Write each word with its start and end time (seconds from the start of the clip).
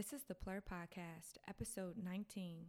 This 0.00 0.14
is 0.14 0.22
the 0.22 0.34
Plur 0.34 0.62
Podcast, 0.62 1.36
episode 1.46 1.94
19. 2.02 2.68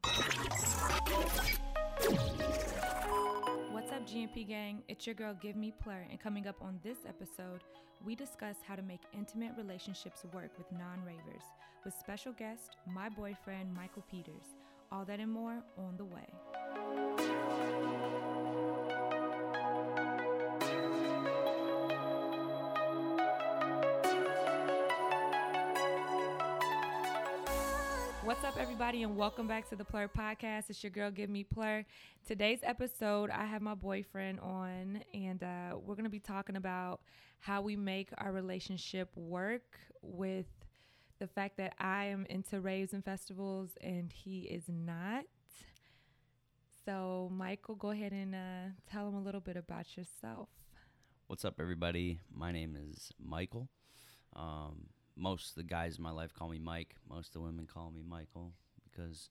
What's 3.71 3.89
up, 3.93 4.05
GMP 4.05 4.45
gang? 4.45 4.83
It's 4.89 5.07
your 5.07 5.15
girl, 5.15 5.33
Give 5.41 5.55
Me 5.55 5.73
Plur, 5.81 6.05
and 6.09 6.19
coming 6.19 6.45
up 6.45 6.57
on 6.61 6.77
this 6.83 6.97
episode, 7.07 7.61
we 8.03 8.15
discuss 8.15 8.57
how 8.67 8.75
to 8.75 8.81
make 8.81 8.99
intimate 9.13 9.53
relationships 9.57 10.25
work 10.33 10.51
with 10.57 10.69
non 10.73 11.05
ravers 11.05 11.43
with 11.85 11.93
special 11.93 12.33
guest, 12.33 12.75
my 12.85 13.07
boyfriend, 13.07 13.73
Michael 13.73 14.03
Peters. 14.11 14.57
All 14.91 15.05
that 15.05 15.21
and 15.21 15.31
more 15.31 15.63
on 15.77 15.95
the 15.95 16.03
way. 16.03 16.27
What's 28.23 28.43
up, 28.43 28.55
everybody, 28.59 29.01
and 29.01 29.17
welcome 29.17 29.47
back 29.47 29.67
to 29.69 29.75
the 29.75 29.83
Plur 29.83 30.07
Podcast. 30.07 30.69
It's 30.69 30.83
your 30.83 30.91
girl, 30.91 31.09
Give 31.09 31.27
Me 31.27 31.43
Plur. 31.43 31.83
Today's 32.27 32.59
episode, 32.61 33.31
I 33.31 33.45
have 33.45 33.63
my 33.63 33.73
boyfriend 33.73 34.39
on, 34.41 35.01
and 35.11 35.41
uh, 35.41 35.77
we're 35.83 35.95
going 35.95 36.03
to 36.03 36.09
be 36.09 36.19
talking 36.19 36.55
about 36.55 37.01
how 37.39 37.63
we 37.63 37.75
make 37.75 38.09
our 38.19 38.31
relationship 38.31 39.09
work 39.15 39.79
with 40.03 40.45
the 41.17 41.25
fact 41.25 41.57
that 41.57 41.73
I 41.79 42.05
am 42.05 42.27
into 42.29 42.61
raves 42.61 42.93
and 42.93 43.03
festivals 43.03 43.71
and 43.81 44.13
he 44.13 44.41
is 44.41 44.65
not. 44.67 45.25
So, 46.85 47.31
Michael, 47.33 47.73
go 47.73 47.89
ahead 47.89 48.11
and 48.11 48.35
uh, 48.35 48.69
tell 48.91 49.07
him 49.07 49.15
a 49.15 49.21
little 49.21 49.41
bit 49.41 49.57
about 49.57 49.97
yourself. 49.97 50.49
What's 51.25 51.43
up, 51.43 51.55
everybody? 51.59 52.19
My 52.31 52.51
name 52.51 52.77
is 52.79 53.11
Michael. 53.19 53.67
Um, 54.35 54.89
most 55.21 55.49
of 55.51 55.55
the 55.55 55.63
guys 55.63 55.97
in 55.97 56.03
my 56.03 56.11
life 56.11 56.33
call 56.33 56.49
me 56.49 56.59
Mike. 56.59 56.95
Most 57.09 57.27
of 57.29 57.33
the 57.33 57.41
women 57.41 57.67
call 57.67 57.91
me 57.91 58.03
Michael 58.07 58.53
because 58.91 59.29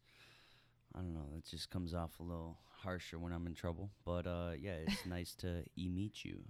I 0.94 1.00
don't 1.00 1.14
know. 1.14 1.28
It 1.36 1.44
just 1.46 1.70
comes 1.70 1.94
off 1.94 2.18
a 2.20 2.22
little 2.22 2.58
harsher 2.82 3.18
when 3.18 3.32
I'm 3.32 3.46
in 3.46 3.54
trouble. 3.54 3.90
But 4.04 4.26
uh, 4.26 4.52
yeah, 4.58 4.74
it's 4.86 5.04
nice 5.06 5.34
to 5.36 5.64
e 5.76 5.88
meet 5.88 6.24
you. 6.24 6.44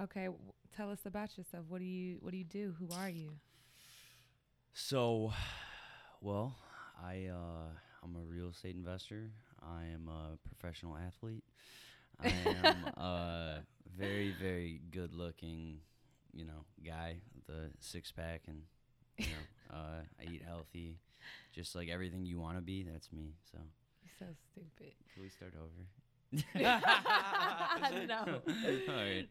Okay, 0.00 0.24
w- 0.26 0.52
tell 0.76 0.90
us 0.90 1.06
about 1.06 1.36
yourself. 1.38 1.66
What 1.68 1.78
do 1.80 1.84
you 1.86 2.18
What 2.20 2.32
do 2.32 2.38
you 2.38 2.44
do? 2.44 2.74
Who 2.78 2.90
are 2.92 3.08
you? 3.10 3.38
So, 4.74 5.32
well, 6.20 6.56
I 7.02 7.26
uh, 7.26 7.70
I'm 8.02 8.16
a 8.16 8.24
real 8.24 8.50
estate 8.50 8.74
investor. 8.76 9.30
I 9.62 9.84
am 9.94 10.08
a 10.08 10.38
professional 10.48 10.96
athlete. 10.96 11.44
I 12.20 12.28
am 12.28 12.84
a 12.96 13.60
very 13.96 14.32
very 14.32 14.80
good 14.90 15.14
looking, 15.14 15.78
you 16.34 16.44
know, 16.44 16.64
guy 16.84 17.16
the 17.46 17.70
six 17.80 18.12
pack 18.12 18.42
and 18.46 18.62
you 19.18 19.26
know, 19.26 19.74
uh, 19.76 20.02
I 20.20 20.32
eat 20.32 20.42
healthy, 20.46 20.98
just 21.52 21.74
like 21.74 21.88
everything 21.88 22.24
you 22.24 22.40
want 22.40 22.56
to 22.56 22.62
be. 22.62 22.82
That's 22.82 23.12
me. 23.12 23.34
So, 23.50 23.58
You're 24.02 24.28
so 24.28 24.34
stupid. 24.52 24.94
can 25.14 25.22
we 25.22 25.28
start 25.28 25.54
over? 25.56 25.86
no. 28.06 28.40
All 28.88 28.94
right. 28.94 29.28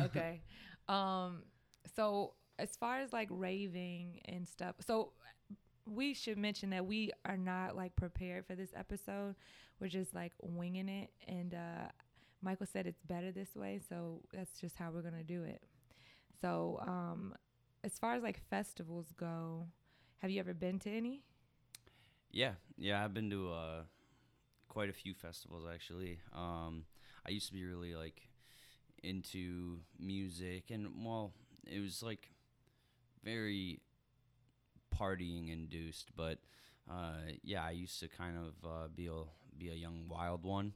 okay. 0.00 0.42
Um 0.88 1.42
so 1.96 2.34
as 2.58 2.76
far 2.76 3.00
as 3.00 3.12
like 3.12 3.28
raving 3.30 4.20
and 4.26 4.46
stuff. 4.46 4.74
So 4.86 5.12
we 5.86 6.14
should 6.14 6.38
mention 6.38 6.70
that 6.70 6.86
we 6.86 7.12
are 7.24 7.36
not 7.36 7.76
like 7.76 7.96
prepared 7.96 8.46
for 8.46 8.54
this 8.54 8.70
episode. 8.76 9.34
We're 9.80 9.88
just 9.88 10.14
like 10.14 10.32
winging 10.42 10.88
it 10.88 11.10
and 11.26 11.54
uh 11.54 11.88
Michael 12.44 12.66
said 12.70 12.86
it's 12.86 13.00
better 13.00 13.32
this 13.32 13.56
way, 13.56 13.80
so 13.88 14.20
that's 14.32 14.60
just 14.60 14.76
how 14.76 14.90
we're 14.90 15.00
going 15.00 15.14
to 15.16 15.22
do 15.24 15.44
it. 15.44 15.62
So 16.40 16.80
um 16.86 17.34
as 17.82 17.98
far 17.98 18.14
as 18.14 18.22
like 18.22 18.40
festivals 18.50 19.12
go, 19.16 19.68
have 20.18 20.30
you 20.30 20.40
ever 20.40 20.54
been 20.54 20.78
to 20.80 20.90
any? 20.90 21.22
Yeah, 22.30 22.52
yeah, 22.76 23.04
I've 23.04 23.14
been 23.14 23.30
to 23.30 23.52
uh, 23.52 23.82
quite 24.68 24.88
a 24.90 24.92
few 24.92 25.14
festivals 25.14 25.64
actually. 25.72 26.20
Um, 26.34 26.84
I 27.26 27.30
used 27.30 27.46
to 27.48 27.52
be 27.52 27.64
really 27.64 27.94
like 27.94 28.28
into 29.02 29.78
music, 29.98 30.70
and 30.70 30.88
well, 31.04 31.32
it 31.66 31.80
was 31.80 32.02
like 32.02 32.30
very 33.24 33.80
partying 34.94 35.52
induced, 35.52 36.14
but 36.16 36.38
uh, 36.90 37.32
yeah, 37.42 37.64
I 37.64 37.70
used 37.70 38.00
to 38.00 38.08
kind 38.08 38.36
of 38.36 38.54
uh, 38.68 38.88
be 38.94 39.06
a 39.06 39.22
be 39.58 39.70
a 39.70 39.74
young 39.74 40.08
wild 40.08 40.44
one, 40.44 40.72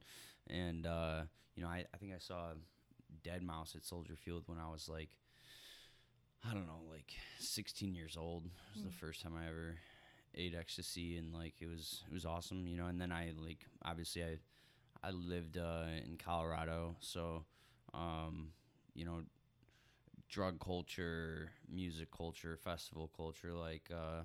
and 0.49 0.87
uh, 0.87 1.22
you 1.55 1.62
know, 1.62 1.69
I, 1.69 1.84
I 1.93 1.97
think 1.99 2.12
I 2.15 2.19
saw 2.19 2.53
deadmau5 3.25 3.77
at 3.77 3.84
Soldier 3.84 4.16
Field 4.16 4.44
when 4.47 4.59
I 4.59 4.71
was 4.71 4.88
like. 4.88 5.11
I 6.44 6.54
don't 6.54 6.66
know, 6.66 6.81
like 6.91 7.15
16 7.38 7.94
years 7.94 8.16
old. 8.19 8.44
Was 8.75 8.82
the 8.84 8.91
first 8.91 9.22
time 9.22 9.34
I 9.37 9.49
ever 9.49 9.76
ate 10.34 10.54
ecstasy, 10.59 11.16
and 11.16 11.32
like 11.34 11.54
it 11.60 11.66
was 11.69 12.03
it 12.09 12.15
was 12.15 12.25
awesome, 12.25 12.66
you 12.66 12.76
know. 12.76 12.87
And 12.87 13.00
then 13.00 13.12
I 13.12 13.32
like 13.37 13.66
obviously 13.84 14.25
I 14.25 14.38
I 15.03 15.10
lived 15.10 15.59
uh, 15.59 15.84
in 16.06 16.16
Colorado, 16.16 16.97
so 17.00 17.44
um, 17.94 18.49
you 18.94 19.04
know, 19.04 19.22
drug 20.28 20.60
culture, 20.60 21.50
music 21.71 22.09
culture, 22.16 22.56
festival 22.56 23.10
culture, 23.16 23.53
like 23.53 23.91
uh, 23.93 24.22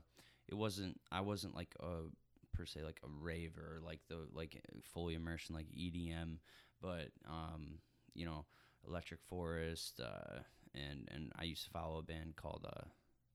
it 0.48 0.56
wasn't 0.56 1.00
I 1.12 1.22
wasn't 1.22 1.56
like 1.56 1.74
a 1.80 2.10
per 2.56 2.66
se 2.66 2.82
like 2.84 3.00
a 3.04 3.08
raver, 3.22 3.80
like 3.84 4.00
the 4.10 4.28
like 4.34 4.62
fully 4.82 5.16
immersion 5.16 5.56
like 5.56 5.68
EDM, 5.74 6.40
but 6.82 7.10
um, 7.28 7.80
you 8.14 8.26
know, 8.26 8.46
Electric 8.88 9.22
Forest, 9.22 10.02
uh, 10.04 10.40
and 10.76 11.08
and 11.14 11.32
I 11.38 11.44
used 11.44 11.64
to 11.66 11.70
follow 11.70 12.00
a 12.00 12.04
band 12.04 12.36
called 12.36 12.66
uh, 12.68 12.86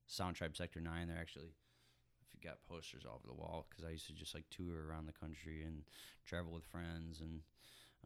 Sound 0.07 0.35
Tribe 0.35 0.55
Sector 0.55 0.81
Nine. 0.81 1.07
They're 1.07 1.17
actually 1.17 1.53
if 2.21 2.33
you 2.33 2.39
got 2.47 2.61
posters 2.67 3.03
all 3.05 3.15
over 3.15 3.27
the 3.27 3.39
wall 3.39 3.67
because 3.69 3.85
I 3.85 3.91
used 3.91 4.07
to 4.07 4.13
just 4.13 4.33
like 4.33 4.45
tour 4.49 4.87
around 4.87 5.07
the 5.07 5.13
country 5.13 5.63
and 5.63 5.83
travel 6.25 6.53
with 6.53 6.65
friends 6.65 7.21
and 7.21 7.41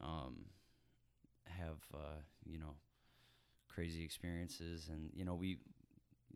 um, 0.01 0.45
have 1.47 1.79
uh, 1.93 2.21
you 2.45 2.59
know 2.59 2.75
crazy 3.67 4.03
experiences. 4.03 4.89
And 4.91 5.09
you 5.13 5.25
know 5.25 5.35
we 5.35 5.57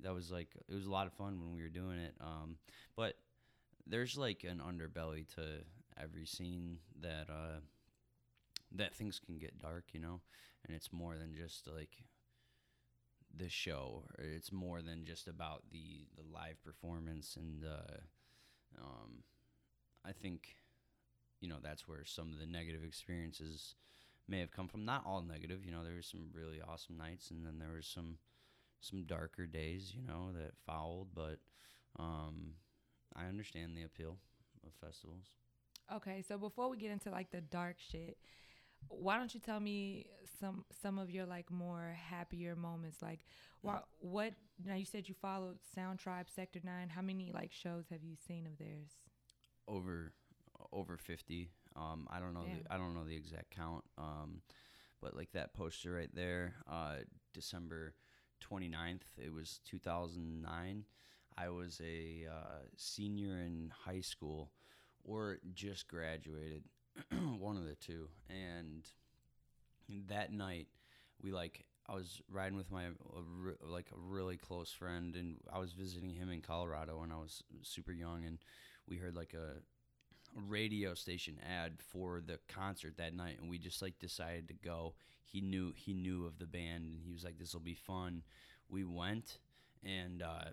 that 0.04 0.14
was 0.14 0.32
like 0.32 0.50
it 0.68 0.74
was 0.74 0.86
a 0.86 0.92
lot 0.92 1.08
of 1.08 1.14
fun 1.14 1.40
when 1.40 1.54
we 1.54 1.62
were 1.62 1.70
doing 1.70 2.00
it. 2.00 2.16
Um, 2.22 2.58
but 2.96 3.16
there's 3.86 4.18
like 4.18 4.44
an 4.44 4.62
underbelly 4.62 5.28
to 5.36 5.64
every 6.02 6.26
scene 6.26 6.78
that 7.02 7.28
uh, 7.30 7.60
that 8.76 8.94
things 8.96 9.20
can 9.20 9.38
get 9.38 9.62
dark 9.62 9.86
you 9.94 10.00
know? 10.00 10.22
And 10.66 10.76
it's 10.76 10.92
more 10.92 11.18
than 11.18 11.34
just 11.36 11.68
like 11.74 11.98
the 13.36 13.50
show. 13.50 14.04
It's 14.18 14.52
more 14.52 14.82
than 14.82 15.06
just 15.06 15.28
about 15.28 15.64
the 15.72 16.08
the 16.16 16.24
live 16.34 16.64
performance 16.64 17.36
and 17.36 17.64
uh 17.64 17.98
um 18.82 19.24
i 20.06 20.12
think 20.12 20.56
you 21.40 21.48
know 21.48 21.58
that's 21.62 21.88
where 21.88 22.04
some 22.06 22.32
of 22.34 22.40
the 22.40 22.46
negative 22.46 22.84
experiences 22.84 23.76
may 24.28 24.40
have 24.40 24.52
come 24.52 24.68
from 24.68 24.86
not 24.86 25.04
all 25.06 25.22
negative 25.22 25.66
you 25.66 25.72
know 25.72 25.84
there 25.84 25.96
was 25.96 26.06
some 26.06 26.30
really 26.34 26.62
awesome 26.62 26.98
nights 26.98 27.32
and 27.32 27.46
then 27.46 27.60
there 27.60 27.76
was 27.76 27.88
some 27.88 28.18
some 28.82 29.04
darker 29.06 29.46
days 29.46 29.94
you 29.96 30.04
know 30.06 30.32
that 30.34 30.52
fouled 30.66 31.08
but 31.16 31.40
um 32.00 32.54
i 33.16 33.26
understand 33.26 33.76
the 33.76 33.84
appeal 33.84 34.18
of 34.66 34.74
festivals 34.86 35.26
Okay, 35.94 36.22
so 36.28 36.38
before 36.38 36.70
we 36.70 36.78
get 36.78 36.92
into 36.92 37.10
like 37.10 37.32
the 37.32 37.40
dark 37.40 37.78
shit, 37.80 38.18
why 38.90 39.18
don't 39.18 39.34
you 39.34 39.40
tell 39.40 39.60
me 39.60 40.08
some 40.40 40.66
some 40.82 41.00
of 41.00 41.10
your 41.10 41.26
like 41.26 41.52
more 41.52 41.96
happier 42.10 42.56
moments? 42.56 43.02
Like, 43.02 43.20
what 43.62 43.86
what? 44.00 44.34
Now 44.66 44.76
you 44.76 44.86
said 44.86 45.08
you 45.08 45.16
followed 45.22 45.58
Sound 45.76 46.00
Tribe 46.00 46.28
Sector 46.30 46.62
Nine. 46.64 46.90
How 46.90 47.02
many 47.02 47.32
like 47.34 47.52
shows 47.52 47.86
have 47.92 48.04
you 48.04 48.16
seen 48.28 48.46
of 48.46 48.58
theirs? 48.58 48.90
over 49.68 50.14
over 50.72 50.98
50 50.98 51.50
um 51.76 52.08
i 52.10 52.20
don't 52.20 52.34
know 52.34 52.44
the, 52.44 52.74
i 52.74 52.78
don't 52.78 52.96
know 52.96 53.06
the 53.06 53.16
exact 53.16 53.52
count 53.56 53.84
um 53.98 54.42
but 55.02 55.16
like 55.16 55.32
that 55.34 55.54
poster 55.54 55.94
right 55.94 56.14
there 56.14 56.56
uh 56.70 56.96
december 57.34 57.94
29th 58.50 59.02
it 59.18 59.32
was 59.34 59.60
2009 59.66 60.84
i 61.38 61.50
was 61.50 61.80
a 61.84 62.26
uh, 62.30 62.60
senior 62.76 63.40
in 63.40 63.72
high 63.86 64.02
school 64.02 64.52
or 65.04 65.38
just 65.54 65.88
graduated 65.88 66.64
one 67.40 67.58
of 67.58 67.66
the 67.66 67.76
two 67.76 68.08
and 68.30 68.88
that 70.10 70.32
night 70.32 70.68
we 71.22 71.32
like 71.32 71.66
I 71.90 71.96
was 71.96 72.22
riding 72.30 72.58
with 72.58 72.70
my 72.72 72.88
like 73.62 73.88
a 73.94 73.98
really 73.98 74.38
close 74.38 74.72
friend 74.72 75.16
and 75.16 75.38
I 75.52 75.60
was 75.60 75.72
visiting 75.74 76.10
him 76.10 76.30
in 76.30 76.42
Colorado 76.42 77.00
when 77.00 77.12
I 77.12 77.18
was 77.18 77.44
super 77.62 77.92
young 77.94 78.26
and 78.26 78.40
we 78.88 78.98
heard 78.98 79.16
like 79.16 79.34
a, 79.34 79.62
radio 80.46 80.94
station 80.94 81.38
ad 81.48 81.74
for 81.92 82.22
the 82.22 82.38
concert 82.48 82.98
that 82.98 83.16
night 83.16 83.38
and 83.40 83.50
we 83.50 83.58
just 83.58 83.82
like 83.82 83.98
decided 83.98 84.48
to 84.48 84.54
go. 84.54 84.94
He 85.24 85.42
knew 85.42 85.74
he 85.76 85.94
knew 85.94 86.26
of 86.26 86.38
the 86.38 86.46
band 86.46 86.84
and 86.84 87.00
he 87.02 87.12
was 87.12 87.24
like 87.24 87.40
this 87.40 87.54
will 87.54 87.62
be 87.62 87.74
fun. 87.74 88.24
We 88.70 88.84
went 88.84 89.40
and 89.84 90.22
uh 90.22 90.52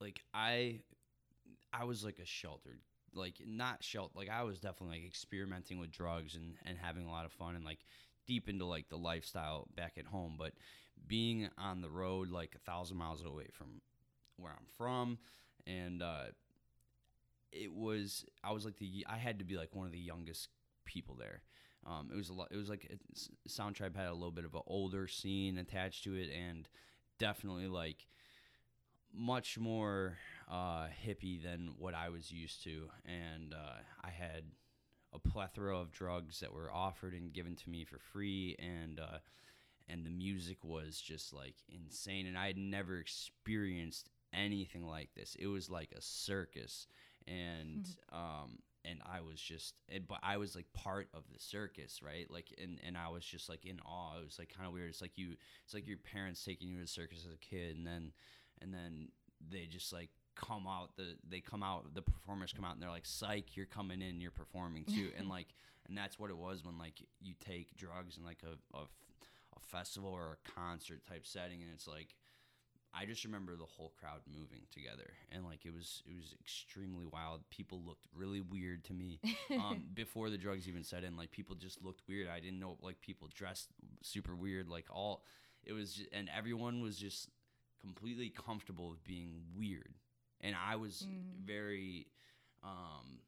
like 0.00 0.20
I 0.32 0.80
I 1.72 1.84
was 1.84 2.04
like 2.04 2.18
a 2.18 2.24
sheltered 2.24 2.80
like 3.18 3.36
not 3.46 3.82
sheltered 3.82 4.16
like 4.16 4.30
I 4.30 4.42
was 4.42 4.58
definitely 4.58 4.98
like 4.98 5.06
experimenting 5.06 5.78
with 5.78 5.90
drugs 5.90 6.34
and 6.34 6.54
and 6.64 6.78
having 6.78 7.06
a 7.06 7.10
lot 7.10 7.24
of 7.24 7.32
fun 7.32 7.56
and 7.56 7.64
like 7.64 7.80
deep 8.26 8.48
into 8.48 8.64
like 8.64 8.88
the 8.88 8.96
lifestyle 8.98 9.68
back 9.76 9.94
at 9.98 10.06
home 10.06 10.36
but 10.38 10.52
being 11.06 11.48
on 11.58 11.80
the 11.80 11.90
road 11.90 12.30
like 12.30 12.54
a 12.54 12.70
thousand 12.70 12.96
miles 12.96 13.24
away 13.24 13.46
from 13.52 13.80
where 14.36 14.52
I'm 14.52 14.66
from 14.76 15.18
and 15.66 16.02
uh 16.02 16.24
it 17.52 17.72
was 17.72 18.24
I 18.44 18.52
was 18.52 18.64
like 18.64 18.76
the 18.78 19.06
I 19.08 19.16
had 19.16 19.38
to 19.38 19.44
be 19.44 19.56
like 19.56 19.74
one 19.74 19.86
of 19.86 19.92
the 19.92 19.98
youngest 19.98 20.48
people 20.84 21.14
there. 21.14 21.42
Um, 21.86 22.10
it 22.12 22.16
was 22.16 22.28
a 22.28 22.32
lot. 22.32 22.48
It 22.50 22.56
was 22.56 22.68
like 22.68 22.84
it, 22.84 23.00
Sound 23.46 23.76
Tribe 23.76 23.96
had 23.96 24.08
a 24.08 24.14
little 24.14 24.30
bit 24.32 24.44
of 24.44 24.54
an 24.54 24.62
older 24.66 25.06
scene 25.06 25.58
attached 25.58 26.04
to 26.04 26.14
it, 26.14 26.30
and 26.30 26.68
definitely 27.18 27.68
like 27.68 28.06
much 29.14 29.58
more 29.58 30.18
uh, 30.50 30.86
hippie 31.06 31.42
than 31.42 31.74
what 31.78 31.94
I 31.94 32.08
was 32.08 32.30
used 32.30 32.62
to. 32.64 32.88
And 33.04 33.54
uh, 33.54 33.82
I 34.02 34.10
had 34.10 34.44
a 35.12 35.18
plethora 35.18 35.78
of 35.78 35.92
drugs 35.92 36.40
that 36.40 36.52
were 36.52 36.72
offered 36.72 37.14
and 37.14 37.32
given 37.32 37.56
to 37.56 37.70
me 37.70 37.84
for 37.84 37.98
free, 37.98 38.56
and 38.58 39.00
uh, 39.00 39.18
and 39.88 40.04
the 40.04 40.10
music 40.10 40.58
was 40.62 41.00
just 41.00 41.32
like 41.32 41.56
insane. 41.68 42.26
And 42.26 42.36
I 42.36 42.46
had 42.46 42.58
never 42.58 42.98
experienced 42.98 44.10
anything 44.34 44.86
like 44.86 45.10
this. 45.14 45.36
It 45.38 45.46
was 45.46 45.70
like 45.70 45.92
a 45.96 46.02
circus, 46.02 46.86
and 47.26 47.88
um, 48.12 48.58
and 48.84 49.00
I 49.04 49.20
was 49.20 49.40
just, 49.40 49.74
and, 49.88 50.06
but 50.06 50.18
I 50.22 50.36
was 50.36 50.54
like 50.54 50.72
part 50.72 51.08
of 51.14 51.24
the 51.32 51.38
circus, 51.38 52.00
right? 52.02 52.26
Like, 52.30 52.54
and 52.62 52.78
and 52.86 52.96
I 52.96 53.08
was 53.08 53.24
just 53.24 53.48
like 53.48 53.64
in 53.64 53.80
awe. 53.80 54.18
It 54.20 54.24
was 54.24 54.38
like 54.38 54.52
kind 54.54 54.66
of 54.66 54.72
weird. 54.72 54.90
It's 54.90 55.02
like 55.02 55.16
you, 55.16 55.34
it's 55.64 55.74
like 55.74 55.86
your 55.86 55.98
parents 55.98 56.44
taking 56.44 56.68
you 56.68 56.76
to 56.76 56.82
the 56.82 56.88
circus 56.88 57.24
as 57.26 57.32
a 57.32 57.38
kid, 57.38 57.76
and 57.76 57.86
then 57.86 58.12
and 58.60 58.72
then 58.72 59.08
they 59.50 59.66
just 59.66 59.92
like 59.92 60.10
come 60.40 60.66
out 60.66 60.96
the 60.96 61.16
they 61.28 61.40
come 61.40 61.62
out 61.62 61.94
the 61.94 62.02
performers 62.02 62.52
come 62.52 62.64
out 62.64 62.74
and 62.74 62.82
they're 62.82 62.90
like 62.90 63.06
psych 63.06 63.56
you're 63.56 63.66
coming 63.66 64.00
in 64.00 64.20
you're 64.20 64.30
performing 64.30 64.84
too 64.84 65.10
and 65.18 65.28
like 65.28 65.48
and 65.88 65.96
that's 65.96 66.18
what 66.18 66.30
it 66.30 66.36
was 66.36 66.64
when 66.64 66.78
like 66.78 66.94
you 67.20 67.34
take 67.44 67.76
drugs 67.76 68.16
in 68.16 68.24
like 68.24 68.42
a, 68.44 68.76
a, 68.76 68.82
a 68.82 69.60
festival 69.60 70.10
or 70.10 70.36
a 70.38 70.50
concert 70.50 71.00
type 71.06 71.26
setting 71.26 71.62
and 71.62 71.70
it's 71.74 71.88
like 71.88 72.14
I 72.94 73.04
just 73.04 73.24
remember 73.24 73.54
the 73.54 73.66
whole 73.66 73.92
crowd 74.00 74.20
moving 74.26 74.62
together, 74.72 75.12
and 75.30 75.44
like 75.44 75.66
it 75.66 75.74
was 75.74 76.02
it 76.06 76.16
was 76.16 76.34
extremely 76.40 77.04
wild. 77.04 77.42
People 77.50 77.82
looked 77.84 78.06
really 78.14 78.40
weird 78.40 78.82
to 78.84 78.94
me 78.94 79.20
um, 79.52 79.82
before 79.94 80.30
the 80.30 80.38
drugs 80.38 80.66
even 80.66 80.82
set 80.82 81.04
in. 81.04 81.16
Like 81.16 81.30
people 81.30 81.54
just 81.54 81.84
looked 81.84 82.00
weird. 82.08 82.28
I 82.28 82.40
didn't 82.40 82.58
know 82.58 82.78
like 82.80 83.00
people 83.00 83.28
dressed 83.32 83.68
super 84.02 84.34
weird. 84.34 84.68
Like 84.68 84.86
all 84.90 85.22
it 85.64 85.72
was, 85.72 85.94
just, 85.94 86.08
and 86.12 86.30
everyone 86.34 86.80
was 86.80 86.96
just 86.96 87.28
completely 87.80 88.30
comfortable 88.30 88.90
with 88.90 89.04
being 89.04 89.42
weird, 89.56 89.94
and 90.40 90.54
I 90.56 90.76
was 90.76 91.06
Mhm. 91.06 91.44
very 91.44 92.06
um 92.62 93.20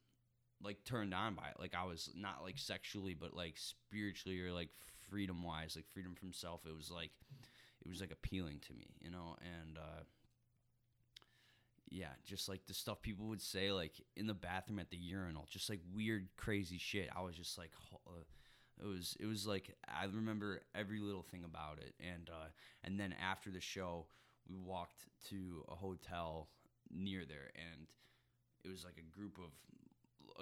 like 0.62 0.84
turned 0.84 1.14
on 1.14 1.34
by 1.34 1.48
it. 1.48 1.60
Like 1.60 1.74
I 1.74 1.84
was 1.84 2.10
not 2.14 2.42
like 2.42 2.58
sexually, 2.58 3.14
but 3.14 3.34
like 3.34 3.56
spiritually 3.58 4.40
or 4.42 4.52
like 4.52 4.70
freedom 5.08 5.42
wise, 5.42 5.76
like 5.76 5.86
freedom 5.88 6.14
from 6.14 6.32
self. 6.32 6.66
It 6.66 6.74
was 6.76 6.90
like 6.90 7.12
it 7.84 7.88
was 7.88 8.00
like 8.00 8.12
appealing 8.12 8.60
to 8.68 8.74
me, 8.74 8.88
you 9.00 9.10
know, 9.10 9.36
and 9.42 9.78
uh 9.78 10.02
yeah, 11.88 12.10
just 12.24 12.48
like 12.48 12.66
the 12.66 12.74
stuff 12.74 13.02
people 13.02 13.26
would 13.26 13.42
say 13.42 13.72
like 13.72 13.92
in 14.16 14.26
the 14.26 14.34
bathroom 14.34 14.78
at 14.78 14.90
the 14.90 14.96
urinal, 14.96 15.46
just 15.50 15.68
like 15.68 15.80
weird 15.94 16.28
crazy 16.36 16.78
shit. 16.78 17.08
I 17.14 17.22
was 17.22 17.34
just 17.36 17.58
like 17.58 17.70
uh, 18.06 18.20
it 18.80 18.86
was 18.86 19.16
it 19.18 19.26
was 19.26 19.46
like 19.46 19.74
I 19.88 20.04
remember 20.04 20.60
every 20.74 21.00
little 21.00 21.22
thing 21.22 21.44
about 21.44 21.78
it 21.78 21.94
and 22.00 22.30
uh 22.30 22.48
and 22.84 22.98
then 22.98 23.14
after 23.20 23.50
the 23.50 23.60
show, 23.60 24.06
we 24.48 24.56
walked 24.58 25.06
to 25.30 25.64
a 25.68 25.74
hotel 25.74 26.48
near 26.94 27.24
there 27.24 27.50
and 27.54 27.86
it 28.64 28.68
was 28.68 28.84
like 28.84 28.98
a 28.98 29.18
group 29.18 29.38
of 29.38 29.50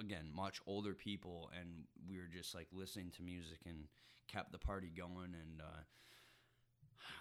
again 0.03 0.31
much 0.35 0.61
older 0.67 0.95
people 0.95 1.51
and 1.59 1.85
we 2.09 2.17
were 2.17 2.29
just 2.33 2.55
like 2.55 2.67
listening 2.73 3.11
to 3.17 3.23
music 3.23 3.59
and 3.67 3.85
kept 4.31 4.53
the 4.53 4.59
party 4.59 4.91
going 4.95 5.35
and 5.35 5.61
uh 5.61 5.83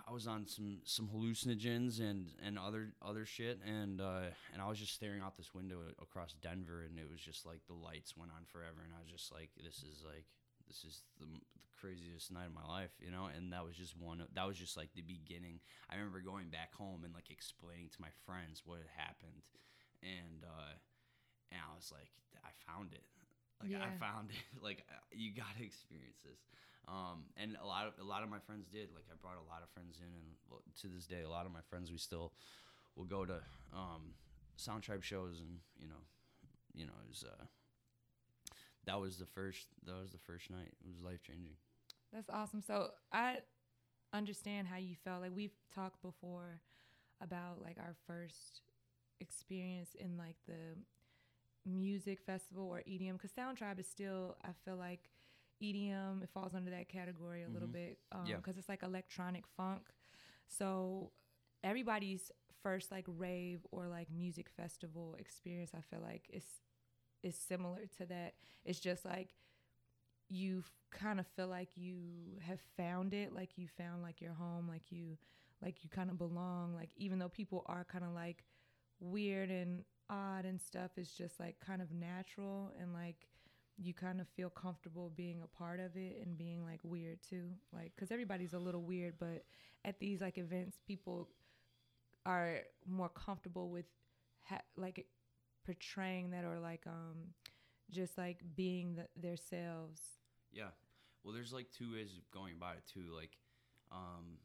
I 0.08 0.12
was 0.12 0.28
on 0.28 0.48
some 0.48 0.80
some 0.84 1.08
hallucinogens 1.08 2.00
and 2.00 2.32
and 2.44 2.58
other 2.58 2.94
other 3.02 3.26
shit 3.26 3.60
and 3.66 4.02
uh 4.02 4.32
and 4.54 4.62
I 4.62 4.68
was 4.68 4.80
just 4.80 4.94
staring 4.94 5.22
out 5.22 5.38
this 5.38 5.54
window 5.54 5.80
across 6.02 6.34
Denver 6.42 6.84
and 6.88 6.98
it 7.00 7.10
was 7.10 7.20
just 7.20 7.46
like 7.46 7.62
the 7.68 7.74
lights 7.74 8.16
went 8.18 8.32
on 8.32 8.46
forever 8.46 8.82
and 8.84 8.94
I 8.94 9.02
was 9.02 9.12
just 9.12 9.32
like 9.32 9.50
this 9.64 9.78
is 9.78 10.04
like 10.06 10.26
this 10.68 10.84
is 10.84 11.02
the, 11.20 11.26
the 11.26 11.72
craziest 11.80 12.32
night 12.32 12.48
of 12.50 12.56
my 12.56 12.66
life 12.66 12.92
you 13.00 13.12
know? 13.12 13.30
And 13.32 13.54
that 13.54 13.64
was 13.64 13.76
just 13.76 13.96
one 13.98 14.22
that 14.22 14.48
was 14.48 14.58
just 14.58 14.78
like 14.78 14.94
the 14.94 15.06
beginning. 15.06 15.60
I 15.90 15.96
remember 15.96 16.22
going 16.22 16.50
back 16.50 16.74
home 16.76 17.04
and 17.04 17.14
like 17.14 17.32
explaining 17.32 17.90
to 17.96 18.02
my 18.02 18.12
friends 18.26 18.64
what 18.66 18.80
had 18.84 18.94
happened. 18.96 19.46
And 20.04 20.44
uh 20.46 20.76
and 21.52 21.60
I 21.64 21.74
was 21.76 21.92
like 21.92 22.12
I 22.44 22.52
found 22.70 22.94
it. 22.94 23.04
Like 23.62 23.74
I 23.82 23.90
found 23.98 24.30
it. 24.36 24.64
Like 24.64 24.84
uh, 24.90 25.02
you 25.12 25.34
got 25.34 25.50
to 25.58 25.64
experience 25.64 26.22
this. 26.24 26.40
Um, 26.88 27.28
and 27.36 27.58
a 27.62 27.68
lot 27.68 27.88
of 27.88 27.94
a 28.00 28.08
lot 28.08 28.24
of 28.24 28.30
my 28.30 28.40
friends 28.40 28.68
did. 28.72 28.90
Like 28.96 29.06
I 29.12 29.16
brought 29.20 29.36
a 29.36 29.48
lot 29.50 29.60
of 29.64 29.70
friends 29.76 30.00
in, 30.00 30.08
and 30.08 30.64
to 30.82 30.88
this 30.88 31.06
day, 31.06 31.24
a 31.24 31.30
lot 31.30 31.46
of 31.46 31.52
my 31.52 31.60
friends 31.70 31.92
we 31.92 31.98
still 31.98 32.32
will 32.96 33.06
go 33.06 33.26
to 33.26 33.44
um, 33.76 34.16
Sound 34.56 34.84
Tribe 34.84 35.04
shows, 35.04 35.40
and 35.40 35.60
you 35.78 35.88
know, 35.90 36.02
you 36.74 36.86
know, 36.86 36.96
it 37.04 37.10
was 37.10 37.26
uh, 37.28 37.44
that 38.86 39.00
was 39.00 39.18
the 39.18 39.26
first 39.26 39.68
that 39.86 39.96
was 40.02 40.12
the 40.12 40.20
first 40.20 40.50
night. 40.50 40.74
It 40.84 40.88
was 40.88 41.02
life 41.02 41.22
changing. 41.24 41.56
That's 42.14 42.30
awesome. 42.30 42.62
So 42.62 42.90
I 43.12 43.38
understand 44.14 44.68
how 44.68 44.78
you 44.78 44.96
felt. 45.04 45.22
Like 45.22 45.36
we've 45.36 45.56
talked 45.74 46.02
before 46.02 46.62
about 47.22 47.62
like 47.62 47.78
our 47.80 47.96
first 48.06 48.62
experience 49.20 49.96
in 50.00 50.18
like 50.18 50.38
the 50.48 50.78
music 51.66 52.22
festival 52.22 52.64
or 52.70 52.82
EDM 52.88 53.14
because 53.14 53.32
Sound 53.32 53.58
Tribe 53.58 53.80
is 53.80 53.88
still 53.88 54.38
I 54.44 54.50
feel 54.64 54.78
like 54.78 55.10
EDM 55.62 56.22
it 56.24 56.30
falls 56.30 56.54
under 56.54 56.72
that 56.72 56.88
category 56.88 57.44
a 57.44 57.50
little 57.50 57.68
Mhm. 57.68 57.74
bit 57.74 58.00
Yeah. 58.26 58.38
because 58.38 58.58
it's 58.58 58.70
like 58.70 58.84
electronic 58.84 59.46
funk. 59.48 59.90
So 60.48 61.12
everybody's 61.64 62.32
first 62.64 62.92
like 62.92 63.06
rave 63.08 63.66
or 63.72 63.88
like 63.88 64.10
music 64.10 64.50
festival 64.50 65.16
experience 65.20 65.72
I 65.76 65.82
feel 65.82 66.00
like 66.00 66.30
is 66.32 66.46
is 67.24 67.36
similar 67.36 67.82
to 67.98 68.06
that. 68.08 68.34
It's 68.66 68.80
just 68.80 69.06
like 69.06 69.30
you 70.30 70.64
kind 70.92 71.20
of 71.20 71.28
feel 71.28 71.48
like 71.48 71.70
you 71.76 72.40
have 72.42 72.60
found 72.76 73.14
it, 73.14 73.34
like 73.34 73.58
you 73.58 73.68
found 73.68 74.02
like 74.02 74.22
your 74.22 74.34
home, 74.34 74.68
like 74.68 74.92
you 74.92 75.18
like 75.62 75.84
you 75.84 75.90
kind 75.90 76.10
of 76.10 76.18
belong, 76.18 76.76
like 76.76 76.90
even 76.96 77.20
though 77.20 77.30
people 77.30 77.64
are 77.68 77.84
kind 77.84 78.04
of 78.04 78.12
like 78.14 78.44
weird 79.00 79.50
and 79.50 79.84
odd 80.10 80.46
and 80.46 80.62
stuff, 80.62 80.92
it's 80.98 81.12
just 81.12 81.40
like 81.40 81.56
kind 81.60 81.82
of 81.82 81.92
natural 81.92 82.72
and 82.80 82.94
like 82.94 83.28
you 83.78 83.94
kind 83.94 84.20
of 84.20 84.28
feel 84.30 84.50
comfortable 84.50 85.12
being 85.16 85.42
a 85.44 85.58
part 85.58 85.80
of 85.80 85.96
it 85.96 86.22
and 86.24 86.38
being 86.38 86.64
like 86.64 86.80
weird 86.84 87.20
too. 87.28 87.50
Like 87.74 87.96
cuz 87.96 88.12
everybody's 88.12 88.54
a 88.54 88.60
little 88.60 88.84
weird, 88.84 89.16
but 89.20 89.46
at 89.86 90.00
these 90.00 90.22
like 90.22 90.38
events 90.38 90.78
people 90.86 91.30
are 92.26 92.60
more 92.86 93.10
comfortable 93.10 93.70
with 93.70 93.86
ha- 94.44 94.62
like 94.76 95.08
portraying 95.68 96.32
that 96.32 96.46
or 96.46 96.60
like 96.60 96.88
um 96.88 97.36
just 97.92 98.18
like 98.18 98.40
being 98.56 98.96
the, 98.96 99.08
their 99.20 99.36
selves. 99.36 100.20
Yeah. 100.52 100.72
Well, 101.24 101.36
there's 101.36 101.52
like 101.52 101.68
two 101.76 101.94
ways 101.94 102.16
of 102.16 102.24
going 102.32 102.56
about 102.56 102.80
it 102.80 102.88
too. 102.88 103.12
Like, 103.12 103.36
um, 103.92 104.40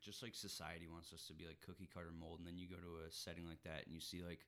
just 0.00 0.22
like 0.22 0.34
society 0.34 0.86
wants 0.86 1.12
us 1.12 1.26
to 1.26 1.34
be 1.34 1.46
like 1.46 1.58
cookie 1.66 1.90
cutter 1.90 2.14
mold, 2.14 2.38
and 2.38 2.46
then 2.46 2.58
you 2.58 2.70
go 2.70 2.78
to 2.78 3.06
a 3.06 3.10
setting 3.10 3.46
like 3.46 3.62
that 3.66 3.82
and 3.86 3.94
you 3.94 4.00
see 4.00 4.22
like 4.22 4.46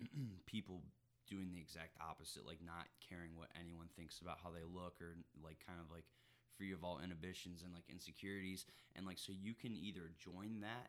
people 0.46 0.80
doing 1.28 1.52
the 1.52 1.60
exact 1.60 1.96
opposite, 2.00 2.48
like 2.48 2.64
not 2.64 2.88
caring 3.04 3.36
what 3.36 3.52
anyone 3.60 3.88
thinks 3.92 4.20
about 4.20 4.40
how 4.42 4.48
they 4.48 4.64
look, 4.64 4.96
or 5.04 5.16
like 5.44 5.60
kind 5.60 5.80
of 5.80 5.92
like 5.92 6.08
free 6.56 6.72
of 6.72 6.84
all 6.84 7.00
inhibitions 7.04 7.60
and 7.60 7.72
like 7.72 7.84
insecurities, 7.92 8.64
and 8.96 9.04
like 9.04 9.18
so 9.20 9.32
you 9.32 9.52
can 9.52 9.76
either 9.76 10.12
join 10.16 10.60
that. 10.64 10.88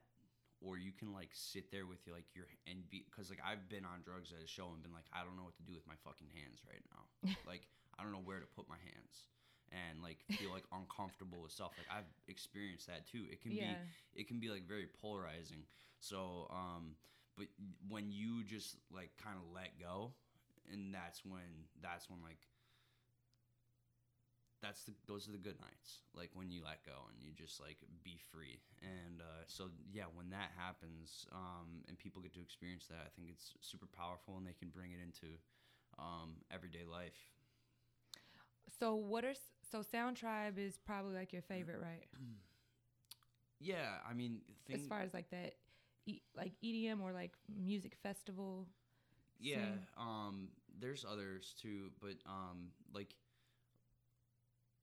Or 0.59 0.75
you 0.77 0.91
can 0.91 1.15
like 1.15 1.31
sit 1.31 1.71
there 1.71 1.87
with 1.87 2.03
you 2.03 2.11
like 2.11 2.27
your 2.35 2.43
and 2.67 2.83
be 2.91 3.07
because 3.07 3.31
like 3.31 3.39
I've 3.39 3.71
been 3.71 3.87
on 3.87 4.03
drugs 4.03 4.35
at 4.35 4.43
a 4.43 4.47
show 4.47 4.67
and 4.75 4.83
been 4.83 4.91
like 4.91 5.07
I 5.15 5.23
don't 5.23 5.39
know 5.39 5.47
what 5.47 5.55
to 5.55 5.63
do 5.63 5.71
with 5.71 5.87
my 5.87 5.95
fucking 6.03 6.27
hands 6.35 6.59
right 6.67 6.83
now 6.91 7.03
like 7.51 7.63
I 7.95 8.03
don't 8.03 8.11
know 8.11 8.23
where 8.23 8.43
to 8.43 8.49
put 8.51 8.67
my 8.67 8.79
hands 8.83 9.31
and 9.71 10.01
like 10.01 10.19
feel 10.35 10.51
like 10.51 10.65
uncomfortable 10.73 11.39
with 11.41 11.51
stuff. 11.51 11.71
Like 11.77 11.87
I've 11.87 12.09
experienced 12.27 12.87
that 12.87 13.07
too. 13.07 13.23
It 13.31 13.41
can 13.41 13.51
yeah. 13.51 13.79
be 14.15 14.21
it 14.21 14.27
can 14.27 14.39
be 14.39 14.49
like 14.49 14.67
very 14.67 14.87
polarizing. 14.99 15.63
So 15.99 16.51
um 16.51 16.95
but 17.37 17.47
when 17.87 18.11
you 18.11 18.43
just 18.43 18.75
like 18.91 19.11
kind 19.15 19.37
of 19.39 19.47
let 19.53 19.79
go 19.79 20.11
and 20.71 20.93
that's 20.93 21.23
when 21.23 21.67
that's 21.81 22.09
when 22.09 22.19
like 22.21 22.43
that's 24.61 24.83
the 24.83 24.93
those 25.07 25.27
are 25.27 25.31
the 25.31 25.37
good 25.41 25.59
nights 25.61 26.01
like 26.13 26.29
when 26.33 26.51
you 26.51 26.61
let 26.63 26.83
go 26.85 27.07
and 27.11 27.21
you 27.21 27.31
just 27.33 27.59
like 27.61 27.77
be 28.03 28.17
free 28.31 28.59
and 28.81 29.21
uh, 29.21 29.43
so 29.47 29.69
yeah 29.91 30.03
when 30.13 30.29
that 30.29 30.51
happens 30.57 31.25
um, 31.31 31.83
and 31.87 31.97
people 31.97 32.21
get 32.21 32.33
to 32.33 32.41
experience 32.41 32.85
that 32.87 32.99
i 33.05 33.09
think 33.15 33.29
it's 33.29 33.53
super 33.61 33.87
powerful 33.87 34.37
and 34.37 34.45
they 34.47 34.53
can 34.57 34.69
bring 34.69 34.91
it 34.91 34.99
into 35.01 35.35
um, 35.97 36.35
everyday 36.51 36.83
life 36.89 37.31
So 38.79 38.95
what 38.95 39.25
are 39.25 39.33
so 39.71 39.81
Sound 39.81 40.17
Tribe 40.17 40.57
is 40.57 40.77
probably 40.77 41.15
like 41.15 41.33
your 41.33 41.41
favorite, 41.41 41.79
right? 41.81 42.07
Yeah, 43.59 43.97
I 44.09 44.13
mean, 44.13 44.41
thing, 44.65 44.75
as 44.75 44.87
far 44.87 45.01
as 45.01 45.13
like 45.13 45.29
that, 45.31 45.55
e- 46.05 46.21
like 46.35 46.53
EDM 46.61 47.01
or 47.01 47.11
like 47.11 47.31
music 47.53 47.95
festival. 48.01 48.67
yeah, 49.39 49.55
scene? 49.57 49.79
um, 49.97 50.47
there's 50.79 51.05
others 51.09 51.53
too, 51.61 51.89
but 52.01 52.15
um, 52.25 52.69
like, 52.93 53.15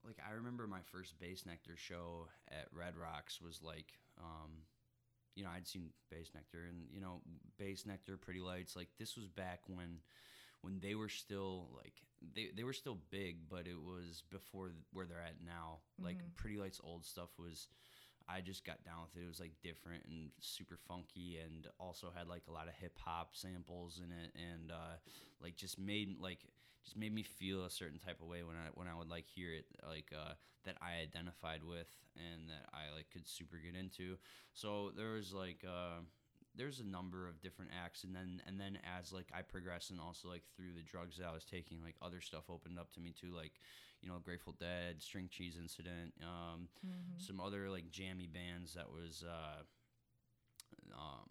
like 0.06 0.18
I 0.26 0.34
remember 0.34 0.66
my 0.66 0.80
first 0.92 1.14
Bassnectar 1.20 1.76
show 1.76 2.28
at 2.50 2.66
Red 2.72 2.96
Rocks 2.96 3.40
was 3.40 3.60
like, 3.62 3.92
um, 4.18 4.50
you 5.34 5.44
know, 5.44 5.50
I'd 5.54 5.66
seen 5.68 5.90
Bassnectar 6.12 6.68
and 6.68 6.86
you 6.92 7.00
know, 7.00 7.20
Bassnectar, 7.60 8.20
Pretty 8.20 8.40
Lights. 8.40 8.76
Like 8.76 8.88
this 8.98 9.16
was 9.16 9.26
back 9.28 9.60
when 9.66 9.98
when 10.62 10.80
they 10.80 10.94
were 10.94 11.08
still 11.08 11.68
like 11.76 11.94
they 12.34 12.48
they 12.56 12.64
were 12.64 12.72
still 12.72 12.98
big, 13.10 13.48
but 13.48 13.66
it 13.66 13.80
was 13.80 14.22
before 14.30 14.70
where 14.92 15.06
they're 15.06 15.20
at 15.20 15.44
now. 15.44 15.78
Like 15.98 16.18
Mhm. 16.18 16.36
Pretty 16.36 16.56
Lights 16.58 16.80
old 16.82 17.04
stuff 17.04 17.30
was. 17.38 17.68
I 18.28 18.40
just 18.40 18.64
got 18.64 18.82
down 18.84 19.02
with 19.02 19.22
it. 19.22 19.24
It 19.24 19.28
was 19.28 19.38
like 19.38 19.52
different 19.62 20.04
and 20.06 20.32
super 20.40 20.76
funky, 20.88 21.38
and 21.38 21.68
also 21.78 22.10
had 22.12 22.26
like 22.26 22.42
a 22.48 22.52
lot 22.52 22.66
of 22.66 22.74
hip 22.74 22.98
hop 22.98 23.36
samples 23.36 24.00
in 24.04 24.10
it, 24.10 24.32
and 24.34 24.72
uh, 24.72 24.96
like 25.40 25.54
just 25.56 25.78
made 25.78 26.18
like 26.20 26.40
just 26.86 26.96
made 26.96 27.14
me 27.14 27.22
feel 27.24 27.66
a 27.66 27.70
certain 27.70 27.98
type 28.00 28.22
of 28.22 28.28
way 28.28 28.44
when 28.44 28.56
I 28.56 28.70
when 28.74 28.88
I 28.88 28.96
would 28.96 29.10
like 29.10 29.26
hear 29.28 29.52
it, 29.52 29.66
like 29.86 30.12
uh, 30.16 30.34
that 30.64 30.78
I 30.82 31.02
identified 31.02 31.62
with 31.64 31.88
and 32.16 32.48
that 32.50 32.70
I 32.72 32.94
like 32.96 33.10
could 33.12 33.28
super 33.28 33.58
get 33.58 33.76
into. 33.78 34.16
So 34.54 34.92
there 34.96 35.12
was 35.14 35.34
like 35.34 35.64
uh, 35.68 36.00
there's 36.56 36.80
a 36.80 36.86
number 36.86 37.28
of 37.28 37.42
different 37.42 37.72
acts, 37.84 38.04
and 38.04 38.14
then 38.16 38.42
and 38.46 38.60
then 38.60 38.78
as 38.98 39.12
like 39.12 39.28
I 39.36 39.42
progressed 39.42 39.90
and 39.90 40.00
also 40.00 40.28
like 40.28 40.44
through 40.56 40.74
the 40.76 40.82
drugs 40.82 41.18
that 41.18 41.26
I 41.28 41.34
was 41.34 41.44
taking, 41.44 41.82
like 41.82 41.96
other 42.02 42.22
stuff 42.22 42.44
opened 42.50 42.78
up 42.78 42.92
to 42.94 43.00
me 43.00 43.12
too, 43.18 43.34
like 43.34 43.52
you 44.02 44.08
know 44.08 44.18
Grateful 44.24 44.54
Dead, 44.58 45.02
String 45.02 45.28
Cheese 45.30 45.56
Incident, 45.60 46.14
um, 46.22 46.68
Mhm. 46.82 47.18
some 47.18 47.40
other 47.40 47.70
like 47.70 47.90
jammy 47.90 48.28
bands 48.28 48.74
that 48.74 48.90
was 48.90 49.24
uh, 49.28 49.62
um, 50.94 51.28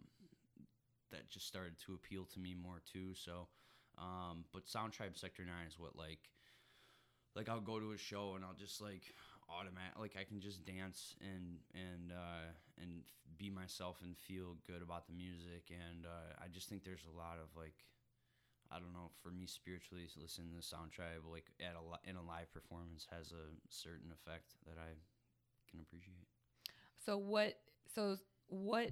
that 1.11 1.29
just 1.29 1.47
started 1.47 1.77
to 1.85 1.93
appeal 1.93 2.25
to 2.25 2.39
me 2.39 2.55
more 2.55 2.81
too. 2.91 3.13
So, 3.15 3.47
um, 3.97 4.45
but 4.53 4.67
Sound 4.67 4.93
Tribe 4.93 5.17
Sector 5.17 5.43
Nine 5.45 5.67
is 5.67 5.79
what 5.79 5.95
like 5.95 6.19
like 7.35 7.49
I'll 7.49 7.61
go 7.61 7.79
to 7.79 7.91
a 7.91 7.97
show 7.97 8.33
and 8.35 8.43
I'll 8.43 8.57
just 8.57 8.81
like 8.81 9.13
automatic 9.49 9.99
like 9.99 10.15
I 10.19 10.23
can 10.23 10.39
just 10.39 10.65
dance 10.65 11.15
and 11.21 11.59
and 11.73 12.11
uh, 12.11 12.51
and 12.81 13.03
be 13.37 13.49
myself 13.49 13.97
and 14.03 14.17
feel 14.17 14.55
good 14.65 14.81
about 14.81 15.07
the 15.07 15.13
music 15.13 15.69
and 15.69 16.05
uh, 16.05 16.33
I 16.39 16.47
just 16.47 16.69
think 16.69 16.83
there's 16.83 17.05
a 17.05 17.17
lot 17.17 17.37
of 17.41 17.49
like 17.55 17.75
I 18.71 18.79
don't 18.79 18.93
know 18.93 19.11
for 19.21 19.29
me 19.29 19.45
spiritually 19.45 20.07
listening 20.19 20.55
to 20.55 20.65
Sound 20.65 20.91
Tribe 20.91 21.23
like 21.29 21.51
at 21.59 21.75
a 21.75 22.09
in 22.09 22.15
a 22.15 22.23
live 22.23 22.51
performance 22.51 23.07
has 23.11 23.31
a 23.31 23.51
certain 23.69 24.11
effect 24.11 24.55
that 24.65 24.79
I 24.79 24.95
can 25.69 25.79
appreciate. 25.79 26.27
So 27.05 27.17
what? 27.17 27.59
So 27.93 28.17
what 28.47 28.91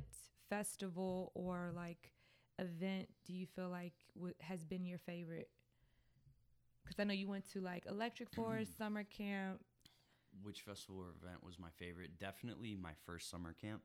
festival 0.49 1.31
or 1.35 1.71
like 1.75 2.12
event 2.59 3.09
do 3.25 3.33
you 3.33 3.45
feel 3.55 3.69
like 3.69 3.93
w- 4.15 4.35
has 4.41 4.63
been 4.63 4.85
your 4.85 4.99
favorite? 4.99 5.49
Because 6.83 6.99
I 6.99 7.03
know 7.03 7.13
you 7.13 7.27
went 7.27 7.49
to 7.53 7.61
like 7.61 7.85
Electric 7.85 8.29
Forest 8.35 8.77
summer 8.77 9.03
camp. 9.03 9.61
which 10.43 10.61
festival 10.61 10.99
or 11.01 11.09
event 11.21 11.43
was 11.43 11.59
my 11.59 11.69
favorite? 11.77 12.17
Definitely 12.19 12.75
my 12.75 12.93
first 13.05 13.29
summer 13.29 13.53
camp, 13.59 13.81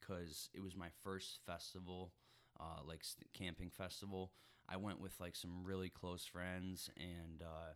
because 0.00 0.50
it 0.54 0.62
was 0.62 0.76
my 0.76 0.88
first 1.02 1.40
festival, 1.46 2.12
uh, 2.60 2.82
like 2.84 3.02
camping 3.34 3.70
festival. 3.70 4.32
I 4.68 4.76
went 4.76 5.00
with 5.00 5.18
like 5.20 5.36
some 5.36 5.64
really 5.64 5.88
close 5.90 6.24
friends, 6.24 6.90
and 6.96 7.42
uh, 7.42 7.74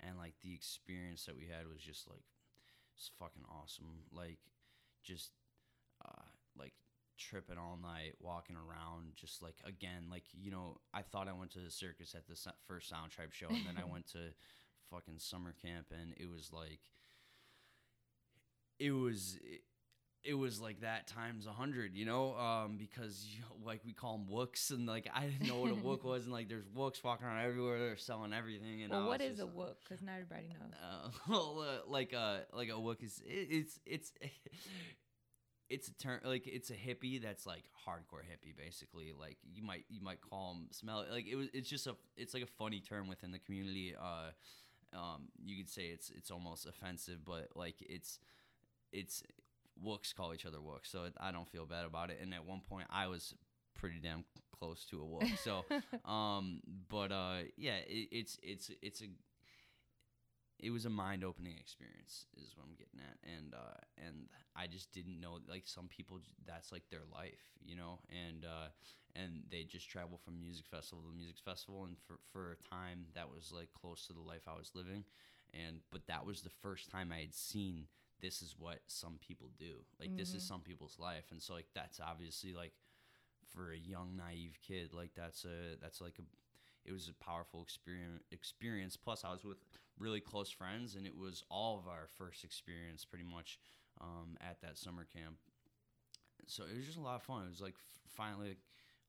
and 0.00 0.18
like 0.18 0.34
the 0.42 0.54
experience 0.54 1.24
that 1.26 1.36
we 1.36 1.46
had 1.46 1.66
was 1.68 1.80
just 1.82 2.08
like 2.08 2.24
it's 2.96 3.10
fucking 3.18 3.44
awesome. 3.50 4.04
Like 4.12 4.38
just 5.02 5.32
uh, 6.04 6.22
like 6.58 6.74
tripping 7.22 7.58
all 7.58 7.78
night, 7.80 8.14
walking 8.20 8.56
around, 8.56 9.12
just 9.14 9.42
like 9.42 9.56
again, 9.64 10.04
like 10.10 10.24
you 10.32 10.50
know, 10.50 10.78
I 10.92 11.02
thought 11.02 11.28
I 11.28 11.32
went 11.32 11.52
to 11.52 11.60
the 11.60 11.70
circus 11.70 12.14
at 12.14 12.26
the 12.26 12.36
first 12.66 12.88
Sound 12.88 13.10
Tribe 13.10 13.32
show, 13.32 13.48
and 13.48 13.66
then 13.66 13.76
I 13.82 13.90
went 13.90 14.06
to 14.12 14.18
fucking 14.90 15.18
summer 15.18 15.54
camp, 15.62 15.86
and 15.90 16.14
it 16.16 16.28
was 16.28 16.50
like, 16.52 16.80
it 18.78 18.92
was. 18.92 19.38
It, 19.42 19.62
it 20.24 20.34
was 20.34 20.60
like 20.60 20.82
that 20.82 21.08
times 21.08 21.46
a 21.46 21.50
hundred, 21.50 21.96
you 21.96 22.04
know, 22.04 22.36
um, 22.36 22.76
because 22.78 23.26
you 23.28 23.40
know, 23.40 23.66
like 23.66 23.80
we 23.84 23.92
call 23.92 24.16
them 24.16 24.28
wooks, 24.28 24.70
and 24.70 24.86
like 24.86 25.08
I 25.12 25.26
didn't 25.26 25.48
know 25.48 25.58
what 25.58 25.72
a 25.72 25.74
wook 25.74 26.04
was, 26.08 26.24
and 26.24 26.32
like 26.32 26.48
there's 26.48 26.68
wooks 26.72 27.02
walking 27.02 27.26
around 27.26 27.44
everywhere, 27.44 27.80
they're 27.80 27.96
selling 27.96 28.32
everything. 28.32 28.82
And 28.84 28.92
Well, 28.92 29.08
what 29.08 29.20
is 29.20 29.38
just, 29.38 29.48
a 29.48 29.50
wook? 29.50 29.74
Because 29.82 30.00
not 30.00 30.12
everybody 30.12 30.46
knows. 30.48 30.72
uh, 30.80 31.08
well, 31.28 31.64
uh, 31.68 31.90
like 31.90 32.12
a 32.12 32.42
like 32.52 32.68
a 32.68 32.72
wook 32.74 33.02
is 33.02 33.20
it, 33.26 33.48
it's 33.50 33.80
it's 33.84 34.12
it's 35.72 35.88
a 35.88 35.94
term 35.94 36.20
like 36.24 36.46
it's 36.46 36.68
a 36.68 36.74
hippie 36.74 37.20
that's 37.20 37.46
like 37.46 37.64
hardcore 37.86 38.20
hippie 38.20 38.54
basically. 38.56 39.12
Like 39.18 39.38
you 39.54 39.62
might 39.62 39.84
you 39.88 40.02
might 40.02 40.20
call 40.20 40.52
them 40.52 40.66
smell 40.70 41.06
like 41.10 41.26
it 41.26 41.36
was 41.36 41.48
it's 41.54 41.68
just 41.68 41.86
a 41.86 41.96
it's 42.16 42.34
like 42.34 42.42
a 42.42 42.52
funny 42.58 42.80
term 42.80 43.08
within 43.08 43.32
the 43.32 43.38
community. 43.38 43.94
Uh, 43.98 44.30
um, 44.94 45.28
you 45.42 45.56
could 45.56 45.70
say 45.70 45.84
it's 45.84 46.10
it's 46.10 46.30
almost 46.30 46.66
offensive, 46.66 47.24
but 47.24 47.48
like 47.54 47.76
it's 47.80 48.18
it's 48.92 49.22
wooks 49.82 50.12
call 50.12 50.34
each 50.34 50.44
other 50.44 50.60
wooks, 50.60 50.90
so 50.90 51.04
it, 51.04 51.14
I 51.18 51.32
don't 51.32 51.48
feel 51.48 51.64
bad 51.64 51.86
about 51.86 52.10
it. 52.10 52.18
And 52.20 52.34
at 52.34 52.44
one 52.44 52.60
point, 52.60 52.88
I 52.90 53.06
was 53.06 53.34
pretty 53.74 53.98
damn 54.02 54.24
close 54.58 54.84
to 54.90 55.00
a 55.00 55.04
wook. 55.04 55.38
So, 55.38 55.64
um, 56.10 56.60
but 56.90 57.10
uh, 57.12 57.38
yeah, 57.56 57.76
it, 57.86 58.08
it's 58.12 58.38
it's 58.42 58.70
it's 58.82 59.00
a 59.00 59.06
it 60.62 60.70
was 60.70 60.86
a 60.86 60.90
mind 60.90 61.24
opening 61.24 61.56
experience 61.58 62.26
is 62.36 62.54
what 62.56 62.66
I'm 62.66 62.76
getting 62.76 63.00
at. 63.00 63.18
And 63.24 63.54
uh 63.54 63.78
and 63.98 64.28
I 64.56 64.66
just 64.68 64.92
didn't 64.92 65.20
know 65.20 65.38
like 65.48 65.64
some 65.66 65.88
people 65.88 66.20
that's 66.46 66.72
like 66.72 66.84
their 66.90 67.06
life 67.12 67.42
you 67.64 67.76
know? 67.76 68.00
And 68.10 68.44
uh 68.46 68.68
and 69.16 69.42
they 69.50 69.64
just 69.64 69.90
travel 69.90 70.18
from 70.24 70.40
music 70.40 70.66
festival 70.70 71.04
to 71.04 71.16
music 71.16 71.36
festival. 71.44 71.84
And 71.84 71.96
for 72.06 72.18
for 72.32 72.52
a 72.58 72.68
time 72.74 73.06
that 73.14 73.28
was 73.28 73.52
like 73.54 73.68
close 73.74 74.06
to 74.06 74.14
the 74.14 74.20
life 74.20 74.42
I 74.48 74.56
was 74.56 74.72
living. 74.74 75.04
And 75.54 75.80
but 75.90 76.06
that 76.08 76.26
was 76.26 76.42
the 76.42 76.50
first 76.62 76.90
time 76.90 77.12
I 77.12 77.20
had 77.20 77.34
seen 77.34 77.86
this 78.20 78.42
is 78.42 78.54
what 78.58 78.80
some 78.86 79.18
people 79.26 79.50
do. 79.58 79.84
Like 80.00 80.12
this 80.16 80.34
is 80.34 80.42
Mhm. 80.42 80.46
some 80.46 80.60
people's 80.60 80.98
life. 80.98 81.24
And 81.32 81.42
so 81.42 81.54
like 81.54 81.66
that's 81.74 82.00
obviously 82.00 82.52
like 82.54 82.72
for 83.54 83.72
a 83.72 83.76
young 83.78 84.16
naive 84.16 84.58
kid 84.66 84.92
like 84.94 85.10
that's 85.14 85.44
a 85.44 85.76
that's 85.80 86.00
like 86.00 86.18
a 86.18 86.22
it 86.84 86.92
was 86.92 87.08
a 87.08 87.24
powerful 87.24 87.66
experience. 88.30 88.96
Plus 88.96 89.24
I 89.24 89.30
was 89.30 89.44
with 89.44 89.58
really 89.98 90.20
close 90.20 90.50
friends 90.50 90.94
and 90.94 91.06
it 91.06 91.16
was 91.16 91.44
all 91.50 91.78
of 91.78 91.86
our 91.86 92.06
first 92.18 92.44
experience 92.44 93.04
pretty 93.04 93.24
much 93.24 93.58
um, 94.00 94.36
at 94.40 94.60
that 94.62 94.76
summer 94.76 95.06
camp. 95.14 95.36
So 96.46 96.64
it 96.64 96.76
was 96.76 96.86
just 96.86 96.98
a 96.98 97.02
lot 97.02 97.16
of 97.16 97.22
fun. 97.22 97.44
It 97.46 97.50
was 97.50 97.60
like 97.60 97.76
finally 98.08 98.56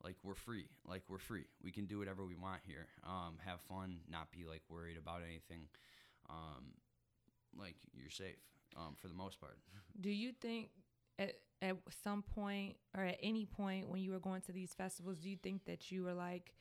like 0.03 0.15
we're 0.23 0.35
free. 0.35 0.65
Like 0.87 1.03
we're 1.09 1.17
free. 1.17 1.45
We 1.63 1.71
can 1.71 1.85
do 1.85 1.99
whatever 1.99 2.25
we 2.25 2.35
want 2.35 2.61
here. 2.65 2.87
Um, 3.05 3.37
have 3.45 3.61
fun 3.61 3.99
not 4.09 4.31
be 4.31 4.45
like 4.45 4.61
worried 4.69 4.97
about 4.97 5.21
anything. 5.27 5.67
Um, 6.29 6.73
like 7.57 7.75
you're 7.93 8.09
safe 8.09 8.37
um, 8.77 8.95
for 8.97 9.07
the 9.07 9.13
most 9.13 9.39
part. 9.39 9.57
Do 10.01 10.09
you 10.09 10.31
think 10.31 10.69
at, 11.19 11.35
at 11.61 11.77
some 12.03 12.23
point 12.23 12.75
or 12.97 13.03
at 13.03 13.17
any 13.21 13.45
point 13.45 13.89
when 13.89 14.01
you 14.01 14.11
were 14.11 14.19
going 14.19 14.41
to 14.41 14.51
these 14.51 14.73
festivals, 14.73 15.19
do 15.19 15.29
you 15.29 15.37
think 15.37 15.65
that 15.65 15.91
you 15.91 16.03
were 16.03 16.13
like, 16.13 16.53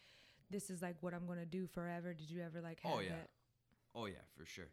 this 0.53 0.71
is 0.71 0.83
like 0.83 0.97
what 1.01 1.15
I'm 1.15 1.27
to 1.39 1.47
do 1.47 1.67
forever? 1.67 2.15
Did 2.15 2.31
you 2.31 2.43
ever 2.43 2.61
like 2.61 2.81
have 2.81 2.93
Oh, 2.93 3.01
yeah. 3.01 3.11
that? 3.11 3.31
Oh 3.95 4.07
yeah, 4.07 4.25
for 4.37 4.47
sure. 4.47 4.71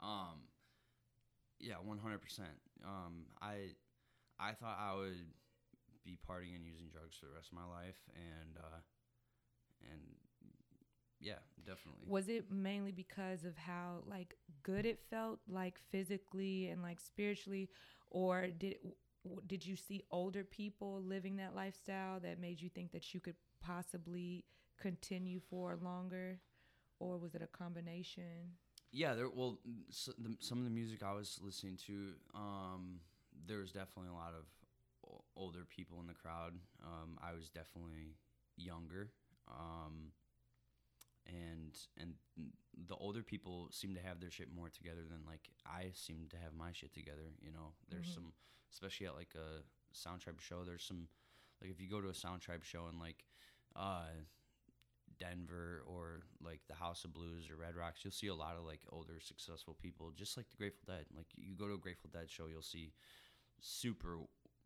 Um, 0.00 0.48
yeah, 1.58 1.74
one 1.82 1.98
hundred 1.98 2.20
percent. 2.20 2.60
Um, 2.84 3.26
I 3.40 3.74
I 4.38 4.52
thought 4.52 4.78
I 4.80 4.94
would 4.96 5.26
be 6.04 6.18
partying 6.28 6.54
and 6.54 6.64
using 6.64 6.88
drugs 6.92 7.16
for 7.18 7.26
the 7.26 7.32
rest 7.32 7.48
of 7.50 7.58
my 7.58 7.64
life, 7.64 7.96
and 8.14 8.56
uh, 8.58 8.78
and 9.90 10.00
yeah, 11.20 11.38
definitely. 11.64 12.06
Was 12.08 12.28
it 12.28 12.50
mainly 12.50 12.92
because 12.92 13.44
of 13.44 13.56
how 13.56 14.02
like 14.06 14.36
good 14.62 14.84
it 14.84 15.00
felt, 15.10 15.38
like 15.48 15.78
physically 15.90 16.68
and 16.68 16.82
like 16.82 17.00
spiritually, 17.00 17.70
or 18.10 18.48
did 18.48 18.76
did 19.46 19.64
you 19.66 19.76
see 19.76 20.04
older 20.10 20.44
people 20.44 21.02
living 21.02 21.36
that 21.36 21.54
lifestyle 21.54 22.20
that 22.20 22.40
made 22.40 22.60
you 22.60 22.68
think 22.68 22.92
that 22.92 23.14
you 23.14 23.20
could 23.20 23.34
possibly 23.60 24.44
continue 24.76 25.40
for 25.50 25.76
longer, 25.82 26.40
or 26.98 27.18
was 27.18 27.34
it 27.34 27.42
a 27.42 27.46
combination? 27.46 28.56
Yeah, 28.92 29.14
there. 29.14 29.28
Well, 29.28 29.58
s 29.90 30.08
the, 30.18 30.36
some 30.40 30.58
of 30.58 30.64
the 30.64 30.70
music 30.70 31.02
I 31.02 31.12
was 31.12 31.38
listening 31.42 31.76
to, 31.86 32.12
um, 32.34 33.00
there 33.46 33.58
was 33.58 33.72
definitely 33.72 34.10
a 34.10 34.14
lot 34.14 34.32
of 34.34 34.44
older 35.36 35.64
people 35.68 36.00
in 36.00 36.06
the 36.06 36.14
crowd. 36.14 36.54
Um, 36.82 37.18
I 37.22 37.34
was 37.34 37.48
definitely 37.50 38.16
younger, 38.56 39.10
um, 39.48 40.12
and 41.26 41.76
and 41.98 42.14
the 42.88 42.94
older 42.96 43.22
people 43.22 43.68
seem 43.72 43.94
to 43.94 44.00
have 44.00 44.20
their 44.20 44.30
shit 44.30 44.48
more 44.54 44.68
together 44.68 45.02
than 45.08 45.20
like 45.26 45.50
I 45.66 45.90
seem 45.94 46.26
to 46.30 46.36
have 46.36 46.54
my 46.54 46.72
shit 46.72 46.92
together. 46.94 47.32
You 47.40 47.52
know, 47.52 47.72
there's 47.90 48.06
Mhm. 48.06 48.14
some, 48.14 48.32
especially 48.72 49.06
at 49.06 49.14
like 49.16 49.34
a 49.34 49.62
Sound 49.92 50.20
Tribe 50.20 50.40
show. 50.40 50.64
There's 50.64 50.84
some, 50.84 51.08
like 51.60 51.70
if 51.70 51.80
you 51.80 51.88
go 51.88 52.00
to 52.00 52.08
a 52.08 52.14
Sound 52.14 52.40
Tribe 52.42 52.64
show 52.64 52.86
and 52.88 53.00
like, 53.00 53.24
uh, 53.74 54.08
Denver 55.18 55.82
or 55.86 56.22
like 56.42 56.60
the 56.68 56.74
House 56.74 57.04
of 57.04 57.12
Blues 57.12 57.50
or 57.50 57.56
Red 57.56 57.76
Rocks, 57.76 58.00
you'll 58.04 58.12
see 58.12 58.26
a 58.28 58.34
lot 58.34 58.56
of 58.56 58.64
like 58.64 58.80
older 58.90 59.20
successful 59.20 59.74
people, 59.80 60.12
just 60.14 60.36
like 60.36 60.48
the 60.50 60.56
Grateful 60.56 60.84
Dead. 60.94 61.06
Like 61.16 61.26
you 61.36 61.54
go 61.56 61.66
to 61.68 61.74
a 61.74 61.78
Grateful 61.78 62.10
Dead 62.12 62.30
show, 62.30 62.46
you'll 62.46 62.62
see 62.62 62.92
super 63.60 64.18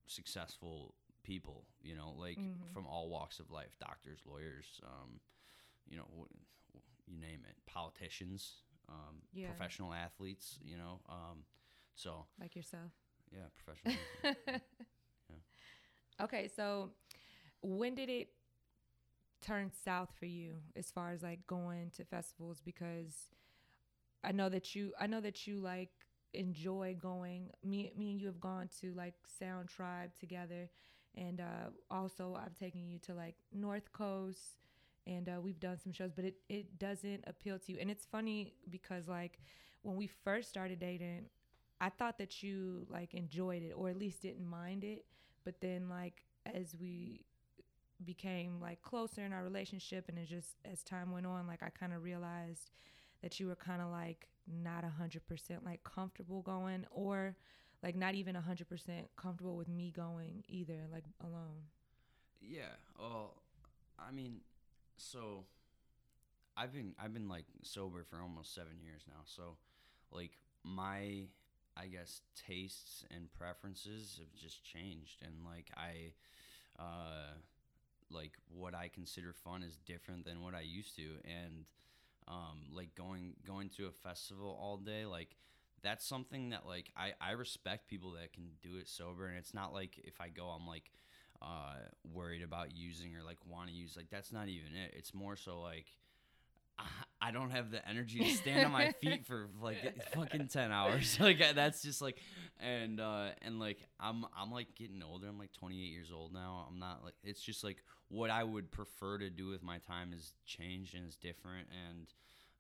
successful 0.07 0.95
people, 1.23 1.66
you 1.83 1.95
know, 1.95 2.12
like 2.19 2.38
Mhm. 2.38 2.73
from 2.73 2.87
all 2.87 3.09
walks 3.09 3.38
of 3.40 3.50
life, 3.50 3.76
doctors, 3.78 4.21
lawyers, 4.26 4.80
um, 4.85 5.21
you 5.88 5.97
know, 5.97 6.07
you 7.07 7.16
name 7.19 7.45
it, 7.49 7.57
politicians, 7.66 8.62
um, 8.88 9.23
Yeah. 9.33 9.47
professional 9.47 9.92
athletes, 9.92 10.59
you 10.62 10.76
know, 10.76 11.00
um, 11.09 11.45
so 11.95 12.26
Like 12.40 12.57
yourself. 12.57 12.92
yeah, 13.30 13.47
professional. 13.57 13.95
Okay, 16.21 16.49
so 16.49 16.90
when 17.62 17.95
did 17.95 18.09
it 18.11 18.28
turned 19.40 19.73
south 19.85 20.11
for 20.18 20.26
you 20.26 20.54
as 20.76 20.90
far 20.90 21.11
as 21.12 21.23
like 21.23 21.47
going 21.47 21.90
to 21.97 22.04
festivals 22.04 22.61
because 22.64 23.30
I 24.23 24.32
know 24.32 24.49
that 24.49 24.75
you 24.75 24.92
I 25.00 25.06
know 25.06 25.20
that 25.20 25.47
you 25.47 25.61
like 25.61 25.90
enjoy 26.35 26.97
going. 27.00 27.50
Me 27.64 27.92
me 27.97 28.11
and 28.12 28.20
you 28.20 28.26
have 28.26 28.40
gone 28.40 28.68
to 28.80 28.92
like 28.94 29.14
Sound 29.38 29.68
Tribe 29.68 30.11
together 30.18 30.68
and 31.16 31.40
uh 31.40 31.70
also 31.90 32.37
I've 32.40 32.54
taken 32.54 32.87
you 32.87 32.99
to 33.00 33.14
like 33.14 33.35
North 33.52 33.92
Coast 33.92 34.59
and 35.06 35.28
uh, 35.28 35.40
we've 35.40 35.59
done 35.59 35.78
some 35.82 35.92
shows 35.92 36.12
but 36.14 36.25
it 36.25 36.37
it 36.49 36.78
doesn't 36.78 37.25
appeal 37.26 37.59
to 37.59 37.73
you. 37.73 37.78
And 37.80 37.90
it's 37.90 38.04
funny 38.04 38.54
because 38.70 39.09
like 39.09 39.38
when 39.82 39.97
we 39.97 40.06
first 40.06 40.49
started 40.50 40.78
dating 40.80 41.26
I 41.80 41.88
thought 41.88 42.18
that 42.18 42.42
you 42.42 42.87
like 42.90 43.14
enjoyed 43.14 43.62
it 43.62 43.73
or 43.75 43.88
at 43.88 43.97
least 43.97 44.23
didn't 44.23 44.47
mind 44.47 44.85
it 44.85 45.06
but 45.44 45.61
then 45.61 45.88
like 45.88 46.25
as 46.47 46.75
we 46.78 47.25
became 48.04 48.61
like 48.61 48.80
closer 48.83 49.25
in 49.25 49.33
our 49.33 49.42
relationship 49.42 50.09
and 50.09 50.19
it 50.19 50.28
just 50.28 50.57
as 50.71 50.83
time 50.83 51.11
went 51.12 51.26
on 51.26 51.47
like 51.47 51.62
I 51.62 51.69
kind 51.71 51.92
of 51.92 52.02
realized 52.02 52.71
that 53.23 53.38
you 53.38 53.47
were 53.47 53.57
kind 53.57 53.83
of 53.83 53.90
like 53.90 54.28
not 54.47 54.85
a 54.85 54.88
hundred 54.88 55.26
percent 55.26 55.64
like 55.64 55.83
comfortable 55.85 56.42
going 56.42 56.87
or 56.90 57.37
like 57.83 57.97
not 57.97 58.14
even 58.14 58.37
a 58.37 58.40
hundred 58.40 58.69
percent 58.69 59.09
comfortable 59.16 59.57
with 59.57 59.69
me 59.69 59.90
going 59.95 60.45
either 60.49 60.87
like 60.92 61.04
alone 61.23 61.62
Yeah. 62.40 62.75
Well, 62.99 63.35
I 63.99 64.12
mean, 64.12 64.40
so 64.97 65.45
I've 66.57 66.73
been 66.73 66.95
I've 66.99 67.12
been 67.12 67.28
like 67.28 67.45
sober 67.62 68.04
for 68.04 68.21
almost 68.21 68.54
seven 68.54 68.80
years 68.83 69.02
now. 69.09 69.23
So, 69.25 69.57
like 70.11 70.33
my 70.64 71.26
I 71.76 71.87
guess 71.87 72.23
tastes 72.47 73.04
and 73.14 73.33
preferences 73.33 74.19
have 74.19 74.35
just 74.40 74.64
changed, 74.64 75.23
and 75.23 75.35
like 75.45 75.71
I, 75.76 76.12
uh, 76.78 77.35
like 78.11 78.33
what 78.49 78.75
I 78.75 78.88
consider 78.88 79.33
fun 79.33 79.62
is 79.62 79.76
different 79.87 80.25
than 80.25 80.43
what 80.43 80.55
I 80.55 80.61
used 80.61 80.97
to, 80.97 81.02
and 81.25 81.64
um, 82.29 82.61
like 82.73 82.95
going 82.95 83.35
going 83.47 83.71
to 83.76 83.87
a 83.87 83.93
festival 83.93 84.59
all 84.61 84.76
day, 84.76 85.07
like 85.07 85.37
that's 85.83 86.07
something 86.07 86.50
that 86.50 86.67
like 86.67 86.90
I 86.97 87.12
I 87.21 87.33
respect 87.33 87.88
people 87.88 88.12
that 88.12 88.33
can 88.33 88.50
do 88.62 88.76
it 88.79 88.88
sober, 88.88 89.26
and 89.26 89.37
it's 89.38 89.55
not 89.55 89.73
like 89.73 89.99
if 90.05 90.21
I 90.21 90.29
go, 90.29 90.47
I'm 90.49 90.67
like 90.67 90.90
uh, 91.43 91.76
worried 92.12 92.43
about 92.43 92.76
using 92.76 93.17
or 93.17 93.23
like 93.23 93.38
want 93.47 93.69
to 93.69 93.75
use. 93.75 93.97
Like 93.97 94.11
that's 94.11 94.33
not 94.33 94.49
even 94.49 94.76
it. 94.76 94.95
It's 94.97 95.14
more 95.14 95.37
so 95.37 95.61
like 95.61 95.87
I 97.22 97.32
don't 97.32 97.50
have 97.50 97.70
the 97.70 97.86
energy 97.86 98.20
to 98.20 98.34
stand 98.34 98.64
on 98.64 98.72
my 98.72 98.92
feet 99.00 99.26
for 99.26 99.48
like 99.60 99.78
fucking 100.14 100.48
ten 100.48 100.72
hours. 100.72 101.18
like 101.20 101.42
that's 101.54 101.82
just 101.82 102.00
like, 102.00 102.16
and 102.58 103.00
uh, 103.00 103.28
and 103.42 103.58
like 103.60 103.78
I'm 103.98 104.24
I'm 104.36 104.50
like 104.50 104.74
getting 104.74 105.02
older. 105.02 105.28
I'm 105.28 105.38
like 105.38 105.52
28 105.52 105.78
years 105.78 106.10
old 106.12 106.32
now. 106.32 106.66
I'm 106.68 106.78
not 106.78 107.04
like 107.04 107.14
it's 107.22 107.42
just 107.42 107.62
like 107.62 107.78
what 108.08 108.30
I 108.30 108.42
would 108.42 108.70
prefer 108.70 109.18
to 109.18 109.30
do 109.30 109.48
with 109.48 109.62
my 109.62 109.78
time 109.78 110.12
is 110.12 110.32
changed 110.46 110.94
and 110.94 111.06
is 111.06 111.16
different. 111.16 111.68
And 111.88 112.06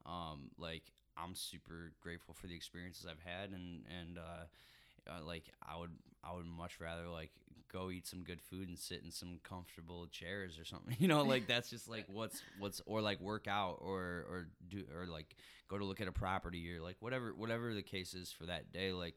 um, 0.06 0.50
like 0.58 0.82
I'm 1.16 1.34
super 1.34 1.92
grateful 2.00 2.34
for 2.34 2.46
the 2.46 2.54
experiences 2.54 3.06
I've 3.06 3.20
had 3.24 3.50
and 3.50 3.84
and 4.00 4.18
uh, 4.18 5.10
uh, 5.10 5.24
like 5.24 5.44
I 5.66 5.76
would 5.78 5.92
I 6.22 6.34
would 6.34 6.46
much 6.46 6.80
rather 6.80 7.08
like 7.08 7.30
go 7.72 7.90
eat 7.90 8.06
some 8.06 8.22
good 8.22 8.40
food 8.40 8.68
and 8.68 8.78
sit 8.78 9.02
in 9.04 9.10
some 9.10 9.38
comfortable 9.42 10.06
chairs 10.08 10.58
or 10.58 10.64
something. 10.64 10.96
You 11.00 11.08
know, 11.08 11.22
like 11.22 11.46
that's 11.46 11.70
just 11.70 11.88
like 11.88 12.04
what's 12.08 12.42
what's 12.58 12.80
or 12.86 13.00
like 13.00 13.20
work 13.20 13.46
out 13.48 13.78
or 13.80 14.24
or 14.28 14.48
do 14.68 14.84
or 14.96 15.06
like 15.06 15.36
go 15.68 15.78
to 15.78 15.84
look 15.84 16.00
at 16.00 16.08
a 16.08 16.12
property 16.12 16.74
or 16.74 16.80
like 16.80 16.96
whatever 17.00 17.32
whatever 17.34 17.74
the 17.74 17.82
case 17.82 18.14
is 18.14 18.32
for 18.32 18.46
that 18.46 18.72
day. 18.72 18.92
Like 18.92 19.14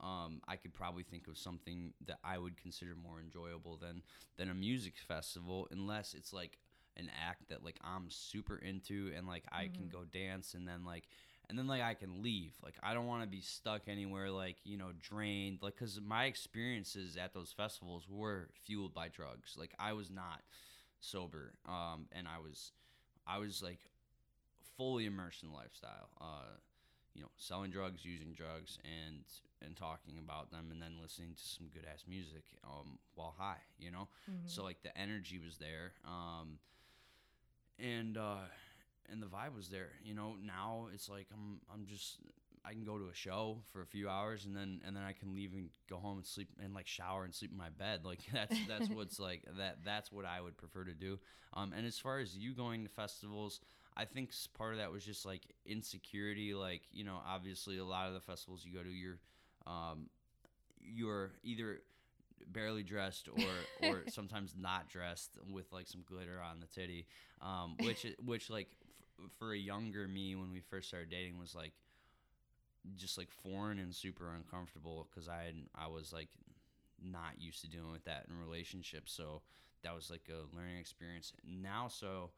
um, 0.00 0.40
I 0.48 0.56
could 0.56 0.72
probably 0.72 1.04
think 1.04 1.28
of 1.28 1.38
something 1.38 1.92
that 2.06 2.18
I 2.24 2.38
would 2.38 2.56
consider 2.56 2.94
more 2.96 3.20
enjoyable 3.20 3.76
than 3.76 4.02
than 4.36 4.50
a 4.50 4.54
music 4.54 4.94
festival, 4.98 5.68
unless 5.70 6.14
it's 6.14 6.32
like 6.32 6.58
an 6.96 7.08
act 7.26 7.48
that 7.48 7.64
like 7.64 7.76
I'm 7.82 8.10
super 8.10 8.56
into 8.56 9.12
and 9.16 9.26
like 9.26 9.44
I 9.52 9.68
can 9.74 9.86
Mhm. 9.86 9.92
go 9.92 10.04
dance 10.04 10.54
and 10.54 10.66
then 10.66 10.84
like 10.84 11.08
and 11.52 11.58
then 11.58 11.66
like 11.66 11.82
I 11.82 11.92
can 11.92 12.22
leave. 12.22 12.54
Like 12.64 12.76
I 12.82 12.94
don't 12.94 13.06
want 13.06 13.24
to 13.24 13.28
be 13.28 13.42
stuck 13.42 13.82
anywhere 13.86 14.30
like, 14.30 14.56
you 14.64 14.78
know, 14.78 14.92
drained 14.98 15.58
like 15.60 15.76
cuz 15.76 16.00
my 16.00 16.24
experiences 16.24 17.18
at 17.18 17.34
those 17.34 17.52
festivals 17.52 18.08
were 18.08 18.48
fueled 18.64 18.94
by 18.94 19.08
drugs. 19.08 19.54
Like 19.58 19.74
I 19.78 19.92
was 19.92 20.10
not 20.10 20.40
sober 21.00 21.52
um 21.66 22.08
and 22.10 22.26
I 22.26 22.38
was 22.38 22.72
I 23.26 23.36
was 23.36 23.62
like 23.62 23.80
fully 24.78 25.04
immersed 25.04 25.42
in 25.42 25.50
the 25.50 25.54
lifestyle. 25.54 26.08
Uh 26.18 26.56
you 27.14 27.20
know, 27.20 27.28
selling 27.36 27.70
drugs, 27.70 28.02
using 28.06 28.32
drugs 28.32 28.78
and 28.84 29.24
and 29.60 29.76
talking 29.76 30.16
about 30.18 30.50
them 30.50 30.70
and 30.70 30.80
then 30.80 30.94
listening 31.02 31.34
to 31.34 31.42
some 31.42 31.68
good 31.68 31.84
ass 31.84 32.04
music 32.08 32.44
um 32.64 32.98
while 33.14 33.34
high, 33.36 33.60
you 33.78 33.90
know? 33.90 34.08
Mhm. 34.30 34.48
So 34.48 34.62
like 34.64 34.80
the 34.82 34.96
energy 34.96 35.38
was 35.38 35.58
there, 35.58 35.92
um, 36.06 36.58
and 37.78 38.16
uh, 38.16 38.48
and 39.10 39.22
the 39.22 39.26
vibe 39.26 39.54
was 39.54 39.68
there. 39.68 39.90
You 40.04 40.14
know, 40.14 40.36
now 40.44 40.88
it's 40.92 41.08
like 41.08 41.26
I'm 41.32 41.60
I'm 41.72 41.86
just 41.86 42.18
I 42.64 42.72
can 42.72 42.84
go 42.84 42.98
to 42.98 43.08
a 43.08 43.14
show 43.14 43.58
for 43.72 43.82
a 43.82 43.86
few 43.86 44.08
hours 44.08 44.44
and 44.44 44.56
then 44.56 44.80
and 44.86 44.96
then 44.96 45.02
I 45.02 45.12
can 45.12 45.34
leave 45.34 45.52
and 45.52 45.68
go 45.88 45.96
home 45.96 46.18
and 46.18 46.26
sleep 46.26 46.48
and 46.62 46.74
like 46.74 46.86
shower 46.86 47.24
and 47.24 47.34
sleep 47.34 47.50
in 47.52 47.58
my 47.58 47.70
bed. 47.70 48.00
Like 48.04 48.20
that's 48.32 48.56
that's 48.68 48.88
what's 48.94 49.18
like 49.18 49.42
that 49.58 49.78
that's 49.84 50.12
what 50.12 50.24
I 50.24 50.40
would 50.40 50.56
prefer 50.56 50.84
to 50.84 50.94
do. 50.94 51.18
Um, 51.54 51.72
and 51.76 51.86
as 51.86 51.98
far 51.98 52.18
as 52.20 52.36
you 52.36 52.54
going 52.54 52.84
to 52.84 52.90
festivals. 52.90 53.60
I 53.94 54.06
think 54.06 54.30
part 54.56 54.72
of 54.72 54.78
that 54.78 54.90
was 54.90 55.04
just 55.04 55.26
like 55.26 55.42
insecurity. 55.66 56.54
Like 56.54 56.80
you 56.92 57.04
know, 57.04 57.18
obviously 57.28 57.76
a 57.76 57.84
lot 57.84 58.08
of 58.08 58.14
the 58.14 58.22
festivals 58.22 58.64
you 58.64 58.72
go 58.72 58.82
to, 58.82 58.88
you're 58.88 59.18
um, 59.66 60.08
you're 60.80 61.32
either 61.42 61.82
barely 62.50 62.82
dressed 62.82 63.28
or 63.28 63.88
or 63.88 64.02
sometimes 64.08 64.54
not 64.58 64.88
dressed 64.88 65.30
with 65.50 65.70
like 65.72 65.86
some 65.86 66.02
glitter 66.06 66.40
on 66.40 66.60
the 66.60 66.66
titty 66.66 67.06
um 67.40 67.76
which 67.80 68.06
which 68.24 68.50
like 68.50 68.68
for 69.38 69.52
a 69.52 69.58
younger 69.58 70.06
me 70.08 70.34
when 70.34 70.52
we 70.52 70.60
first 70.60 70.88
started 70.88 71.10
dating 71.10 71.38
was 71.38 71.54
like 71.54 71.72
just 72.96 73.16
like 73.16 73.30
foreign 73.30 73.78
and 73.78 73.94
super 73.94 74.30
uncomfortable 74.34 75.08
because 75.10 75.28
i 75.28 75.42
had 75.44 75.54
i 75.74 75.86
was 75.86 76.12
like 76.12 76.28
not 77.02 77.32
used 77.40 77.60
to 77.60 77.68
dealing 77.68 77.92
with 77.92 78.04
that 78.04 78.26
in 78.28 78.36
relationships 78.38 79.12
so 79.12 79.42
that 79.82 79.94
was 79.94 80.10
like 80.10 80.28
a 80.28 80.56
learning 80.56 80.78
experience 80.78 81.32
now 81.44 81.86
so 81.88 82.30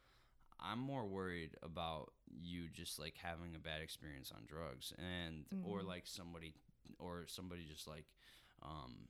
i'm 0.61 0.79
more 0.79 1.05
worried 1.07 1.51
about 1.63 2.13
you 2.43 2.69
just 2.73 2.99
like 2.99 3.15
having 3.23 3.55
a 3.55 3.59
bad 3.59 3.81
experience 3.83 4.33
on 4.35 4.43
drugs 4.47 4.93
and 4.99 5.45
or 5.63 5.83
Mhm. 5.83 5.87
like 5.87 6.07
somebody 6.07 6.55
or 6.99 7.25
somebody 7.27 7.63
just 7.71 7.87
like 7.89 8.07
um 8.63 9.09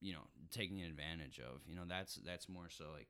you 0.00 0.12
know 0.12 0.26
taking 0.50 0.82
advantage 0.82 1.38
of 1.40 1.60
you 1.68 1.74
know 1.74 1.84
that's 1.88 2.16
that's 2.26 2.48
more 2.48 2.68
so 2.68 2.84
like 2.96 3.08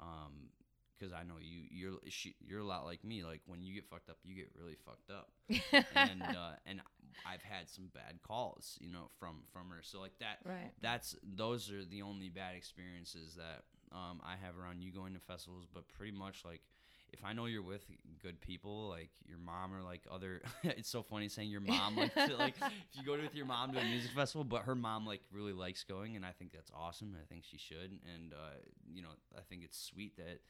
um 0.00 0.50
because 0.98 1.12
i 1.12 1.22
know 1.22 1.34
you 1.40 1.62
you're 1.70 1.98
she, 2.08 2.34
you're 2.46 2.60
a 2.60 2.64
lot 2.64 2.84
like 2.84 3.04
me 3.04 3.24
like 3.24 3.40
when 3.46 3.62
you 3.62 3.74
get 3.74 3.86
fucked 3.88 4.10
up 4.10 4.16
you 4.24 4.34
get 4.34 4.50
really 4.58 4.76
fucked 4.84 5.10
up 5.10 5.30
and 5.94 6.22
uh 6.22 6.52
and 6.66 6.80
i've 7.26 7.42
had 7.42 7.68
some 7.68 7.90
bad 7.94 8.18
calls 8.26 8.76
you 8.80 8.90
know 8.90 9.08
from 9.18 9.42
from 9.52 9.68
her 9.70 9.80
so 9.82 10.00
like 10.00 10.18
that 10.20 10.38
right 10.44 10.72
that's 10.80 11.16
those 11.22 11.70
are 11.70 11.84
the 11.84 12.02
only 12.02 12.28
bad 12.28 12.54
experiences 12.54 13.36
that 13.36 13.62
um, 13.92 14.20
I 14.24 14.34
have 14.44 14.58
around 14.58 14.82
you 14.82 14.92
going 14.92 15.14
to 15.14 15.20
festivals. 15.20 15.66
But 15.72 15.88
pretty 15.88 16.12
much 16.12 16.44
like 16.44 16.60
if 17.12 17.24
I 17.24 17.32
know 17.32 17.46
you're 17.46 17.62
with 17.62 17.84
good 18.22 18.40
people, 18.40 18.88
like 18.88 19.10
your 19.26 19.38
mom 19.38 19.74
or 19.74 19.82
like 19.82 20.02
other, 20.10 20.42
it's 20.62 20.88
so 20.88 21.02
funny 21.02 21.28
saying 21.28 21.50
your 21.50 21.60
mom 21.60 21.96
like 21.96 22.14
to, 22.14 22.36
like 22.38 22.54
if 22.60 22.98
you 22.98 23.04
go 23.04 23.20
with 23.20 23.34
your 23.34 23.46
mom 23.46 23.72
to 23.72 23.78
a 23.78 23.84
music 23.84 24.10
festival, 24.12 24.44
but 24.44 24.62
her 24.62 24.74
mom 24.74 25.06
like 25.06 25.20
really 25.32 25.52
likes 25.52 25.84
going, 25.84 26.16
and 26.16 26.24
I 26.24 26.32
think 26.32 26.52
that's 26.52 26.70
awesome. 26.76 27.16
I 27.20 27.26
think 27.26 27.44
she 27.44 27.58
should, 27.58 27.98
and 28.14 28.32
uh, 28.32 28.58
you 28.92 29.02
know 29.02 29.10
I 29.36 29.40
think 29.48 29.62
it's 29.64 29.80
sweet 29.80 30.16
that 30.16 30.40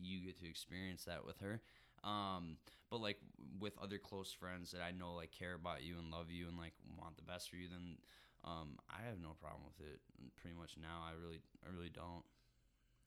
you 0.00 0.20
get 0.24 0.38
to 0.40 0.48
experience 0.48 1.04
that 1.04 1.24
with 1.26 1.40
her. 1.40 1.60
Um, 2.04 2.56
but 2.90 3.00
like 3.00 3.18
with 3.60 3.76
other 3.78 3.98
close 3.98 4.32
friends 4.32 4.70
that 4.72 4.82
I 4.82 4.92
know 4.92 5.14
like 5.14 5.32
care 5.32 5.54
about 5.54 5.82
you 5.82 5.98
and 5.98 6.10
love 6.10 6.30
you 6.30 6.46
and 6.48 6.56
like 6.56 6.74
want 6.98 7.16
the 7.16 7.22
best 7.22 7.50
for 7.50 7.56
you, 7.56 7.68
then 7.68 7.98
um, 8.44 8.78
I 8.88 9.06
have 9.08 9.18
no 9.20 9.34
problem 9.40 9.62
with 9.66 9.86
it. 9.86 10.00
Pretty 10.40 10.56
much 10.56 10.76
now, 10.80 11.02
I 11.06 11.12
really, 11.20 11.40
I 11.66 11.74
really 11.74 11.90
don't. 11.90 12.24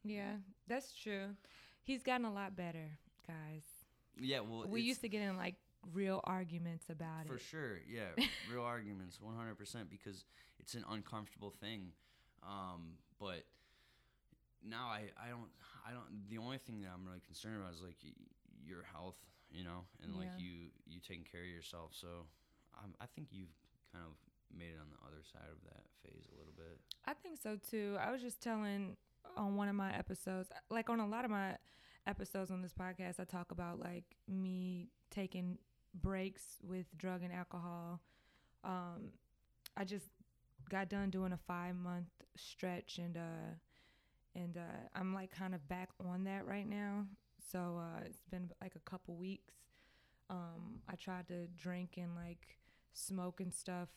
yeah 0.04 0.34
that's 0.67 0.94
true 0.94 1.36
he's 1.84 2.04
gotten 2.04 2.26
a 2.26 2.34
lot 2.34 2.56
better 2.56 2.98
guys 3.28 3.63
Yeah, 4.20 4.39
well, 4.41 4.65
we 4.67 4.82
used 4.82 5.02
to 5.02 5.10
get 5.10 5.22
in 5.22 5.38
like 5.38 5.56
real 5.94 6.22
arguments 6.24 6.86
about 6.89 7.26
for 7.26 7.36
it 7.36 7.41
For 7.41 7.46
sure. 7.46 7.80
Yeah, 7.89 8.10
real 8.52 8.63
arguments, 8.63 9.20
one 9.22 9.36
hundred 9.36 9.56
percent, 9.58 9.89
because 9.89 10.26
it's 10.60 10.74
an 10.74 10.84
uncomfortable 10.89 11.52
thing. 11.52 11.91
Um, 12.44 12.98
but 13.20 13.44
now 14.67 14.88
I, 14.88 15.10
I 15.17 15.30
don't, 15.30 15.50
I 15.88 15.91
don't. 15.91 16.28
The 16.30 16.38
only 16.38 16.58
thing 16.58 16.82
that 16.82 16.89
I'm 16.93 17.06
really 17.06 17.21
concerned 17.26 17.58
about 17.62 17.74
is 17.74 17.82
like 17.82 17.97
y- 18.04 18.12
your 18.65 18.84
health, 18.84 19.17
you 19.52 19.63
know, 19.63 19.86
and 20.04 20.15
like 20.15 20.30
Yeah. 20.38 20.43
you, 20.43 20.54
you 20.88 21.00
taking 21.00 21.24
care 21.26 21.41
of 21.41 21.47
yourself. 21.47 21.91
So, 21.93 22.28
um, 22.78 22.93
I 23.02 23.06
think 23.15 23.30
you've 23.32 23.54
kind 23.91 24.06
of 24.06 24.13
made 24.56 24.76
it 24.76 24.80
on 24.82 24.88
the 24.91 25.00
other 25.08 25.24
side 25.24 25.50
of 25.50 25.60
that 25.65 25.84
phase 26.04 26.26
a 26.32 26.38
little 26.38 26.54
bit. 26.56 26.80
I 27.06 27.13
think 27.13 27.39
so 27.41 27.58
too. 27.58 27.97
I 28.00 28.12
was 28.12 28.21
just 28.21 28.41
telling 28.41 28.97
on 29.38 29.56
one 29.56 29.67
of 29.69 29.76
my 29.76 29.95
episodes, 29.95 30.50
like 30.69 30.89
on 30.89 31.00
a 31.00 31.08
lot 31.08 31.26
of 31.26 31.32
my 31.32 31.58
episodes 32.08 32.52
on 32.52 32.62
this 32.62 32.74
podcast, 32.74 33.19
I 33.19 33.24
talk 33.26 33.52
about 33.52 33.80
like 33.80 34.04
me 34.28 34.89
taking 35.10 35.58
breaks 35.93 36.43
with 36.63 36.86
drug 36.97 37.24
and 37.24 37.34
alcohol. 37.34 38.00
Um, 38.63 39.12
I 39.76 39.84
just 39.86 40.06
got 40.69 40.89
done 40.89 41.10
doing 41.10 41.32
a 41.34 41.38
five 41.47 41.76
month 41.76 42.08
stretch, 42.38 42.97
and 43.00 43.17
uh, 43.17 43.56
and 44.36 44.58
uh, 44.58 44.88
I'm 44.96 45.13
like 45.13 45.32
kind 45.32 45.54
of 45.54 45.67
back 45.67 45.89
on 46.04 46.24
that 46.26 46.46
right 46.46 46.67
now. 46.67 47.06
So 47.52 47.80
uh, 47.80 48.02
it's 48.06 48.24
been 48.30 48.52
like 48.62 48.76
a 48.76 48.89
couple 48.89 49.15
weeks. 49.15 49.54
Um, 50.30 50.80
I 50.89 50.96
tried 50.96 51.28
to 51.28 51.48
drink 51.58 51.96
and 51.98 52.15
like 52.15 52.58
smoke 52.94 53.41
and 53.41 53.54
stuff 53.54 53.89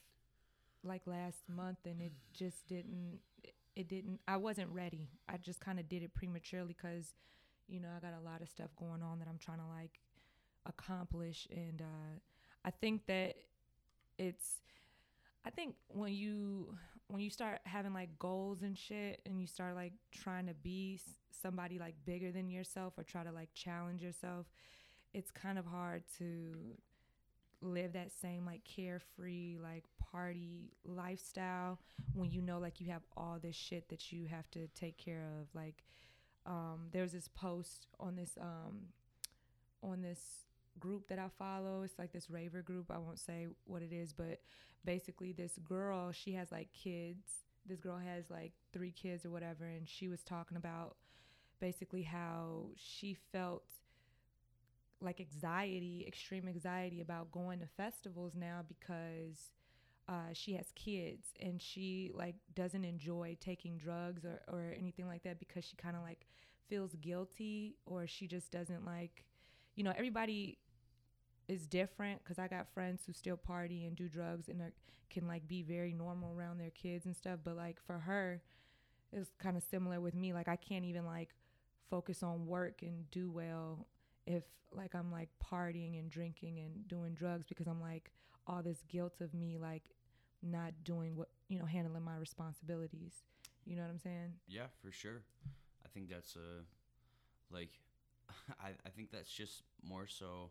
like 0.82 1.02
last 1.06 1.48
month, 1.48 1.78
and 1.86 2.00
it 2.00 2.12
just 2.32 2.66
didn't. 2.68 3.20
It 3.76 3.88
didn't. 3.88 4.20
I 4.28 4.36
wasn't 4.36 4.70
ready. 4.70 5.08
I 5.28 5.36
just 5.36 5.60
kind 5.60 5.78
of 5.80 5.88
did 5.88 6.02
it 6.02 6.14
prematurely 6.14 6.74
because, 6.76 7.14
you 7.68 7.80
know, 7.80 7.88
I 7.96 8.00
got 8.00 8.14
a 8.18 8.24
lot 8.24 8.40
of 8.40 8.48
stuff 8.48 8.70
going 8.76 9.02
on 9.02 9.18
that 9.18 9.28
I'm 9.28 9.38
trying 9.38 9.58
to 9.58 9.66
like 9.66 10.00
accomplish, 10.66 11.46
and 11.50 11.80
uh, 11.80 12.18
I 12.64 12.70
think 12.70 13.06
that 13.06 13.34
it's. 14.18 14.60
I 15.46 15.50
think 15.50 15.74
when 15.88 16.14
you 16.14 16.74
when 17.08 17.20
you 17.20 17.30
start 17.30 17.60
having 17.64 17.92
like 17.92 18.18
goals 18.18 18.62
and 18.62 18.76
shit 18.76 19.20
and 19.26 19.40
you 19.40 19.46
start 19.46 19.74
like 19.74 19.92
trying 20.12 20.46
to 20.46 20.54
be 20.54 21.00
somebody 21.42 21.78
like 21.78 21.94
bigger 22.04 22.32
than 22.32 22.50
yourself 22.50 22.94
or 22.96 23.04
try 23.04 23.22
to 23.22 23.32
like 23.32 23.48
challenge 23.54 24.02
yourself 24.02 24.46
it's 25.12 25.30
kind 25.30 25.58
of 25.58 25.66
hard 25.66 26.02
to 26.18 26.76
live 27.64 27.94
that 27.94 28.12
same 28.12 28.44
like 28.44 28.62
carefree 28.64 29.56
like 29.62 29.84
party 29.98 30.70
lifestyle 30.84 31.78
when 32.12 32.30
you 32.30 32.42
know 32.42 32.58
like 32.58 32.80
you 32.80 32.90
have 32.90 33.02
all 33.16 33.38
this 33.40 33.56
shit 33.56 33.88
that 33.88 34.12
you 34.12 34.26
have 34.26 34.50
to 34.50 34.68
take 34.74 34.96
care 34.98 35.24
of. 35.40 35.48
Like 35.54 35.82
um 36.46 36.88
there's 36.92 37.12
this 37.12 37.28
post 37.28 37.86
on 37.98 38.16
this 38.16 38.36
um 38.40 38.88
on 39.82 40.02
this 40.02 40.43
group 40.78 41.08
that 41.08 41.18
I 41.18 41.28
follow. 41.38 41.82
It's 41.82 41.98
like 41.98 42.12
this 42.12 42.30
raver 42.30 42.62
group. 42.62 42.90
I 42.90 42.98
won't 42.98 43.18
say 43.18 43.46
what 43.64 43.82
it 43.82 43.92
is, 43.92 44.12
but 44.12 44.40
basically 44.84 45.32
this 45.32 45.58
girl, 45.64 46.12
she 46.12 46.32
has 46.32 46.52
like 46.52 46.68
kids. 46.72 47.44
This 47.66 47.80
girl 47.80 47.98
has 47.98 48.30
like 48.30 48.52
three 48.72 48.92
kids 48.92 49.24
or 49.24 49.30
whatever, 49.30 49.64
and 49.64 49.88
she 49.88 50.08
was 50.08 50.22
talking 50.22 50.56
about 50.56 50.96
basically 51.60 52.02
how 52.02 52.66
she 52.76 53.14
felt 53.32 53.64
like 55.00 55.20
anxiety, 55.20 56.04
extreme 56.06 56.48
anxiety 56.48 57.00
about 57.00 57.30
going 57.32 57.58
to 57.60 57.66
festivals 57.76 58.32
now 58.34 58.60
because 58.66 59.50
uh, 60.08 60.32
she 60.32 60.54
has 60.54 60.72
kids 60.74 61.28
and 61.40 61.60
she 61.60 62.12
like 62.14 62.36
doesn't 62.54 62.84
enjoy 62.84 63.36
taking 63.40 63.76
drugs 63.78 64.24
or, 64.24 64.40
or 64.48 64.74
anything 64.78 65.06
like 65.06 65.22
that 65.24 65.38
because 65.38 65.64
she 65.64 65.76
kind 65.76 65.96
of 65.96 66.02
like 66.02 66.26
feels 66.68 66.94
guilty 66.96 67.76
or 67.86 68.06
she 68.06 68.26
just 68.26 68.50
doesn't 68.52 68.84
like 68.86 69.24
you 69.76 69.84
know 69.84 69.92
everybody 69.96 70.58
is 71.48 71.66
different 71.66 72.22
because 72.22 72.38
I 72.38 72.48
got 72.48 72.72
friends 72.72 73.02
who 73.06 73.12
still 73.12 73.36
party 73.36 73.84
and 73.84 73.96
do 73.96 74.08
drugs 74.08 74.48
and 74.48 74.60
are, 74.60 74.72
can 75.10 75.26
like 75.26 75.46
be 75.46 75.62
very 75.62 75.92
normal 75.92 76.34
around 76.36 76.58
their 76.58 76.70
kids 76.70 77.06
and 77.06 77.14
stuff. 77.16 77.40
But 77.44 77.56
like 77.56 77.78
for 77.86 77.98
her, 77.98 78.42
it's 79.12 79.30
kind 79.38 79.56
of 79.56 79.62
similar 79.62 80.00
with 80.00 80.14
me. 80.14 80.32
Like 80.32 80.48
I 80.48 80.56
can't 80.56 80.84
even 80.84 81.04
like 81.06 81.30
focus 81.90 82.22
on 82.22 82.46
work 82.46 82.82
and 82.82 83.10
do 83.10 83.30
well 83.30 83.86
if 84.26 84.44
like 84.72 84.94
I'm 84.94 85.12
like 85.12 85.28
partying 85.42 85.98
and 85.98 86.10
drinking 86.10 86.58
and 86.58 86.88
doing 86.88 87.14
drugs 87.14 87.46
because 87.48 87.66
I'm 87.66 87.80
like 87.80 88.10
all 88.46 88.62
this 88.62 88.82
guilt 88.88 89.20
of 89.20 89.32
me 89.32 89.56
like 89.58 89.82
not 90.42 90.72
doing 90.84 91.16
what 91.16 91.28
you 91.48 91.58
know 91.58 91.64
handling 91.66 92.02
my 92.02 92.16
responsibilities. 92.16 93.22
You 93.64 93.76
know 93.76 93.82
what 93.82 93.90
I'm 93.90 93.98
saying? 93.98 94.32
Yeah, 94.46 94.66
for 94.82 94.90
sure. 94.90 95.22
I 95.84 95.88
think 95.88 96.10
that's 96.10 96.36
a 96.36 97.54
like 97.54 97.70
I 98.60 98.70
I 98.84 98.90
think 98.90 99.10
that's 99.10 99.30
just 99.30 99.62
more 99.82 100.06
so 100.06 100.50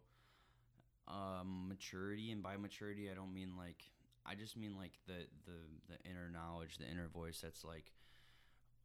um, 1.08 1.68
maturity, 1.68 2.32
and 2.32 2.42
by 2.42 2.58
maturity, 2.58 3.10
I 3.12 3.16
don't 3.16 3.34
mean 3.34 3.54
like 3.58 3.84
I 4.26 4.36
just 4.36 4.56
mean 4.58 4.76
like 4.78 4.94
the 5.08 5.26
the 5.46 5.60
the 5.94 6.10
inner 6.10 6.30
knowledge, 6.32 6.78
the 6.78 6.90
inner 6.90 7.08
voice 7.08 7.42
that's 7.42 7.64
like 7.64 7.92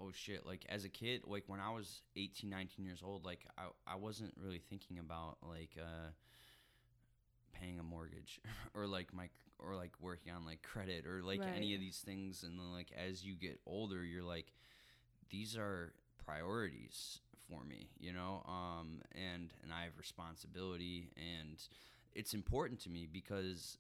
oh 0.01 0.11
shit 0.13 0.47
like 0.47 0.65
as 0.69 0.85
a 0.85 0.89
kid 0.89 1.23
like 1.27 1.45
when 1.47 1.61
i 1.61 1.71
was 1.71 2.03
18 2.17 2.49
19 2.49 2.85
years 2.85 3.03
old 3.05 3.25
like 3.25 3.47
i, 3.59 3.65
I 3.87 3.97
wasn't 3.97 4.33
really 4.41 4.61
thinking 4.71 4.99
about 4.99 5.39
like 5.43 5.77
uh 5.79 6.11
paying 7.53 7.79
a 7.79 7.83
mortgage 7.83 8.41
or 8.75 8.87
like 8.87 9.13
my 9.13 9.29
or 9.59 9.75
like 9.75 9.93
working 10.01 10.33
on 10.33 10.45
like 10.45 10.63
credit 10.63 11.07
or 11.07 11.23
like 11.23 11.41
right. 11.41 11.55
any 11.57 11.75
of 11.75 11.81
these 11.81 11.99
things 11.99 12.45
and 12.45 12.59
then 12.59 12.73
like 12.73 12.93
as 12.97 13.25
you 13.25 13.35
get 13.35 13.59
older 13.67 14.05
you're 14.05 14.23
like 14.23 14.53
these 15.31 15.57
are 15.57 15.93
priorities 16.25 17.21
for 17.49 17.65
me 17.65 17.89
you 17.99 18.13
know 18.13 18.43
um 18.47 19.01
and 19.15 19.53
and 19.63 19.73
i 19.73 19.85
have 19.85 19.99
responsibility 19.99 21.11
and 21.17 21.69
it's 22.15 22.35
important 22.35 22.81
to 22.81 22.91
me 22.91 23.07
because 23.11 23.79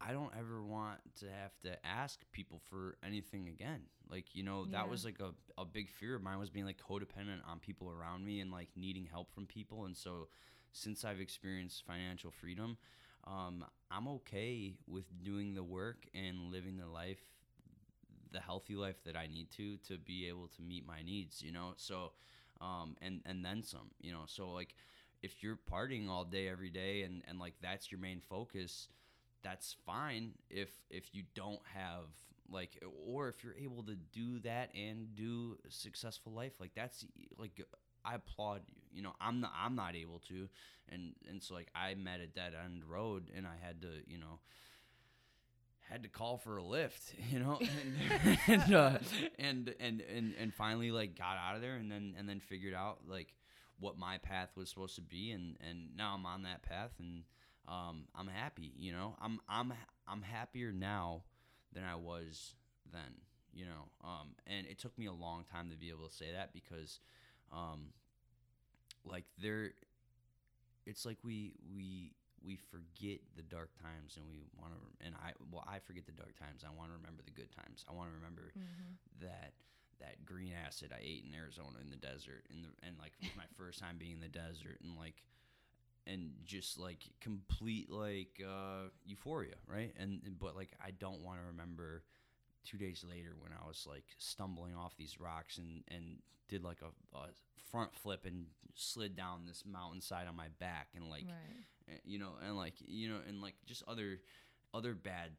I 0.00 0.12
don't 0.12 0.32
ever 0.38 0.62
want 0.62 1.00
to 1.20 1.26
have 1.26 1.52
to 1.62 1.86
ask 1.86 2.20
people 2.32 2.60
for 2.70 2.96
anything 3.04 3.48
again. 3.48 3.82
Like, 4.10 4.34
you 4.34 4.42
know, 4.42 4.64
that 4.72 4.88
was 4.88 5.04
like 5.04 5.20
a, 5.20 5.32
a 5.60 5.64
big 5.64 5.90
fear 5.90 6.16
of 6.16 6.22
mine 6.22 6.38
was 6.38 6.50
being 6.50 6.64
like 6.64 6.80
codependent 6.80 7.46
on 7.48 7.58
people 7.60 7.90
around 7.90 8.24
me 8.24 8.40
and 8.40 8.50
like 8.50 8.68
needing 8.76 9.04
help 9.04 9.30
from 9.32 9.46
people. 9.46 9.84
And 9.84 9.96
so 9.96 10.28
since 10.72 11.04
I've 11.04 11.20
experienced 11.20 11.84
financial 11.86 12.30
freedom, 12.30 12.78
um, 13.26 13.64
I'm 13.90 14.08
okay 14.08 14.74
with 14.86 15.04
doing 15.22 15.54
the 15.54 15.62
work 15.62 16.06
and 16.14 16.50
living 16.50 16.78
the 16.78 16.86
life, 16.86 17.20
the 18.32 18.40
healthy 18.40 18.76
life 18.76 19.04
that 19.04 19.16
I 19.16 19.26
need 19.26 19.50
to 19.56 19.76
to 19.88 19.98
be 19.98 20.28
able 20.28 20.48
to 20.56 20.62
meet 20.62 20.86
my 20.86 21.02
needs, 21.02 21.42
you 21.42 21.52
know? 21.52 21.74
So, 21.76 22.12
um, 22.62 22.96
and, 23.02 23.20
and 23.26 23.44
then 23.44 23.62
some, 23.62 23.90
you 24.00 24.12
know? 24.12 24.22
So, 24.26 24.50
like, 24.50 24.74
if 25.22 25.42
you're 25.42 25.58
partying 25.70 26.08
all 26.08 26.24
day 26.24 26.48
every 26.48 26.70
day 26.70 27.02
and, 27.02 27.22
and 27.28 27.38
like 27.38 27.54
that's 27.62 27.90
your 27.90 28.00
main 28.00 28.20
focus 28.20 28.88
that's 29.42 29.76
fine 29.86 30.32
if 30.48 30.70
if 30.90 31.14
you 31.14 31.22
don't 31.34 31.60
have 31.74 32.04
like 32.50 32.82
or 33.06 33.28
if 33.28 33.44
you're 33.44 33.54
able 33.54 33.82
to 33.82 33.94
do 34.12 34.38
that 34.40 34.70
and 34.74 35.14
do 35.14 35.56
a 35.66 35.70
successful 35.70 36.32
life 36.32 36.52
like 36.60 36.72
that's 36.74 37.04
like 37.38 37.62
I 38.04 38.14
applaud 38.14 38.62
you. 38.66 38.76
You 38.92 39.02
know, 39.02 39.12
I'm 39.20 39.40
not 39.40 39.52
I'm 39.56 39.76
not 39.76 39.94
able 39.94 40.20
to, 40.28 40.48
and 40.88 41.12
and 41.28 41.42
so 41.42 41.54
like 41.54 41.68
I 41.74 41.94
met 41.94 42.20
a 42.20 42.26
dead 42.26 42.54
end 42.64 42.82
road, 42.84 43.30
and 43.36 43.46
I 43.46 43.54
had 43.64 43.82
to 43.82 43.88
you 44.06 44.18
know 44.18 44.40
had 45.88 46.02
to 46.04 46.08
call 46.08 46.38
for 46.38 46.56
a 46.56 46.62
lift, 46.62 47.14
you 47.30 47.38
know, 47.38 47.58
and 47.60 48.38
and, 48.46 48.74
uh, 48.74 48.98
and 49.38 49.74
and 49.80 50.00
and 50.00 50.34
and 50.38 50.54
finally 50.54 50.90
like 50.90 51.16
got 51.16 51.36
out 51.36 51.56
of 51.56 51.62
there, 51.62 51.76
and 51.76 51.90
then 51.90 52.14
and 52.18 52.28
then 52.28 52.40
figured 52.40 52.74
out 52.74 52.98
like 53.08 53.32
what 53.80 53.98
my 53.98 54.18
path 54.18 54.50
was 54.56 54.68
supposed 54.68 54.94
to 54.96 55.02
be, 55.02 55.32
and 55.32 55.56
and 55.68 55.96
now 55.96 56.14
I'm 56.14 56.26
on 56.26 56.42
that 56.42 56.62
path, 56.62 56.92
and 56.98 57.24
um, 57.66 58.04
I'm 58.14 58.28
happy. 58.28 58.72
You 58.76 58.92
know, 58.92 59.16
I'm 59.20 59.40
I'm 59.48 59.72
I'm 60.06 60.22
happier 60.22 60.72
now 60.72 61.22
than 61.72 61.84
I 61.84 61.96
was 61.96 62.54
then. 62.92 63.14
You 63.52 63.64
know, 63.64 63.88
um, 64.04 64.28
and 64.46 64.66
it 64.66 64.78
took 64.78 64.96
me 64.96 65.06
a 65.06 65.12
long 65.12 65.44
time 65.50 65.70
to 65.70 65.76
be 65.76 65.88
able 65.88 66.06
to 66.06 66.14
say 66.14 66.26
that 66.32 66.52
because, 66.52 67.00
um, 67.52 67.88
like 69.04 69.24
there, 69.42 69.72
it's 70.86 71.04
like 71.04 71.18
we 71.24 71.54
we 71.74 72.12
we 72.44 72.56
forget 72.56 73.20
the 73.36 73.42
dark 73.42 73.70
times 73.82 74.16
and 74.16 74.24
we 74.28 74.40
want 74.56 74.72
to 74.72 75.06
and 75.06 75.14
i 75.22 75.32
well 75.50 75.64
i 75.68 75.78
forget 75.78 76.06
the 76.06 76.12
dark 76.12 76.32
times 76.38 76.64
i 76.64 76.72
want 76.72 76.88
to 76.88 76.96
remember 76.96 77.22
the 77.24 77.30
good 77.30 77.50
times 77.52 77.84
i 77.88 77.92
want 77.92 78.08
to 78.08 78.16
remember 78.16 78.52
mm-hmm. 78.56 78.96
that 79.20 79.52
that 80.00 80.24
green 80.24 80.52
acid 80.66 80.92
I 80.92 81.00
ate 81.00 81.24
in 81.26 81.34
Arizona 81.34 81.78
in 81.82 81.90
the 81.90 81.96
desert 81.96 82.44
and 82.50 82.64
the 82.64 82.68
and 82.86 82.96
like 82.98 83.12
my 83.36 83.44
first 83.56 83.78
time 83.78 83.96
being 83.98 84.12
in 84.12 84.20
the 84.20 84.28
desert 84.28 84.80
and 84.82 84.96
like 84.96 85.22
and 86.06 86.32
just 86.44 86.78
like 86.78 87.04
complete 87.20 87.90
like 87.90 88.40
uh 88.44 88.88
euphoria, 89.04 89.54
right? 89.66 89.94
And 89.98 90.20
but 90.38 90.56
like 90.56 90.70
I 90.84 90.90
don't 90.90 91.22
want 91.22 91.40
to 91.40 91.46
remember 91.46 92.02
two 92.64 92.78
days 92.78 93.04
later 93.08 93.34
when 93.38 93.52
I 93.52 93.66
was 93.66 93.86
like 93.88 94.04
stumbling 94.18 94.74
off 94.74 94.96
these 94.96 95.20
rocks 95.20 95.58
and 95.58 95.82
and 95.88 96.18
did 96.48 96.64
like 96.64 96.78
a, 96.82 97.16
a 97.16 97.28
front 97.70 97.94
flip 97.94 98.26
and 98.26 98.46
slid 98.74 99.16
down 99.16 99.46
this 99.46 99.62
mountainside 99.66 100.26
on 100.26 100.36
my 100.36 100.48
back 100.58 100.88
and 100.94 101.08
like 101.08 101.26
right. 101.26 102.00
you 102.04 102.18
know 102.18 102.32
and 102.46 102.56
like 102.56 102.74
you 102.86 103.08
know 103.08 103.18
and 103.28 103.40
like 103.40 103.54
just 103.66 103.82
other 103.86 104.20
other 104.74 104.94
bad 104.94 105.30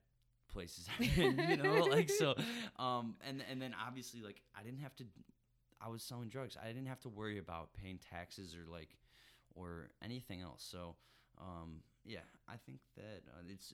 places 0.52 0.88
you 1.00 1.58
know, 1.58 1.86
like 1.90 2.10
so. 2.10 2.36
Um, 2.78 3.16
and 3.28 3.44
and 3.50 3.62
then 3.62 3.76
obviously 3.88 4.22
like 4.22 4.42
I 4.58 4.64
didn't 4.64 4.80
have 4.80 4.96
to. 4.98 5.06
I 5.84 5.90
was 5.90 6.04
selling 6.04 6.30
drugs. 6.30 6.58
I 6.62 6.68
didn't 6.68 6.86
have 6.88 7.00
to 7.02 7.10
worry 7.10 7.40
about 7.40 7.74
paying 7.74 8.00
taxes 8.12 8.56
or 8.56 8.72
like 8.72 8.90
or 9.56 9.90
anything 10.04 10.42
else. 10.42 10.68
So 10.70 10.96
um, 11.40 11.82
yeah, 12.06 12.26
I 12.48 12.58
think 12.58 12.80
that 12.96 13.24
uh, 13.30 13.44
it's 13.50 13.74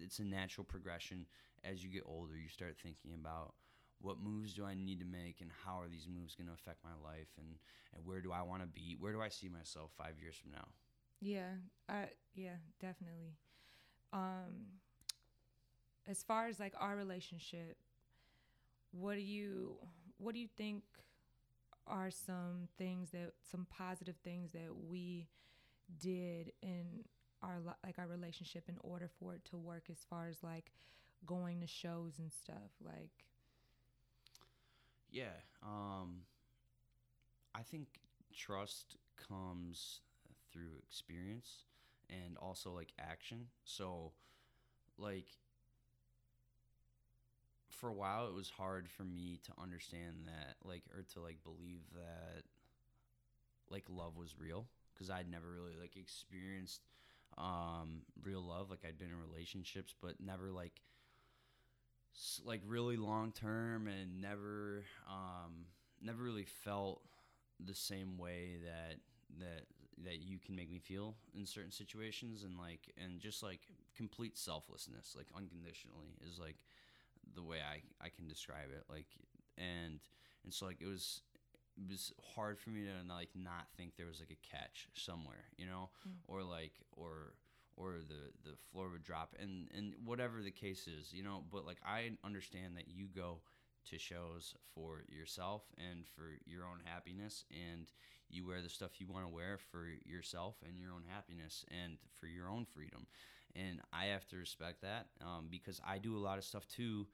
it's 0.00 0.18
a 0.18 0.24
natural 0.24 0.64
progression 0.64 1.26
as 1.64 1.82
you 1.84 1.90
get 1.90 2.02
older. 2.06 2.36
You 2.36 2.48
start 2.48 2.76
thinking 2.82 3.12
about 3.14 3.54
what 4.00 4.20
moves 4.20 4.52
do 4.52 4.64
I 4.64 4.74
need 4.74 5.00
to 5.00 5.06
make 5.06 5.40
and 5.40 5.50
how 5.64 5.80
are 5.80 5.88
these 5.88 6.06
moves 6.06 6.34
going 6.34 6.48
to 6.48 6.52
affect 6.52 6.84
my 6.84 6.94
life 7.02 7.28
and 7.38 7.56
and 7.94 8.04
where 8.04 8.20
do 8.20 8.32
I 8.32 8.42
want 8.42 8.62
to 8.62 8.68
be? 8.68 8.96
Where 8.98 9.12
do 9.12 9.20
I 9.20 9.28
see 9.28 9.48
myself 9.48 9.90
5 9.96 10.18
years 10.20 10.36
from 10.36 10.52
now? 10.52 10.68
Yeah. 11.20 11.54
I 11.88 12.08
yeah, 12.34 12.56
definitely. 12.80 13.36
Um 14.12 14.80
as 16.06 16.22
far 16.22 16.46
as 16.46 16.60
like 16.60 16.74
our 16.78 16.96
relationship, 16.96 17.76
what 18.92 19.14
do 19.14 19.22
you 19.22 19.76
what 20.18 20.34
do 20.34 20.40
you 20.40 20.48
think 20.56 20.82
are 21.86 22.10
some 22.10 22.68
things 22.78 23.10
that 23.10 23.32
some 23.50 23.66
positive 23.70 24.16
things 24.24 24.52
that 24.52 24.70
we 24.88 25.28
did 26.00 26.52
in 26.62 27.04
our 27.42 27.58
like 27.84 27.98
our 27.98 28.06
relationship 28.06 28.64
in 28.68 28.76
order 28.82 29.08
for 29.18 29.34
it 29.34 29.44
to 29.44 29.56
work 29.56 29.84
as 29.90 29.98
far 30.08 30.28
as 30.28 30.42
like 30.42 30.70
going 31.26 31.60
to 31.60 31.66
shows 31.66 32.18
and 32.18 32.32
stuff 32.32 32.70
like 32.82 33.10
yeah 35.10 35.36
um 35.62 36.22
I 37.54 37.62
think 37.62 37.86
trust 38.34 38.96
comes 39.16 40.00
through 40.52 40.82
experience 40.88 41.64
and 42.10 42.36
also 42.38 42.72
like 42.72 42.92
action. 42.98 43.46
So 43.64 44.12
like 44.98 45.26
for 47.84 47.90
a 47.90 47.92
while 47.92 48.26
it 48.26 48.34
was 48.34 48.48
hard 48.48 48.88
for 48.88 49.02
me 49.02 49.38
to 49.44 49.52
understand 49.62 50.24
that 50.24 50.56
like 50.66 50.84
or 50.96 51.02
to 51.02 51.20
like 51.20 51.36
believe 51.44 51.82
that 51.92 52.42
like 53.68 53.84
love 53.90 54.16
was 54.16 54.34
real 54.38 54.64
because 54.94 55.10
I'd 55.10 55.30
never 55.30 55.52
really 55.52 55.74
like 55.78 55.94
experienced 55.94 56.80
um 57.36 58.00
real 58.22 58.40
love. 58.40 58.70
Like 58.70 58.86
I'd 58.88 58.96
been 58.96 59.10
in 59.10 59.20
relationships 59.30 59.94
but 60.00 60.14
never 60.18 60.50
like 60.50 60.80
like 62.42 62.62
really 62.66 62.96
long 62.96 63.32
term 63.32 63.86
and 63.86 64.18
never 64.18 64.84
um 65.06 65.66
never 66.00 66.22
really 66.22 66.46
felt 66.46 67.02
the 67.62 67.74
same 67.74 68.16
way 68.16 68.56
that 68.64 68.96
that 69.40 69.64
that 70.06 70.22
you 70.22 70.38
can 70.38 70.56
make 70.56 70.70
me 70.70 70.78
feel 70.78 71.16
in 71.38 71.44
certain 71.44 71.70
situations. 71.70 72.44
And 72.44 72.58
like 72.58 72.94
and 72.96 73.20
just 73.20 73.42
like 73.42 73.60
complete 73.94 74.38
selflessness 74.38 75.14
like 75.14 75.26
unconditionally 75.36 76.16
is 76.26 76.38
like 76.38 76.56
the 77.34 77.42
way 77.42 77.58
I 77.58 77.82
I 78.04 78.08
can 78.08 78.28
describe 78.28 78.70
it 78.70 78.84
like 78.88 79.06
and 79.56 80.00
and 80.44 80.52
so 80.52 80.66
like 80.66 80.80
it 80.80 80.86
was 80.86 81.22
it 81.76 81.90
was 81.90 82.12
hard 82.36 82.58
for 82.58 82.70
me 82.70 82.82
to 82.84 83.12
like 83.12 83.30
not 83.34 83.66
think 83.76 83.96
there 83.96 84.06
was 84.06 84.20
like 84.20 84.30
a 84.30 84.56
catch 84.56 84.88
somewhere 84.94 85.46
you 85.56 85.66
know? 85.66 85.90
Mm. 86.06 86.12
or 86.28 86.42
like 86.42 86.72
or 86.92 87.34
or 87.76 87.94
the 88.06 88.48
the 88.48 88.56
floor 88.70 88.88
would 88.90 89.02
drop 89.02 89.34
and 89.40 89.68
and 89.76 89.94
whatever 90.04 90.42
the 90.42 90.50
case 90.50 90.86
is 90.86 91.12
you 91.12 91.22
know? 91.22 91.42
But 91.50 91.66
like 91.66 91.78
I 91.86 92.12
understand 92.24 92.76
that 92.76 92.88
you 92.88 93.06
go 93.06 93.40
to 93.90 93.98
shows 93.98 94.54
for 94.74 95.04
yourself 95.08 95.62
and 95.76 96.06
for 96.06 96.38
your 96.46 96.64
own 96.64 96.80
happiness 96.84 97.44
and 97.50 97.86
you 98.30 98.46
wear 98.46 98.62
the 98.62 98.68
stuff 98.68 98.98
you 99.00 99.06
want 99.06 99.24
to 99.26 99.32
wear 99.32 99.58
for 99.70 99.86
yourself 100.04 100.56
and 100.66 100.78
your 100.78 100.90
own 100.92 101.02
happiness 101.06 101.64
and 101.70 101.98
for 102.18 102.26
your 102.26 102.48
own 102.48 102.64
freedom 102.64 103.06
and 103.56 103.80
i 103.92 104.06
have 104.06 104.26
to 104.26 104.36
respect 104.36 104.82
that 104.82 105.06
um, 105.22 105.46
because 105.50 105.80
i 105.86 105.98
do 105.98 106.16
a 106.16 106.18
lot 106.24 106.38
of 106.38 106.44
stuff 106.44 106.66
too 106.68 107.06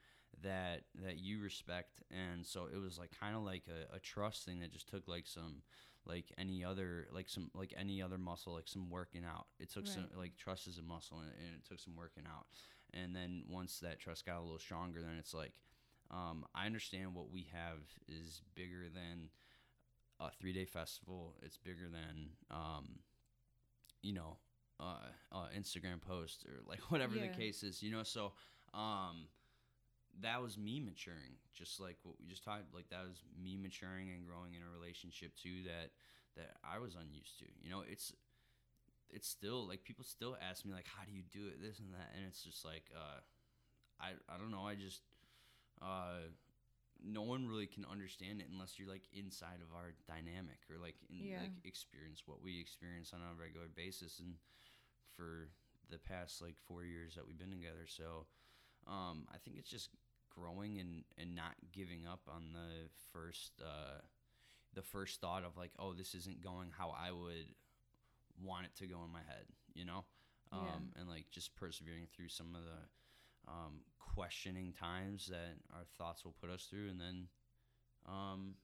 that 0.42 0.83
that 1.03 1.18
you 1.18 1.40
respect 1.40 2.03
and 2.11 2.46
so 2.46 2.66
it 2.72 2.79
was 2.81 2.98
like 2.98 3.11
kind 3.18 3.37
of 3.37 3.42
like 3.42 3.64
a, 3.68 3.94
a 3.96 3.98
trust 4.00 4.44
thing 4.44 4.61
that 4.61 4.72
just 4.72 4.88
took 4.88 5.07
like 5.09 5.26
some 5.26 5.62
like 6.07 6.33
any 6.38 6.64
other 6.64 7.07
like 7.12 7.29
some 7.29 7.50
like 7.55 7.74
any 7.79 8.00
other 8.00 8.18
muscle 8.18 8.55
like 8.55 8.68
some 8.68 8.88
working 8.88 9.24
out 9.24 9.46
it 9.59 9.70
took 9.70 9.87
some 9.87 10.07
Right. 10.11 10.18
like 10.18 10.37
trust 10.37 10.66
is 10.66 10.79
a 10.79 10.83
muscle 10.83 11.18
and, 11.18 11.31
and 11.44 11.55
it 11.57 11.64
took 11.68 11.81
some 11.81 11.96
working 11.96 12.24
out 12.26 12.46
and 12.94 13.14
then 13.14 13.42
once 13.48 13.79
that 13.81 13.98
trust 14.00 14.24
got 14.24 14.38
a 14.38 14.42
little 14.42 14.59
stronger 14.59 15.00
then 15.03 15.16
it's 15.18 15.35
like 15.35 15.53
um, 16.11 16.44
I 16.55 16.66
understand 16.66 17.14
what 17.14 17.31
we 17.31 17.48
have 17.53 17.79
is 18.09 18.42
bigger 18.55 18.88
than 18.92 19.31
a 20.20 20.31
three 20.31 20.53
day 20.53 20.64
festival. 20.64 21.37
It's 21.42 21.57
bigger 21.57 21.88
than, 21.90 22.31
um, 22.50 23.00
you 24.03 24.12
know, 24.12 24.38
uh, 24.81 25.37
uh, 25.37 25.47
Instagram 25.57 26.01
post 26.01 26.45
or 26.47 26.61
like 26.66 26.81
whatever 26.90 27.14
Yeah. 27.14 27.23
the 27.23 27.29
case 27.29 27.62
is, 27.62 27.83
you 27.83 27.90
know. 27.90 28.03
So 28.03 28.33
um, 28.75 29.29
that 30.21 30.43
was 30.43 30.59
me 30.59 30.81
maturing, 30.81 31.38
just 31.55 31.81
like 31.81 31.97
what 32.03 32.16
we 32.21 32.27
just 32.27 32.45
talked. 32.45 32.75
Like 32.75 32.88
that 32.90 33.03
was 33.09 33.23
me 33.43 33.57
maturing 33.57 34.11
and 34.11 34.27
growing 34.27 34.55
in 34.55 34.62
a 34.62 34.71
relationship 34.79 35.35
too 35.37 35.62
that 35.66 35.90
that 36.37 36.57
I 36.64 36.79
was 36.79 36.95
unused 36.95 37.38
to. 37.40 37.47
You 37.62 37.71
know, 37.71 37.83
it's 37.88 38.12
it's 39.11 39.29
still 39.29 39.66
like 39.66 39.85
people 39.85 40.05
still 40.05 40.37
ask 40.40 40.64
me 40.64 40.73
like, 40.73 40.87
how 40.87 41.05
do 41.05 41.12
you 41.12 41.23
do 41.33 41.49
it, 41.49 41.61
this 41.61 41.79
and 41.79 41.93
that, 41.95 42.11
and 42.16 42.25
it's 42.27 42.43
just 42.45 42.64
like, 42.64 42.90
uh, 42.95 43.21
I 44.01 44.12
I 44.33 44.38
don't 44.38 44.51
know. 44.51 44.66
I 44.66 44.75
just 44.75 45.03
uh, 45.83 46.29
no 47.03 47.23
one 47.23 47.47
really 47.49 47.66
can 47.66 47.85
understand 47.90 48.40
it 48.40 48.49
unless 48.53 48.79
you're 48.79 48.88
like 48.88 49.09
inside 49.12 49.61
of 49.62 49.75
our 49.75 49.93
dynamic 50.07 50.59
or 50.71 50.77
like 50.81 50.97
in 51.09 51.16
Yeah. 51.31 51.40
like 51.40 51.53
experience 51.64 52.23
what 52.27 52.43
we 52.43 52.61
experience 52.61 53.12
on 53.14 53.21
a 53.21 53.35
regular 53.40 53.66
basis 53.75 54.19
and 54.21 54.35
for 55.16 55.49
the 55.90 55.99
past 55.99 56.40
like 56.42 56.57
four 56.66 56.85
years 56.85 57.14
that 57.14 57.27
we've 57.27 57.38
been 57.38 57.51
together 57.51 57.87
so 57.87 58.27
um, 58.87 59.27
i 59.33 59.37
think 59.44 59.57
it's 59.59 59.70
just 59.70 59.90
growing 60.35 60.79
and 60.79 61.05
and 61.18 61.35
not 61.35 61.55
giving 61.73 62.07
up 62.07 62.20
on 62.29 62.53
the 62.53 62.88
first 63.12 63.53
uh, 63.62 64.01
the 64.75 64.83
first 64.83 65.20
thought 65.20 65.44
of 65.44 65.57
like 65.57 65.73
oh 65.79 65.92
this 65.92 66.14
isn't 66.14 66.42
going 66.42 66.68
how 66.77 66.94
i 66.99 67.11
would 67.11 67.46
want 68.42 68.64
it 68.64 68.75
to 68.77 68.87
go 68.87 69.03
in 69.05 69.12
my 69.12 69.20
head 69.27 69.44
you 69.75 69.85
know 69.85 70.05
um, 70.53 70.92
Yeah. 70.96 71.01
and 71.01 71.09
like 71.09 71.27
just 71.31 71.55
persevering 71.57 72.07
through 72.14 72.29
some 72.29 72.55
of 72.55 72.62
the 72.62 73.51
um, 73.51 73.81
questioning 73.99 74.73
times 74.73 75.27
that 75.29 75.57
our 75.73 75.85
thoughts 75.96 76.25
will 76.25 76.35
put 76.40 76.51
us 76.51 76.64
through, 76.68 76.88
and 76.90 77.01
then, 77.01 77.29
um, 78.07 78.55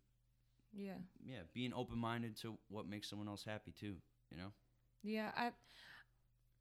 Yeah. 0.72 0.98
yeah, 1.24 1.40
being 1.54 1.72
open 1.72 1.98
minded 1.98 2.36
to 2.42 2.58
what 2.68 2.88
makes 2.88 3.08
someone 3.08 3.28
else 3.28 3.44
happy 3.44 3.72
too. 3.72 3.94
You 4.30 4.36
know. 4.38 4.52
Yeah, 5.02 5.30
I 5.36 5.50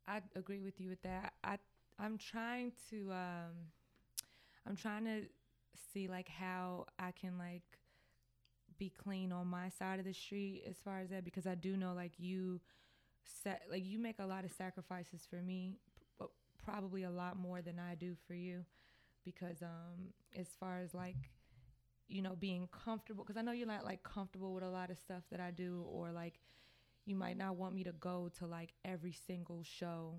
I 0.08 0.22
agree 0.36 0.60
with 0.62 0.80
you 0.80 0.90
with 0.90 1.02
that. 1.04 1.34
I 1.44 1.58
I'm 2.00 2.18
trying 2.18 2.74
to 2.90 3.12
um 3.12 3.72
I'm 4.68 4.76
trying 4.76 5.06
to 5.06 5.24
see 5.94 6.08
like 6.08 6.28
how 6.30 6.86
I 7.00 7.12
can 7.12 7.38
like 7.38 7.64
be 8.78 8.90
clean 8.90 9.32
on 9.32 9.48
my 9.48 9.70
side 9.70 10.00
of 10.00 10.06
the 10.06 10.14
street 10.14 10.64
as 10.70 10.76
far 10.84 11.00
as 11.00 11.10
that 11.10 11.24
because 11.24 11.48
I 11.48 11.56
do 11.56 11.78
know 11.78 11.94
like 11.94 12.12
you 12.18 12.60
set 13.24 13.64
like 13.72 13.86
you 13.86 14.00
make 14.00 14.20
a 14.20 14.26
lot 14.26 14.46
of 14.46 14.52
sacrifices 14.52 15.28
for 15.30 15.38
me, 15.42 15.78
but 16.20 16.30
probably 16.64 17.04
a 17.04 17.12
lot 17.12 17.38
more 17.38 17.62
than 17.62 17.80
I 17.80 17.96
do 17.96 18.16
for 18.28 18.34
you 18.34 18.66
because 19.24 19.62
um 19.62 20.14
as 20.38 20.48
far 20.60 20.80
as 20.82 20.94
like 20.94 21.32
you 22.08 22.22
know 22.22 22.36
being 22.40 22.68
comfortable 22.72 23.24
because 23.24 23.38
I 23.38 23.44
know 23.44 23.52
you're 23.52 23.68
not 23.68 23.86
like 23.86 24.04
comfortable 24.04 24.54
with 24.54 24.64
a 24.64 24.70
lot 24.70 24.92
of 24.92 24.98
stuff 25.00 25.24
that 25.32 25.40
I 25.40 25.52
do 25.52 25.86
or 25.90 26.12
like 26.12 26.40
you 27.06 27.16
might 27.16 27.38
not 27.38 27.56
want 27.56 27.74
me 27.74 27.84
to 27.84 27.92
go 27.94 28.30
to 28.40 28.46
like 28.46 28.74
every 28.84 29.16
single 29.28 29.64
show 29.64 30.16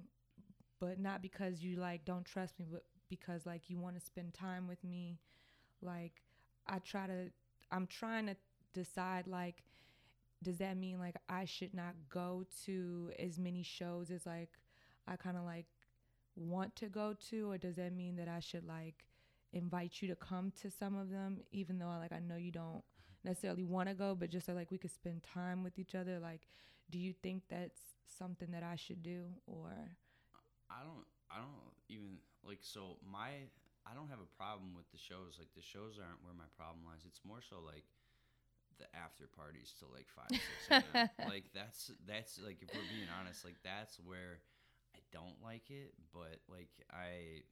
but 0.80 0.98
not 0.98 1.22
because 1.22 1.62
you 1.62 1.76
like 1.76 2.04
don't 2.04 2.24
trust 2.24 2.58
me 2.58 2.66
but 2.70 2.84
because 3.08 3.46
like 3.46 3.68
you 3.68 3.78
want 3.78 3.94
to 3.94 4.00
spend 4.04 4.34
time 4.34 4.66
with 4.66 4.82
me. 4.82 5.18
Like 5.82 6.22
i 6.68 6.78
try 6.80 7.06
to 7.06 7.30
i'm 7.70 7.86
trying 7.86 8.26
to 8.26 8.36
decide 8.74 9.26
like 9.28 9.62
does 10.42 10.58
that 10.58 10.76
mean 10.76 10.98
like 10.98 11.16
i 11.28 11.44
should 11.44 11.72
not 11.74 11.94
go 12.08 12.44
to 12.64 13.10
as 13.18 13.38
many 13.38 13.62
shows 13.62 14.10
as 14.10 14.26
like 14.26 14.50
i 15.06 15.14
kind 15.16 15.36
of 15.36 15.44
like 15.44 15.66
want 16.34 16.74
to 16.76 16.86
go 16.86 17.14
to? 17.30 17.50
Or 17.50 17.58
does 17.58 17.76
that 17.76 17.92
mean 17.94 18.16
that 18.16 18.28
i 18.28 18.40
should 18.40 18.66
like 18.66 19.06
invite 19.52 20.02
you 20.02 20.08
to 20.08 20.16
come 20.16 20.52
to 20.62 20.70
some 20.70 20.96
of 20.96 21.10
them 21.10 21.38
even 21.52 21.78
though 21.78 21.86
like 22.00 22.12
i 22.12 22.18
know 22.18 22.36
you 22.36 22.50
don't 22.50 22.82
necessarily 23.24 23.64
want 23.64 23.88
to 23.88 23.94
go 23.94 24.14
but 24.14 24.30
just 24.30 24.46
so 24.46 24.54
like 24.54 24.70
we 24.70 24.78
could 24.78 24.90
spend 24.90 25.22
time 25.22 25.62
with 25.62 25.78
each 25.78 25.94
other? 25.94 26.18
Like 26.18 26.42
do 26.90 26.98
you 26.98 27.12
think 27.12 27.42
that's 27.48 27.80
something 28.06 28.50
that 28.52 28.62
I 28.62 28.76
should 28.76 29.02
do 29.02 29.26
or 29.46 29.72
I 30.70 30.82
don't. 30.82 31.06
I 31.30 31.38
don't 31.38 31.74
even 31.88 32.18
like. 32.46 32.58
So 32.62 32.98
my. 33.04 33.50
I 33.86 33.94
don't 33.94 34.10
have 34.10 34.18
a 34.18 34.32
problem 34.34 34.74
with 34.74 34.90
the 34.90 34.98
shows. 34.98 35.38
Like 35.38 35.54
the 35.54 35.62
shows 35.62 35.98
aren't 36.02 36.18
where 36.26 36.34
my 36.34 36.50
problem 36.58 36.82
lies. 36.82 37.06
It's 37.06 37.22
more 37.22 37.38
so 37.38 37.62
like 37.62 37.86
the 38.78 38.86
after 38.96 39.30
parties 39.30 39.72
till 39.78 39.88
like 39.94 40.10
five 40.10 40.30
six 40.30 40.66
a.m. 40.70 41.08
like 41.30 41.44
that's 41.54 41.90
that's 42.06 42.40
like 42.42 42.58
if 42.62 42.74
we're 42.74 42.90
being 42.90 43.06
honest, 43.14 43.44
like 43.44 43.58
that's 43.62 43.98
where 44.02 44.42
I 44.94 44.98
don't 45.12 45.38
like 45.42 45.70
it. 45.70 45.94
But 46.12 46.42
like 46.50 46.70
I, 46.90 47.46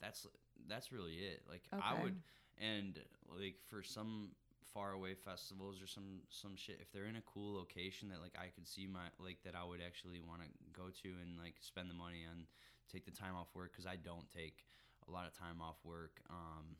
that's 0.00 0.26
that's 0.68 0.92
really 0.92 1.16
it. 1.16 1.42
Like 1.48 1.64
I 1.72 1.94
would 1.94 2.20
and 2.60 2.98
like 3.32 3.56
for 3.68 3.82
some 3.82 4.36
far 4.72 4.92
away 4.92 5.14
festivals 5.14 5.82
or 5.82 5.86
some 5.86 6.20
some 6.28 6.56
shit 6.56 6.78
if 6.80 6.92
they're 6.92 7.06
in 7.06 7.16
a 7.16 7.22
cool 7.22 7.54
location 7.54 8.08
that 8.08 8.20
like 8.20 8.34
I 8.38 8.48
could 8.54 8.66
see 8.66 8.86
my 8.86 9.10
like 9.18 9.38
that 9.44 9.54
I 9.54 9.64
would 9.64 9.80
actually 9.84 10.20
want 10.20 10.42
to 10.42 10.48
go 10.72 10.88
to 11.02 11.08
and 11.22 11.38
like 11.38 11.54
spend 11.60 11.90
the 11.90 11.94
money 11.94 12.24
on 12.30 12.46
take 12.92 13.04
the 13.04 13.10
time 13.10 13.34
off 13.34 13.48
work 13.54 13.74
cuz 13.76 13.86
I 13.86 13.96
don't 13.96 14.30
take 14.30 14.66
a 15.08 15.10
lot 15.10 15.26
of 15.26 15.32
time 15.32 15.60
off 15.60 15.78
work 15.84 16.20
um 16.30 16.76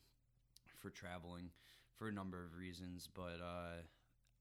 for 0.76 0.90
traveling 0.90 1.50
for 1.96 2.08
a 2.08 2.12
number 2.12 2.44
of 2.44 2.54
reasons 2.54 3.08
but 3.12 3.40
uh 3.42 3.82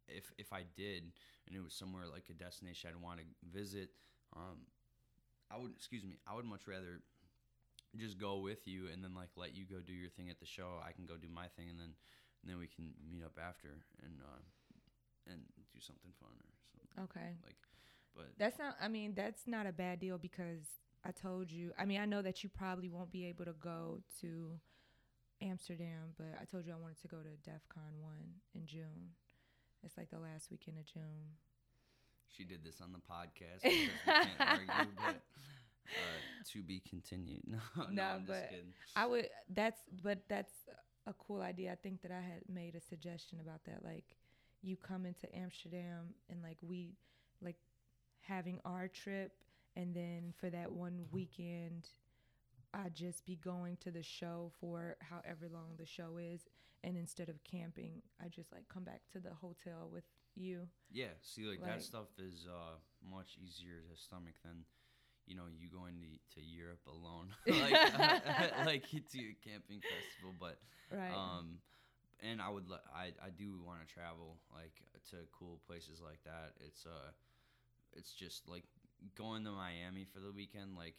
if 0.07 0.31
if 0.37 0.53
I 0.53 0.63
did 0.75 1.11
and 1.47 1.55
it 1.55 1.63
was 1.63 1.73
somewhere 1.73 2.07
like 2.07 2.29
a 2.29 2.33
destination 2.33 2.89
I'd 2.89 3.01
want 3.01 3.19
to 3.19 3.25
visit 3.43 3.89
um 4.35 4.67
I 5.51 5.57
would 5.57 5.71
excuse 5.71 6.03
me 6.03 6.17
I 6.27 6.35
would 6.35 6.45
much 6.45 6.67
rather 6.67 7.01
just 7.97 8.19
go 8.19 8.37
with 8.37 8.67
you 8.67 8.87
and 8.93 9.03
then 9.03 9.15
like 9.15 9.29
let 9.35 9.55
you 9.55 9.65
go 9.65 9.79
do 9.79 9.93
your 9.93 10.09
thing 10.09 10.29
at 10.29 10.39
the 10.39 10.45
show. 10.45 10.77
I 10.85 10.91
can 10.91 11.05
go 11.05 11.17
do 11.17 11.27
my 11.33 11.47
thing 11.57 11.69
and 11.69 11.79
then 11.79 11.93
and 12.41 12.49
then 12.51 12.57
we 12.59 12.67
can 12.67 12.93
meet 13.11 13.23
up 13.23 13.37
after 13.39 13.69
and 14.03 14.13
uh, 14.21 14.41
and 15.31 15.41
do 15.73 15.79
something 15.79 16.11
fun 16.19 16.29
or 16.31 16.51
something. 16.73 17.03
Okay. 17.05 17.35
Like 17.43 17.55
but 18.15 18.25
that's 18.37 18.57
not 18.59 18.75
I 18.81 18.87
mean 18.87 19.13
that's 19.15 19.47
not 19.47 19.65
a 19.67 19.71
bad 19.71 19.99
deal 19.99 20.17
because 20.17 20.65
I 21.05 21.11
told 21.11 21.51
you 21.51 21.71
I 21.77 21.85
mean 21.85 21.99
I 22.01 22.05
know 22.05 22.21
that 22.21 22.43
you 22.43 22.49
probably 22.49 22.89
won't 22.89 23.11
be 23.11 23.25
able 23.25 23.45
to 23.45 23.53
go 23.53 23.99
to 24.21 24.59
Amsterdam 25.41 26.13
but 26.17 26.35
I 26.41 26.45
told 26.45 26.65
you 26.65 26.73
I 26.73 26.77
wanted 26.81 26.99
to 27.01 27.07
go 27.07 27.17
to 27.17 27.49
Defqon.1 27.49 28.55
in 28.55 28.65
June. 28.65 29.11
It's 29.83 29.97
like 29.97 30.09
the 30.09 30.19
last 30.19 30.51
weekend 30.51 30.77
of 30.77 30.85
June. 30.85 31.37
She 32.35 32.43
did 32.43 32.63
this 32.63 32.81
on 32.81 32.91
the 32.91 32.99
podcast 32.99 33.61
because 33.63 33.77
we 33.79 33.89
can't 34.05 34.29
argue 34.39 34.91
but 34.97 35.15
uh, 35.89 36.43
to 36.51 36.61
be 36.63 36.81
continued. 36.87 37.41
No 37.47 37.59
no, 37.77 37.89
No, 37.91 38.03
I'm 38.03 38.19
just 38.19 38.27
but 38.27 38.49
kidding. 38.49 38.73
I 38.95 39.05
would 39.05 39.29
that's 39.53 39.79
but 40.03 40.19
that's 40.27 40.51
a 41.07 41.13
cool 41.13 41.41
idea 41.41 41.71
I 41.71 41.75
think 41.75 42.01
that 42.01 42.11
I 42.11 42.21
had 42.21 42.41
made 42.47 42.75
a 42.75 42.81
suggestion 42.81 43.39
about 43.39 43.63
that 43.65 43.83
like 43.83 44.15
you 44.61 44.75
come 44.75 45.05
into 45.05 45.33
Amsterdam 45.35 46.13
and 46.29 46.41
like 46.43 46.57
we 46.61 46.93
like 47.41 47.55
having 48.21 48.59
our 48.65 48.87
trip 48.87 49.31
and 49.75 49.95
then 49.95 50.33
for 50.39 50.49
that 50.49 50.71
one 50.71 51.05
weekend 51.11 51.87
I 52.73 52.89
just 52.89 53.25
be 53.25 53.35
going 53.37 53.77
to 53.77 53.91
the 53.91 54.03
show 54.03 54.51
for 54.59 54.97
however 54.99 55.47
long 55.51 55.69
the 55.77 55.85
show 55.85 56.17
is 56.19 56.45
and 56.83 56.95
instead 56.97 57.29
of 57.29 57.43
camping 57.43 58.01
I 58.23 58.27
just 58.27 58.51
like 58.51 58.67
come 58.69 58.83
back 58.83 59.01
to 59.13 59.19
the 59.19 59.33
hotel 59.33 59.89
with 59.91 60.03
you. 60.35 60.67
Yeah, 60.91 61.13
see, 61.21 61.45
like, 61.45 61.59
Like- 61.61 61.71
that 61.71 61.81
stuff 61.81 62.07
is 62.17 62.47
uh, 62.47 62.77
much 63.01 63.37
easier 63.37 63.81
to 63.81 63.97
stomach 64.01 64.35
than, 64.43 64.65
you 65.29 65.35
know, 65.37 65.45
you 65.47 65.69
going 65.69 65.95
to, 66.01 66.39
to 66.41 66.45
Europe 66.45 66.81
alone, 66.87 67.29
like 67.47 67.81
like 68.65 68.83
to 68.89 69.19
a 69.19 69.35
camping 69.43 69.81
festival. 69.87 70.35
But 70.37 70.59
Right. 70.91 71.23
um, 71.39 71.59
and 72.21 72.41
I 72.41 72.49
would 72.49 72.65
I 72.95 73.13
I 73.23 73.29
do 73.29 73.61
want 73.65 73.79
to 73.87 73.93
travel 73.93 74.37
like 74.53 74.73
to 75.11 75.17
cool 75.31 75.59
places 75.67 76.01
like 76.03 76.23
that. 76.25 76.53
It's 76.65 76.85
uh, 76.85 77.11
it's 77.93 78.13
just 78.13 78.47
like 78.49 78.65
going 79.15 79.43
to 79.45 79.51
Miami 79.51 80.05
for 80.05 80.19
the 80.19 80.31
weekend. 80.31 80.75
Like 80.77 80.95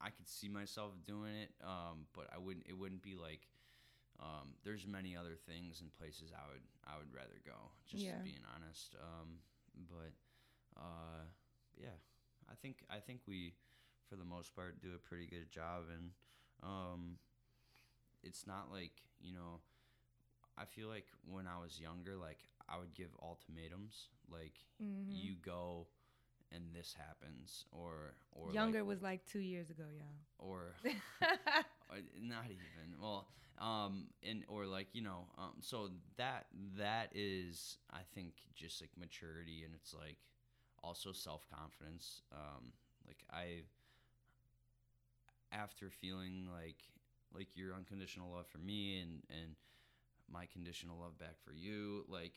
I 0.00 0.10
could 0.10 0.28
see 0.28 0.48
myself 0.48 0.92
doing 1.06 1.34
it, 1.34 1.52
um, 1.64 2.06
but 2.14 2.28
I 2.34 2.38
wouldn't. 2.38 2.66
It 2.68 2.78
wouldn't 2.78 3.02
be 3.02 3.16
like. 3.16 3.48
Um, 4.20 4.54
there's 4.64 4.86
many 4.86 5.16
other 5.16 5.34
things 5.48 5.80
and 5.80 5.92
places 5.92 6.32
I 6.32 6.46
would 6.52 6.62
I 6.86 6.98
would 6.98 7.12
rather 7.14 7.40
go. 7.44 7.72
Just 7.86 8.04
Yeah. 8.04 8.22
being 8.22 8.42
honest. 8.54 8.94
Um, 9.00 9.40
but 9.88 10.12
uh, 10.80 11.24
yeah, 11.76 11.96
I 12.50 12.54
think 12.60 12.84
I 12.90 12.98
think 13.00 13.20
we, 13.26 13.54
for 14.12 14.16
the 14.18 14.24
most 14.28 14.54
part, 14.54 14.80
do 14.82 14.90
a 14.94 14.98
pretty 15.08 15.26
good 15.26 15.50
job, 15.50 15.84
and 15.94 16.10
um, 16.62 17.18
it's 18.22 18.46
not 18.46 18.70
like 18.72 18.92
you 19.20 19.34
know. 19.34 19.60
I 20.58 20.66
feel 20.66 20.88
like 20.88 21.06
when 21.24 21.46
I 21.46 21.58
was 21.60 21.80
younger, 21.80 22.16
like 22.16 22.38
I 22.68 22.78
would 22.78 22.94
give 22.94 23.08
ultimatums, 23.22 24.08
like 24.30 24.66
Mhm. 24.80 25.14
you 25.14 25.34
go, 25.42 25.88
and 26.52 26.74
this 26.74 26.94
happens, 26.94 27.64
or 27.72 28.14
or 28.32 28.48
like- 28.48 28.54
Younger 28.54 28.84
was 28.84 29.02
like 29.02 29.24
2 29.24 29.38
years 29.40 29.70
ago, 29.70 29.84
or 30.38 30.74
or 31.90 31.98
not 32.20 32.44
even 32.46 32.98
well 33.00 33.26
um 33.58 34.06
and 34.22 34.44
or 34.48 34.66
like 34.66 34.88
you 34.92 35.02
know 35.02 35.26
um 35.38 35.52
so 35.60 35.90
that 36.16 36.46
that 36.76 37.10
is 37.14 37.78
i 37.92 38.00
think 38.14 38.34
just 38.54 38.80
like 38.80 38.90
maturity 38.98 39.62
and 39.64 39.74
it's 39.74 39.94
like 39.94 40.18
also 40.82 41.12
self-confidence 41.12 42.22
um 42.32 42.72
like 43.06 43.24
i 43.32 43.60
after 45.52 45.90
feeling 45.90 46.48
like 46.52 46.82
like 47.34 47.48
your 47.54 47.74
unconditional 47.74 48.30
love 48.32 48.46
for 48.46 48.58
me 48.58 49.00
and 49.00 49.22
and 49.30 49.56
my 50.30 50.46
conditional 50.52 50.98
love 50.98 51.18
back 51.18 51.36
for 51.44 51.52
you 51.52 52.04
like 52.08 52.32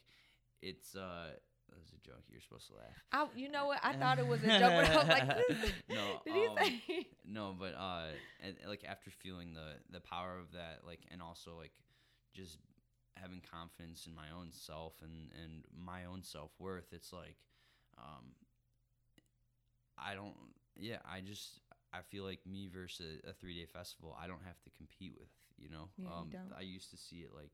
it's 0.62 0.96
uh 0.96 1.30
that 1.70 1.80
was 1.80 1.92
a 1.94 2.08
joke 2.08 2.24
you're 2.30 2.42
supposed 2.42 2.68
to 2.68 2.74
laugh 2.74 2.96
I, 3.12 3.28
you 3.36 3.50
know 3.50 3.68
what? 3.68 3.80
I 3.82 3.94
thought 3.94 4.20
it 4.20 4.28
was 4.28 4.44
a 4.44 4.60
joke, 4.60 4.74
but 4.76 4.90
I 4.90 4.98
was 4.98 5.08
like, 5.08 5.28
No, 5.90 6.22
did 6.26 6.34
he 6.36 6.48
um, 6.48 6.58
say? 6.58 7.08
no, 7.26 7.56
but 7.58 7.74
uh, 7.74 8.08
and, 8.44 8.56
like 8.68 8.84
after 8.88 9.10
feeling 9.10 9.54
the 9.54 9.76
the 9.90 10.00
power 10.00 10.38
of 10.38 10.52
that, 10.52 10.82
like, 10.86 11.00
and 11.12 11.22
also 11.22 11.56
like 11.58 11.72
just 12.34 12.60
having 13.16 13.42
confidence 13.52 14.06
in 14.06 14.14
my 14.14 14.28
own 14.38 14.50
self 14.52 14.94
and 15.02 15.32
and 15.44 15.64
my 15.76 16.06
own 16.06 16.24
self 16.24 16.52
worth, 16.60 16.92
it's 16.92 17.12
like, 17.14 17.38
um, 17.98 18.26
I 19.98 20.14
don't, 20.14 20.36
yeah, 20.78 21.00
I 21.10 21.22
just 21.22 21.62
I 21.98 22.02
feel 22.02 22.24
like 22.24 22.40
me 22.46 22.68
versus 22.68 23.22
a, 23.26 23.30
a 23.30 23.34
three 23.34 23.56
day 23.60 23.66
festival, 23.66 24.16
I 24.22 24.28
don't 24.28 24.44
have 24.46 24.60
to 24.64 24.70
compete 24.78 25.14
with, 25.18 25.30
you 25.58 25.70
know. 25.70 25.90
Yeah, 25.98 26.06
you 26.10 26.14
um, 26.14 26.30
don't. 26.32 26.52
I 26.58 26.62
used 26.62 26.90
to 26.92 26.98
see 26.98 27.18
it 27.18 27.32
like 27.34 27.54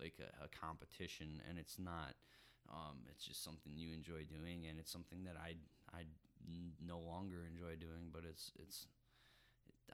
like 0.00 0.14
a, 0.20 0.44
a 0.44 0.48
competition, 0.48 1.40
and 1.48 1.58
it's 1.58 1.78
not. 1.78 2.14
Um, 2.72 3.04
it's 3.10 3.24
just 3.24 3.44
something 3.44 3.72
you 3.76 3.92
enjoy 3.92 4.24
doing, 4.24 4.66
and 4.68 4.78
it's 4.78 4.90
something 4.92 5.24
that 5.24 5.36
I 5.36 5.56
I 5.94 6.04
no 6.84 6.98
longer 6.98 7.44
enjoy 7.50 7.76
doing. 7.76 8.10
But 8.12 8.22
it's 8.28 8.52
it's 8.58 8.86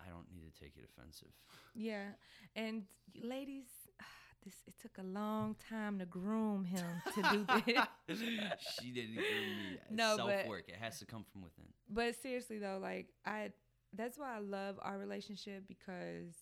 I 0.04 0.08
don't 0.08 0.26
need 0.32 0.44
to 0.52 0.60
take 0.60 0.74
it 0.76 0.84
offensive. 0.84 1.32
Yeah, 1.74 2.08
and 2.56 2.82
ladies, 3.22 3.66
this 4.44 4.54
it 4.66 4.74
took 4.82 4.98
a 4.98 5.02
long 5.06 5.54
time 5.68 5.98
to 6.00 6.04
groom 6.06 6.64
him 6.64 6.86
to 7.14 7.22
do 7.30 7.46
this. 8.08 8.18
she 8.80 8.90
didn't 8.90 9.14
give 9.14 9.22
me 9.24 9.78
No, 9.90 10.16
but- 10.18 10.26
self 10.26 10.46
work. 10.48 10.64
It 10.68 10.76
has 10.80 10.98
to 10.98 11.06
come 11.06 11.24
from 11.32 11.42
within. 11.42 11.66
but 11.88 12.14
seriously 12.20 12.58
though, 12.58 12.78
like 12.82 13.06
I, 13.24 13.50
that's 13.96 14.18
why 14.18 14.36
I 14.36 14.40
love 14.40 14.78
our 14.82 14.98
relationship 14.98 15.64
because 15.66 16.34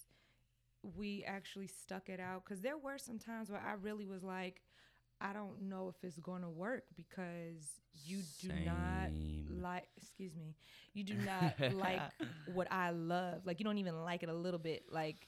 we 0.96 1.24
actually 1.26 1.66
stuck 1.66 2.08
it 2.08 2.20
out. 2.20 2.44
Because 2.44 2.60
there 2.60 2.78
were 2.78 2.98
some 2.98 3.18
times 3.18 3.50
where 3.50 3.60
I 3.60 3.74
really 3.74 4.06
was 4.06 4.22
like, 4.22 4.62
I 5.20 5.32
don't 5.32 5.62
know 5.62 5.88
if 5.88 5.96
it's 6.06 6.18
going 6.18 6.42
to 6.42 6.48
work 6.48 6.84
because 6.96 7.80
you 8.04 8.20
do 8.40 8.50
not 8.64 9.10
like. 9.60 9.88
Excuse 9.96 10.36
me, 10.36 10.54
you 10.94 11.02
do 11.02 11.14
not 11.14 11.54
like 11.74 12.00
what 12.52 12.70
I 12.70 12.90
love. 12.90 13.44
Like 13.44 13.58
you 13.58 13.64
don't 13.64 13.78
even 13.78 14.02
like 14.04 14.22
it 14.22 14.28
a 14.28 14.34
little 14.34 14.60
bit. 14.60 14.84
Like 14.90 15.26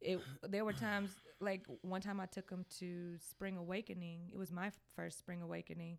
it. 0.00 0.20
There 0.48 0.64
were 0.64 0.74
times 0.74 1.10
like 1.40 1.64
one 1.80 2.02
time 2.02 2.20
I 2.20 2.26
took 2.26 2.50
him 2.50 2.66
to 2.80 3.16
Spring 3.18 3.56
Awakening. 3.56 4.28
It 4.32 4.36
was 4.36 4.52
my 4.52 4.70
first 4.94 5.18
Spring 5.18 5.40
Awakening, 5.40 5.96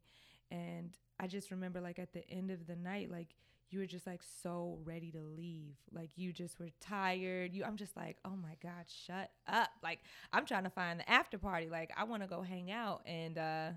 and 0.51 0.91
I 1.19 1.25
just 1.25 1.49
remember 1.49 1.81
like 1.81 1.97
at 1.97 2.13
the 2.13 2.29
end 2.29 2.51
of 2.51 2.67
the 2.67 2.75
night, 2.75 3.10
like 3.10 3.36
you 3.71 3.79
were 3.79 3.86
just 3.86 4.05
like 4.05 4.21
so 4.43 4.79
ready 4.84 5.12
to 5.12 5.21
leave. 5.21 5.75
Like 5.93 6.12
you 6.17 6.34
just 6.34 6.60
were 6.60 6.69
tired. 6.81 7.53
You 7.53 7.63
I'm 7.63 7.77
just 7.77 7.95
like, 7.95 8.17
"Oh 8.25 8.36
my 8.36 8.55
god, 8.62 8.86
shut 8.88 9.31
up." 9.47 9.69
Like 9.81 9.99
I'm 10.34 10.45
trying 10.45 10.65
to 10.65 10.69
find 10.69 10.99
the 10.99 11.10
after 11.10 11.38
party. 11.38 11.69
Like 11.69 11.91
I 11.97 12.03
want 12.03 12.21
to 12.23 12.27
go 12.27 12.41
hang 12.41 12.71
out 12.71 13.01
and 13.05 13.38
uh 13.38 13.69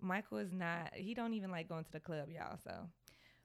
Michael 0.00 0.38
is 0.38 0.52
not 0.52 0.92
he 0.94 1.14
don't 1.14 1.34
even 1.34 1.50
like 1.50 1.68
going 1.68 1.84
to 1.84 1.92
the 1.92 2.00
club, 2.00 2.28
y'all. 2.30 2.58
So 2.64 2.72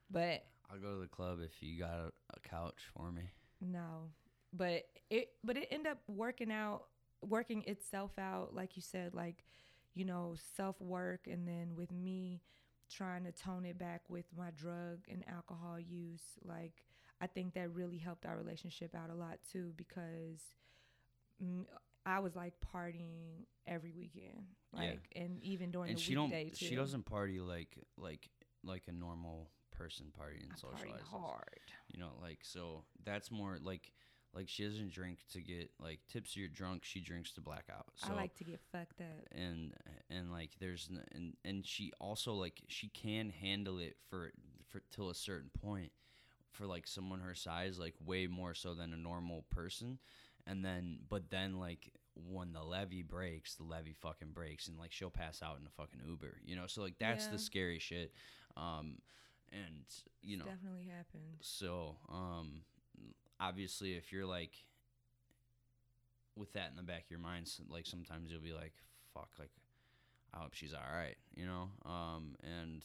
but 0.10 0.43
I'll 0.71 0.80
go 0.80 0.95
to 0.95 1.01
the 1.01 1.08
club 1.08 1.39
if 1.43 1.62
you 1.62 1.80
got 1.80 1.93
a, 1.93 2.12
a 2.36 2.39
couch 2.49 2.84
for 2.95 3.12
me. 3.12 3.23
no. 3.60 4.10
But 4.54 4.84
it 5.10 5.30
but 5.43 5.58
it 5.58 5.67
ended 5.71 5.91
up 5.91 5.99
working 6.08 6.51
out 6.51 6.86
working 7.21 7.63
itself 7.67 8.12
out 8.17 8.54
like 8.56 8.75
you 8.75 8.82
said 8.82 9.13
like 9.13 9.43
you 9.93 10.06
know, 10.06 10.36
self-work 10.56 11.27
and 11.30 11.45
then 11.47 11.75
with 11.75 11.91
me 11.91 12.41
trying 12.91 13.23
to 13.23 13.32
tone 13.32 13.65
it 13.65 13.77
back 13.77 14.01
with 14.10 14.25
my 14.38 14.51
drug 14.56 14.99
and 15.10 15.23
alcohol 15.27 15.80
use 15.80 16.21
like 16.43 16.84
I 17.21 17.27
think 17.27 17.54
that 17.54 17.73
really 17.73 17.97
helped 17.99 18.25
our 18.25 18.36
relationship 18.36 18.95
out 18.95 19.10
a 19.10 19.15
lot 19.15 19.39
too 19.51 19.73
because 19.77 20.41
I 22.06 22.19
was 22.19 22.36
like 22.36 22.54
partying 22.73 23.45
every 23.67 23.91
weekend, 23.93 24.45
Yeah. 24.73 24.80
like, 24.91 25.12
and 25.15 25.39
even 25.43 25.71
during 25.71 25.89
and 25.91 25.97
the 25.99 26.01
she 26.01 26.13
don't 26.15 26.25
weekday 26.32 26.49
too. 26.49 26.65
she 26.65 26.75
doesn't 26.75 27.06
party 27.06 27.39
like 27.39 27.77
like 27.97 28.27
like 28.63 28.84
a 28.88 28.91
normal 28.91 29.49
person 29.71 30.08
party 30.15 30.39
and 30.41 30.51
I 30.54 30.75
party 30.75 30.91
hard. 31.10 31.62
You 31.89 31.99
know, 31.99 32.12
like 32.21 32.39
so 32.43 32.86
that's 33.04 33.30
more 33.32 33.58
like 33.62 33.91
like 34.34 34.48
she 34.48 34.63
doesn't 34.63 34.91
drink 34.94 35.20
to 35.34 35.41
get 35.41 35.72
like 35.82 36.00
tipsy 36.12 36.44
or 36.46 36.48
drunk. 36.48 36.84
She 36.86 37.00
drinks 37.02 37.32
to 37.34 37.41
blackout. 37.41 37.86
So 37.96 38.13
I 38.13 38.15
like 38.15 38.36
to 38.36 38.44
get 38.44 38.60
fucked 38.72 39.02
up. 39.02 39.28
and 39.32 39.74
and 40.10 40.32
like 40.32 40.52
there's 40.60 40.89
and 41.13 41.36
and 41.44 41.65
she 41.65 41.91
also 42.00 42.34
like 42.34 42.62
she 42.67 42.88
can 42.89 43.30
handle 43.30 43.80
it 43.80 43.98
for 44.10 44.32
for 44.70 44.82
till 44.91 45.10
a 45.10 45.15
certain 45.15 45.50
point 45.62 45.91
for 46.52 46.65
like 46.65 46.88
someone 46.88 47.20
her 47.22 47.36
size 47.36 47.78
like 47.80 47.96
way 48.06 48.28
more 48.28 48.54
so 48.54 48.74
than 48.74 48.94
a 48.94 48.98
normal 48.98 49.44
person 49.50 50.00
and 50.48 50.63
then 50.65 51.00
but 51.10 51.30
then 51.30 51.60
like 51.60 51.91
when 52.15 52.52
the 52.52 52.62
levee 52.63 53.02
breaks 53.04 53.56
the 53.56 53.63
levee 53.63 53.94
fucking 54.02 54.32
breaks 54.34 54.67
and 54.67 54.78
like 54.78 54.91
she'll 54.91 55.10
pass 55.10 55.41
out 55.41 55.58
in 55.60 55.65
a 55.65 55.70
fucking 55.70 56.02
uber 56.06 56.38
you 56.46 56.56
know 56.56 56.67
so 56.67 56.82
like 56.82 56.96
that's 57.00 57.26
Yeah. 57.26 57.32
the 57.32 57.38
scary 57.39 57.80
shit 57.80 58.12
um 58.58 58.98
and 59.52 59.86
you 60.22 60.38
know 60.38 60.46
definitely 60.46 60.86
happened. 60.86 61.38
so, 61.41 61.98
um, 62.10 62.62
obviously, 63.41 63.95
if 63.95 64.13
you're 64.13 64.27
like 64.27 64.54
with 66.36 66.54
that 66.54 66.69
in 66.71 66.77
the 66.77 66.84
back 66.84 67.06
of 67.06 67.12
your 67.12 67.19
mind, 67.19 67.49
like 67.69 67.86
sometimes 67.88 68.32
you'll 68.32 68.42
be 68.42 68.54
like, 68.54 68.73
"Fuck," 69.13 69.29
like 69.39 69.52
I 70.33 70.39
hope 70.39 70.54
she's 70.54 70.73
all 70.73 70.94
right, 70.94 71.17
you 71.35 71.46
know. 71.46 71.69
Um, 71.85 72.35
and 72.44 72.83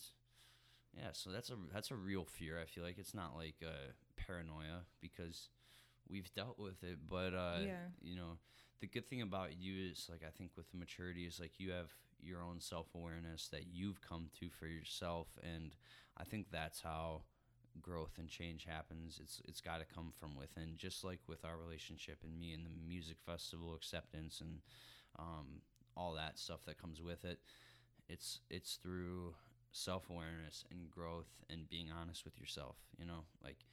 yeah, 0.96 1.11
so 1.12 1.30
that's 1.30 1.50
a 1.50 1.57
that's 1.72 1.90
a 1.90 1.96
real 1.96 2.24
fear. 2.24 2.61
I 2.61 2.66
feel 2.66 2.84
like 2.84 2.98
it's 2.98 3.14
not 3.14 3.36
like 3.36 3.57
uh, 3.64 3.92
paranoia 4.16 4.84
because 5.00 5.48
we've 6.09 6.32
dealt 6.34 6.59
with 6.59 6.82
it, 6.84 6.98
but 7.09 7.34
uh, 7.34 7.61
Yeah. 7.66 7.90
you 8.02 8.16
know, 8.16 8.38
the 8.80 8.86
good 8.88 9.09
thing 9.09 9.22
about 9.22 9.57
you 9.59 9.90
is 9.90 10.09
like 10.11 10.22
I 10.26 10.30
think 10.36 10.52
with 10.57 10.70
the 10.70 10.78
maturity 10.78 11.24
is 11.26 11.40
like 11.40 11.52
you 11.59 11.72
have 11.72 11.90
your 12.22 12.42
own 12.42 12.61
self 12.61 12.88
awareness 12.94 13.48
that 13.48 13.66
you've 13.72 14.00
come 14.00 14.28
to 14.40 14.48
for 14.50 14.66
yourself, 14.66 15.28
and 15.42 15.74
I 16.16 16.24
think 16.24 16.46
that's 16.50 16.80
how 16.82 17.22
growth 17.82 18.12
and 18.18 18.28
change 18.28 18.64
happens. 18.64 19.18
It's 19.22 19.40
it's 19.46 19.60
got 19.60 19.78
to 19.78 19.94
come 19.94 20.12
from 20.18 20.36
within, 20.36 20.74
just 20.76 21.04
like 21.04 21.20
with 21.26 21.44
our 21.44 21.56
relationship 21.56 22.18
and 22.24 22.38
me 22.38 22.52
and 22.52 22.64
the 22.64 22.70
music 22.86 23.16
festival 23.24 23.74
acceptance 23.74 24.40
and 24.40 24.60
um, 25.18 25.60
all 25.96 26.14
that 26.14 26.38
stuff 26.38 26.64
that 26.66 26.80
comes 26.80 27.02
with 27.02 27.24
it. 27.24 27.38
It's 28.08 28.40
it's 28.50 28.76
through 28.76 29.34
self 29.72 30.08
awareness 30.10 30.64
and 30.70 30.90
growth 30.90 31.30
and 31.50 31.68
being 31.68 31.88
honest 31.90 32.24
with 32.24 32.38
yourself. 32.38 32.76
You 32.98 33.06
know, 33.06 33.24
like 33.42 33.64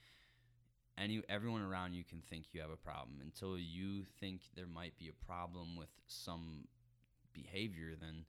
any 0.97 1.21
everyone 1.29 1.61
around 1.61 1.93
you 1.93 2.03
can 2.03 2.21
think 2.21 2.45
you 2.51 2.61
have 2.61 2.69
a 2.69 2.77
problem 2.77 3.19
until 3.21 3.57
you 3.57 4.03
think 4.19 4.41
there 4.55 4.67
might 4.67 4.97
be 4.97 5.09
a 5.09 5.25
problem 5.25 5.75
with 5.75 5.89
some 6.07 6.67
behavior 7.33 7.93
then 7.99 8.25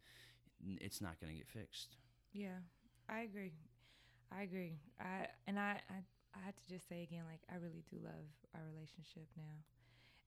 it's 0.80 1.00
not 1.00 1.20
gonna 1.20 1.34
get 1.34 1.48
fixed. 1.48 1.96
Yeah, 2.32 2.58
I 3.08 3.20
agree. 3.20 3.52
I 4.36 4.42
agree. 4.42 4.74
I 5.00 5.26
and 5.46 5.58
I, 5.58 5.80
I 5.90 5.94
I 6.34 6.44
had 6.44 6.56
to 6.56 6.68
just 6.68 6.88
say 6.88 7.02
again, 7.02 7.22
like 7.30 7.40
I 7.50 7.56
really 7.56 7.84
do 7.90 7.96
love 8.02 8.26
our 8.54 8.62
relationship 8.72 9.28
now. 9.36 9.62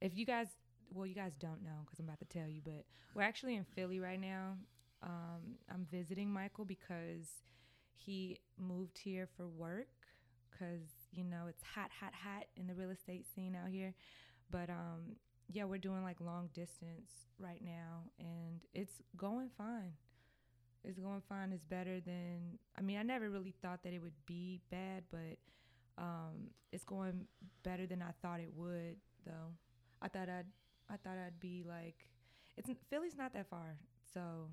If 0.02 0.18
you 0.18 0.26
guys, 0.26 0.48
well, 0.94 1.06
you 1.06 1.16
guys 1.16 1.34
don't 1.40 1.64
know 1.64 1.84
because 1.86 2.00
I'm 2.00 2.06
about 2.06 2.20
to 2.20 2.26
tell 2.26 2.48
you, 2.48 2.62
but 2.64 2.86
we're 3.16 3.24
actually 3.24 3.56
in 3.56 3.66
Philly 3.76 4.00
right 4.00 4.20
now. 4.20 4.58
Um, 5.04 5.58
I'm 5.72 5.88
visiting 5.92 6.32
Michael 6.32 6.66
because 6.66 7.28
he 7.96 8.40
moved 8.60 8.98
here 8.98 9.28
for 9.38 9.48
work 9.48 9.88
because 10.52 10.88
you 11.12 11.24
know 11.24 11.46
it's 11.50 11.64
hot, 11.64 11.92
hot, 12.00 12.14
hot 12.14 12.46
in 12.56 12.68
the 12.68 12.76
real 12.76 12.90
estate 12.92 13.26
scene 13.36 13.56
out 13.56 13.70
here. 13.72 13.94
But 14.52 14.70
um, 14.70 15.18
yeah, 15.50 15.66
we're 15.66 15.78
doing 15.80 16.04
like 16.04 16.22
long 16.22 16.50
distance 16.54 17.12
right 17.40 17.62
now, 17.64 18.04
and 18.20 18.62
it's 18.74 19.02
going 19.18 19.50
fine. 19.58 19.94
It's 20.84 21.00
going 21.00 21.22
fine. 21.28 21.52
It's 21.52 21.64
better 21.64 22.00
than 22.00 22.60
I 22.78 22.82
mean, 22.82 22.98
I 22.98 23.04
never 23.04 23.30
really 23.30 23.54
thought 23.62 23.84
that 23.84 23.94
it 23.94 24.02
would 24.02 24.26
be 24.26 24.62
bad, 24.72 25.04
but 25.12 25.38
um, 25.98 26.52
it's 26.72 26.84
going 26.84 27.28
better 27.64 27.86
than 27.86 28.02
I 28.02 28.12
thought 28.22 28.40
it 28.40 28.52
would. 28.56 28.98
Though 29.26 29.52
I 30.02 30.08
thought 30.08 30.30
I'd 30.30 30.46
I 30.90 30.96
thought 30.98 31.18
I'd 31.18 31.40
be 31.40 31.64
like, 31.68 32.08
it's 32.56 32.70
Philly's 32.90 33.18
not 33.18 33.34
that 33.34 33.50
far, 33.50 33.78
so 34.14 34.48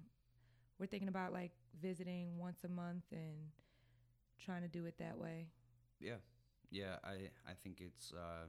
we're 0.79 0.87
thinking 0.87 1.09
about 1.09 1.33
like 1.33 1.53
visiting 1.81 2.39
once 2.39 2.65
a 2.65 2.69
month 2.69 3.05
and 3.13 3.51
trying 4.45 4.63
to 4.63 4.69
do 4.69 4.87
it 4.87 4.99
that 4.99 5.19
way. 5.19 5.47
Yeah, 6.01 6.21
yeah. 6.71 6.97
I 7.05 7.31
I 7.49 7.55
think 7.63 7.81
it's 7.81 8.13
uh, 8.13 8.47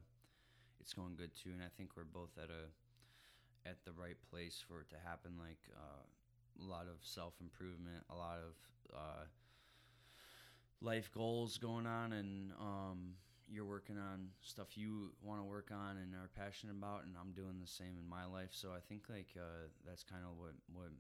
it's 0.80 0.94
going 0.94 1.16
good 1.16 1.32
too, 1.36 1.52
and 1.52 1.62
I 1.62 1.70
think 1.78 1.92
we're 1.96 2.04
both 2.04 2.38
at 2.42 2.50
a 2.50 3.70
at 3.70 3.84
the 3.86 3.92
right 3.92 4.18
place 4.30 4.64
for 4.68 4.82
it 4.82 4.90
to 4.92 4.98
happen. 5.04 5.34
Like 5.40 5.60
uh, 5.76 6.04
a 6.60 6.64
lot 6.70 6.84
of 6.88 6.98
self 7.02 7.34
improvement, 7.42 8.04
a 8.10 8.16
lot 8.16 8.40
of 8.40 8.56
uh, 8.96 9.26
life 10.82 11.10
goals 11.14 11.58
going 11.58 11.86
on, 11.86 12.14
and 12.14 12.52
um, 12.60 13.14
you're 13.50 13.66
working 13.66 13.98
on 13.98 14.28
stuff 14.42 14.78
you 14.78 15.12
want 15.22 15.40
to 15.40 15.46
work 15.46 15.70
on 15.72 15.98
and 15.98 16.14
are 16.16 16.30
passionate 16.36 16.76
about, 16.78 17.04
and 17.06 17.16
I'm 17.20 17.32
doing 17.34 17.60
the 17.62 17.68
same 17.68 17.98
in 18.00 18.08
my 18.08 18.26
life. 18.26 18.50
So 18.52 18.70
I 18.76 18.80
think 18.88 19.04
like 19.10 19.30
uh, 19.38 19.70
that's 19.86 20.04
kind 20.04 20.24
of 20.24 20.38
what 20.38 20.54
what 20.74 20.92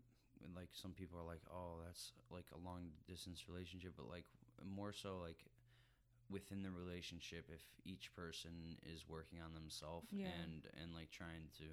like 0.55 0.69
some 0.73 0.91
people 0.91 1.19
are 1.19 1.25
like, 1.27 1.41
oh, 1.51 1.81
that's 1.85 2.11
like 2.29 2.45
a 2.53 2.59
long 2.65 2.89
distance 3.07 3.45
relationship, 3.49 3.93
but 3.97 4.09
like 4.09 4.25
more 4.65 4.93
so 4.93 5.17
like 5.23 5.43
within 6.29 6.63
the 6.63 6.71
relationship 6.71 7.45
if 7.53 7.61
each 7.85 8.13
person 8.15 8.51
is 8.91 9.05
working 9.07 9.39
on 9.45 9.53
themselves 9.53 10.07
Yeah. 10.11 10.25
and 10.41 10.65
and 10.81 10.93
like 10.93 11.11
trying 11.11 11.45
to 11.57 11.65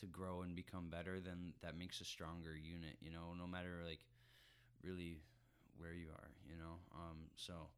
to 0.00 0.06
grow 0.06 0.42
and 0.42 0.54
become 0.54 0.88
better 0.90 1.20
then 1.20 1.52
that 1.62 1.76
makes 1.76 2.00
a 2.00 2.04
stronger 2.04 2.56
unit 2.56 2.96
you 3.00 3.10
know 3.10 3.34
no 3.38 3.46
matter 3.46 3.82
like 3.86 4.00
really 4.82 5.20
where 5.78 5.92
you 5.94 6.08
are 6.10 6.30
you 6.48 6.56
know? 6.56 6.78
Um 6.94 7.30
so 7.36 7.68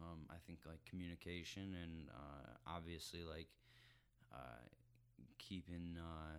um 0.00 0.26
i 0.30 0.36
think 0.46 0.60
like 0.66 0.84
communication 0.84 1.74
and 1.82 2.08
uh 2.10 2.52
obviously 2.66 3.20
like 3.24 3.48
uh 4.32 4.64
keeping 5.38 5.96
uh 5.98 6.38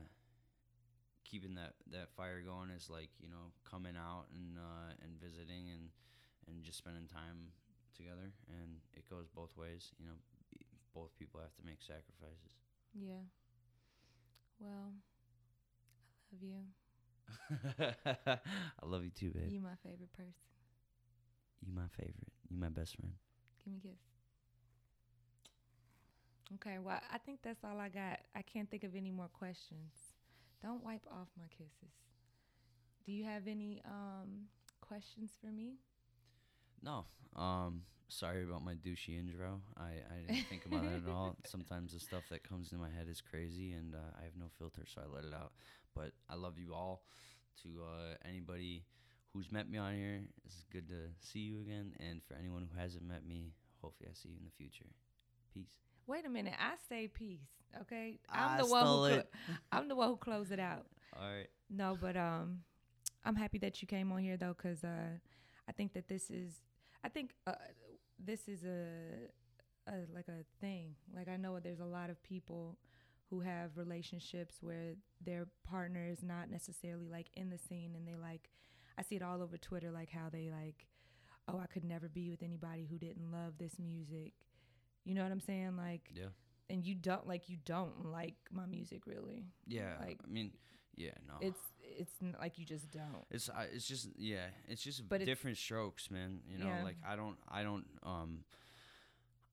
keeping 1.23 1.55
that 1.55 1.73
that 1.91 2.09
fire 2.15 2.41
going 2.41 2.69
is 2.69 2.89
like 2.89 3.09
you 3.21 3.29
know 3.29 3.51
coming 3.63 3.95
out 3.95 4.25
and 4.33 4.57
uh 4.57 4.91
and 5.03 5.19
visiting 5.21 5.69
and 5.71 5.89
and 6.47 6.63
just 6.63 6.77
spending 6.77 7.07
time 7.07 7.53
together 7.95 8.33
and 8.49 8.79
it 8.93 9.07
goes 9.09 9.27
both 9.33 9.55
ways 9.57 9.91
you 9.99 10.05
know? 10.05 10.17
Both 10.93 11.17
people 11.17 11.39
have 11.41 11.55
to 11.55 11.65
make 11.65 11.81
sacrifices. 11.81 12.55
Yeah. 12.93 13.23
Well, 14.59 14.93
love 16.31 16.41
you. 16.43 16.63
i 17.79 18.85
love 18.85 19.03
you 19.03 19.09
too 19.11 19.31
babe 19.31 19.51
You 19.51 19.59
my 19.59 19.75
favorite 19.83 20.11
person. 20.13 20.33
you 21.65 21.73
my 21.73 21.87
favorite 21.97 22.31
you 22.49 22.57
my 22.57 22.69
best 22.69 22.95
friend 22.95 23.13
Give 23.63 23.73
me 23.73 23.79
a 23.83 23.87
kiss. 23.87 23.99
Okay, 26.55 26.79
well, 26.79 26.99
I 27.11 27.17
think 27.17 27.39
that's 27.41 27.63
all 27.63 27.79
I 27.79 27.89
got. 27.89 28.19
I 28.35 28.41
can't 28.41 28.69
think 28.69 28.83
of 28.83 28.95
any 28.95 29.11
more 29.11 29.29
questions. 29.29 30.13
Don't 30.61 30.83
wipe 30.83 31.05
off 31.11 31.27
my 31.37 31.47
kisses. 31.49 31.93
Do 33.05 33.11
you 33.11 33.23
have 33.25 33.47
any 33.47 33.81
um 33.85 34.47
questions 34.81 35.37
for 35.39 35.47
me? 35.51 35.77
no 36.83 37.05
um 37.35 37.81
sorry 38.09 38.43
about 38.43 38.63
my 38.63 38.73
douchey 38.75 39.17
intro 39.17 39.61
i 39.77 39.91
i 40.13 40.19
didn't 40.21 40.47
think 40.49 40.65
about 40.65 40.85
it 40.85 40.93
at 41.05 41.09
all 41.09 41.35
sometimes 41.45 41.93
the 41.93 41.99
stuff 41.99 42.23
that 42.29 42.43
comes 42.43 42.71
in 42.71 42.79
my 42.79 42.89
head 42.89 43.07
is 43.09 43.21
crazy 43.21 43.71
and 43.71 43.95
uh, 43.95 43.97
i 44.19 44.23
have 44.23 44.35
no 44.37 44.45
filter 44.57 44.83
so 44.85 45.01
i 45.01 45.15
let 45.15 45.23
it 45.23 45.33
out 45.33 45.51
but 45.95 46.11
i 46.29 46.35
love 46.35 46.57
you 46.57 46.73
all 46.73 47.03
to 47.61 47.69
uh, 47.83 48.15
anybody 48.27 48.83
who's 49.33 49.51
met 49.51 49.69
me 49.69 49.77
on 49.77 49.93
here 49.95 50.21
it's 50.45 50.63
good 50.71 50.87
to 50.87 51.09
see 51.19 51.39
you 51.39 51.59
again 51.59 51.93
and 51.99 52.21
for 52.27 52.35
anyone 52.35 52.67
who 52.71 52.79
hasn't 52.79 53.03
met 53.07 53.25
me 53.25 53.53
hopefully 53.81 54.09
i 54.09 54.13
see 54.13 54.29
you 54.29 54.35
in 54.37 54.45
the 54.45 54.51
future 54.51 54.89
peace 55.53 55.77
Wait 56.07 56.25
a 56.25 56.29
minute. 56.29 56.55
I 56.59 56.73
say 56.89 57.07
peace. 57.07 57.47
Okay, 57.81 58.19
I 58.27 58.55
I'm 58.55 58.57
the 58.57 58.67
one 58.67 58.85
who 58.85 59.03
it. 59.05 59.33
I'm 59.71 59.87
the 59.87 59.95
one 59.95 60.09
who 60.09 60.17
closed 60.17 60.51
it 60.51 60.59
out. 60.59 60.87
all 61.15 61.21
right 61.29 61.47
No, 61.69 61.97
but 62.01 62.17
um, 62.17 62.61
I'm 63.23 63.35
happy 63.35 63.59
that 63.59 63.81
you 63.81 63.87
came 63.87 64.11
on 64.11 64.19
here 64.19 64.35
though, 64.35 64.53
cause 64.53 64.83
uh, 64.83 65.17
I 65.69 65.71
think 65.71 65.93
that 65.93 66.07
this 66.09 66.29
is, 66.29 66.55
I 67.03 67.07
think 67.07 67.31
uh, 67.47 67.53
this 68.19 68.47
is 68.49 68.63
a, 68.65 68.87
a 69.87 69.93
like 70.13 70.27
a 70.27 70.43
thing. 70.59 70.95
Like 71.15 71.29
I 71.29 71.37
know 71.37 71.59
there's 71.59 71.79
a 71.79 71.85
lot 71.85 72.09
of 72.09 72.21
people 72.23 72.77
who 73.31 73.39
have 73.39 73.77
relationships 73.77 74.57
where 74.61 74.93
their 75.25 75.47
partner 75.67 76.05
is 76.07 76.21
not 76.21 76.51
necessarily 76.51 77.07
like 77.09 77.27
in 77.33 77.49
the 77.49 77.57
scene, 77.57 77.95
and 77.95 78.07
they 78.07 78.15
like, 78.15 78.49
I 78.97 79.01
see 79.01 79.15
it 79.15 79.23
all 79.23 79.41
over 79.41 79.57
Twitter, 79.57 79.89
like 79.89 80.11
how 80.11 80.29
they 80.31 80.51
like, 80.51 80.85
oh, 81.47 81.57
I 81.59 81.65
could 81.65 81.83
never 81.83 82.07
be 82.09 82.29
with 82.29 82.43
anybody 82.43 82.85
who 82.91 82.99
didn't 82.99 83.31
love 83.31 83.53
this 83.57 83.79
music. 83.79 84.33
You 85.05 85.15
know 85.15 85.23
what 85.23 85.31
I'm 85.31 85.39
saying? 85.41 85.75
Like, 85.77 86.11
yeah 86.13 86.27
and 86.69 86.85
you 86.85 86.95
don't 86.95 87.27
like 87.27 87.49
you 87.49 87.57
don't 87.65 88.05
like 88.05 88.35
my 88.49 88.65
music 88.65 89.05
really. 89.05 89.43
yeah 89.67 89.95
Like- 89.99 90.19
i 90.23 90.31
mean 90.31 90.51
yeah 90.95 91.11
no 91.27 91.33
It's 91.41 91.59
it's 91.81 92.13
like 92.39 92.57
you 92.57 92.65
just 92.65 92.89
don't. 92.91 93.25
It's 93.29 93.49
it's 93.73 93.85
just 93.85 94.07
yeah, 94.17 94.45
it's 94.69 94.81
just 94.81 95.09
But 95.09 95.21
it's- 95.21 95.25
different 95.27 95.57
strokes, 95.57 96.09
man. 96.09 96.39
You 96.47 96.59
know, 96.59 96.67
Yeah. 96.67 96.83
like 96.83 96.95
I 97.05 97.15
don't 97.17 97.35
I 97.49 97.63
don't 97.63 97.85
um 98.03 98.45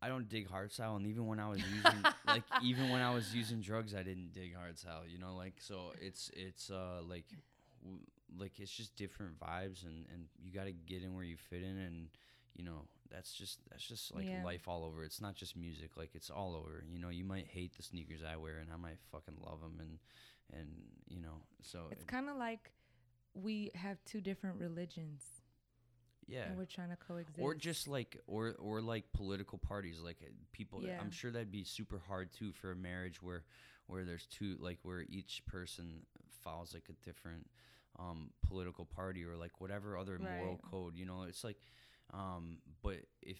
I 0.03 0.09
don't 0.09 0.29
dig 0.29 0.49
hardstyle, 0.49 0.97
and 0.97 1.07
even 1.07 1.27
when 1.27 1.41
I 1.41 1.49
was 1.49 1.67
using 1.67 2.07
like 2.27 2.45
even 2.59 2.89
when 2.91 3.01
I 3.03 3.11
was 3.11 3.35
using 3.35 3.61
drugs, 3.61 3.95
I 3.95 4.03
didn't 4.03 4.33
dig 4.33 4.55
hardstyle. 4.55 5.11
You 5.11 5.19
know, 5.19 5.35
like 5.35 5.55
so 5.61 5.93
it's 6.01 6.31
it's 6.35 6.71
uh 6.71 7.01
like 7.07 7.25
w- 7.83 8.01
like 8.39 8.59
it's 8.61 8.71
just 8.73 8.95
different 8.97 9.39
vibes, 9.39 9.85
and 9.85 10.07
and 10.13 10.27
you 10.43 10.53
got 10.53 10.65
to 10.65 10.73
get 10.73 11.03
in 11.03 11.15
where 11.15 11.25
you 11.25 11.37
fit 11.37 11.63
in, 11.63 11.77
and 11.79 12.09
you 12.55 12.65
know 12.65 12.87
that's 13.11 13.33
just 13.33 13.59
that's 13.71 13.87
just 13.87 14.15
like 14.15 14.27
Yeah. 14.29 14.43
life 14.45 14.69
all 14.69 14.85
over. 14.85 15.03
It's 15.05 15.21
not 15.21 15.35
just 15.35 15.57
music, 15.57 15.97
like 15.97 16.11
it's 16.15 16.31
all 16.31 16.55
over. 16.57 16.85
You 16.89 16.99
know, 17.01 17.09
you 17.09 17.25
might 17.25 17.47
hate 17.49 17.77
the 17.77 17.83
sneakers 17.83 18.21
I 18.23 18.37
wear, 18.37 18.59
and 18.59 18.71
I 18.73 18.77
might 18.77 18.99
fucking 19.11 19.37
love 19.45 19.61
them, 19.61 19.79
and 19.81 19.99
and 20.61 20.69
you 21.09 21.21
know 21.21 21.43
so 21.63 21.89
It's 21.91 22.03
it- 22.03 22.09
kind 22.09 22.29
of 22.29 22.37
like 22.37 22.71
we 23.35 23.71
have 23.75 23.99
two 24.05 24.21
different 24.21 24.59
religions 24.61 25.38
yeah. 26.29 26.45
and 26.49 26.57
we're 26.59 26.65
trying 26.67 26.91
to 26.91 26.97
coexist. 26.97 27.39
or 27.41 27.55
just 27.55 27.89
like 27.89 28.17
or 28.27 28.55
or 28.59 28.81
like 28.81 29.05
political 29.13 29.59
parties 29.59 29.99
like 30.05 30.19
uh, 30.23 30.31
people 30.53 30.83
Yeah. 30.83 30.99
i'm 31.01 31.11
sure 31.11 31.31
that'd 31.31 31.51
be 31.51 31.65
super 31.65 31.99
hard 32.07 32.31
too 32.33 32.53
for 32.53 32.71
a 32.73 32.77
marriage 32.77 33.23
where 33.23 33.45
where 33.87 34.05
there's 34.05 34.27
two 34.27 34.57
like 34.61 34.79
where 34.83 35.03
each 35.09 35.43
person 35.47 36.03
follows 36.45 36.73
like 36.75 36.89
a 36.89 37.05
different 37.05 37.47
um 37.99 38.31
political 38.47 38.85
party 38.85 39.25
or 39.25 39.37
like 39.37 39.61
whatever 39.61 39.97
other 39.97 40.19
moral 40.19 40.59
code 40.71 40.95
you 40.97 41.07
know 41.07 41.23
it's 41.23 41.43
like 41.43 41.57
um 42.13 42.59
but 42.83 42.97
if 43.23 43.39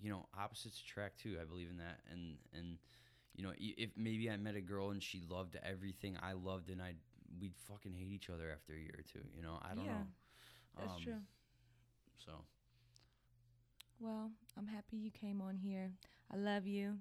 you 0.00 0.10
know 0.10 0.24
opposites 0.38 0.80
attract 0.80 1.20
too 1.20 1.36
i 1.40 1.44
believe 1.44 1.68
in 1.70 1.78
that 1.78 2.00
and 2.12 2.36
and 2.54 2.78
you 3.34 3.42
know 3.44 3.52
if 3.58 3.90
maybe 3.96 4.30
i 4.30 4.36
met 4.36 4.54
a 4.54 4.60
girl 4.60 4.90
and 4.90 5.02
she 5.02 5.20
loved 5.28 5.56
everything 5.62 6.16
i 6.22 6.32
loved 6.32 6.70
and 6.70 6.80
i 6.80 6.94
we'd 7.40 7.54
fucking 7.68 7.92
hate 7.92 8.12
each 8.12 8.30
other 8.30 8.50
after 8.50 8.72
a 8.72 8.78
year 8.78 8.94
or 8.98 9.02
two 9.02 9.26
you 9.36 9.42
know 9.42 9.58
i 9.62 9.74
don't 9.74 9.84
Yeah, 9.84 9.92
know 9.92 10.06
That's 10.78 10.92
Um, 10.96 11.02
true. 11.02 11.14
So 12.24 12.32
Well, 14.00 14.30
I'm 14.56 14.66
happy 14.66 14.96
you 14.96 15.10
came 15.10 15.40
on 15.40 15.56
here. 15.56 15.90
I 16.32 16.36
love 16.36 16.66
you. 16.66 16.98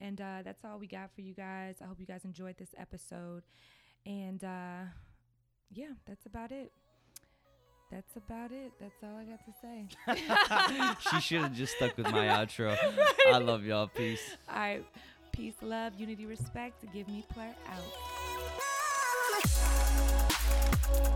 And 0.00 0.20
uh, 0.20 0.42
that's 0.44 0.64
all 0.64 0.78
we 0.78 0.86
got 0.86 1.10
for 1.14 1.22
you 1.22 1.32
guys. 1.32 1.76
I 1.82 1.86
hope 1.86 1.98
you 1.98 2.06
guys 2.06 2.24
enjoyed 2.24 2.56
this 2.58 2.74
episode. 2.76 3.42
And 4.04 4.42
uh, 4.44 4.84
yeah, 5.72 5.92
that's 6.06 6.26
about 6.26 6.52
it. 6.52 6.70
That's 7.90 8.16
about 8.16 8.50
it. 8.52 8.72
That's 8.80 9.02
all 9.02 9.16
I 9.16 9.24
got 9.24 9.40
to 9.46 9.52
say. 9.62 9.86
she 11.10 11.20
should 11.20 11.42
have 11.42 11.54
just 11.54 11.76
stuck 11.76 11.96
with 11.96 12.10
my 12.10 12.26
outro. 12.38 12.76
I 13.32 13.38
love 13.38 13.64
y'all. 13.64 13.86
Peace. 13.86 14.36
all 14.48 14.56
right. 14.58 14.84
Peace, 15.32 15.54
love, 15.62 15.94
unity, 15.98 16.26
respect. 16.26 16.84
Give 16.92 17.06
me 17.08 17.24
PLUR 17.32 17.54
out. 21.04 21.15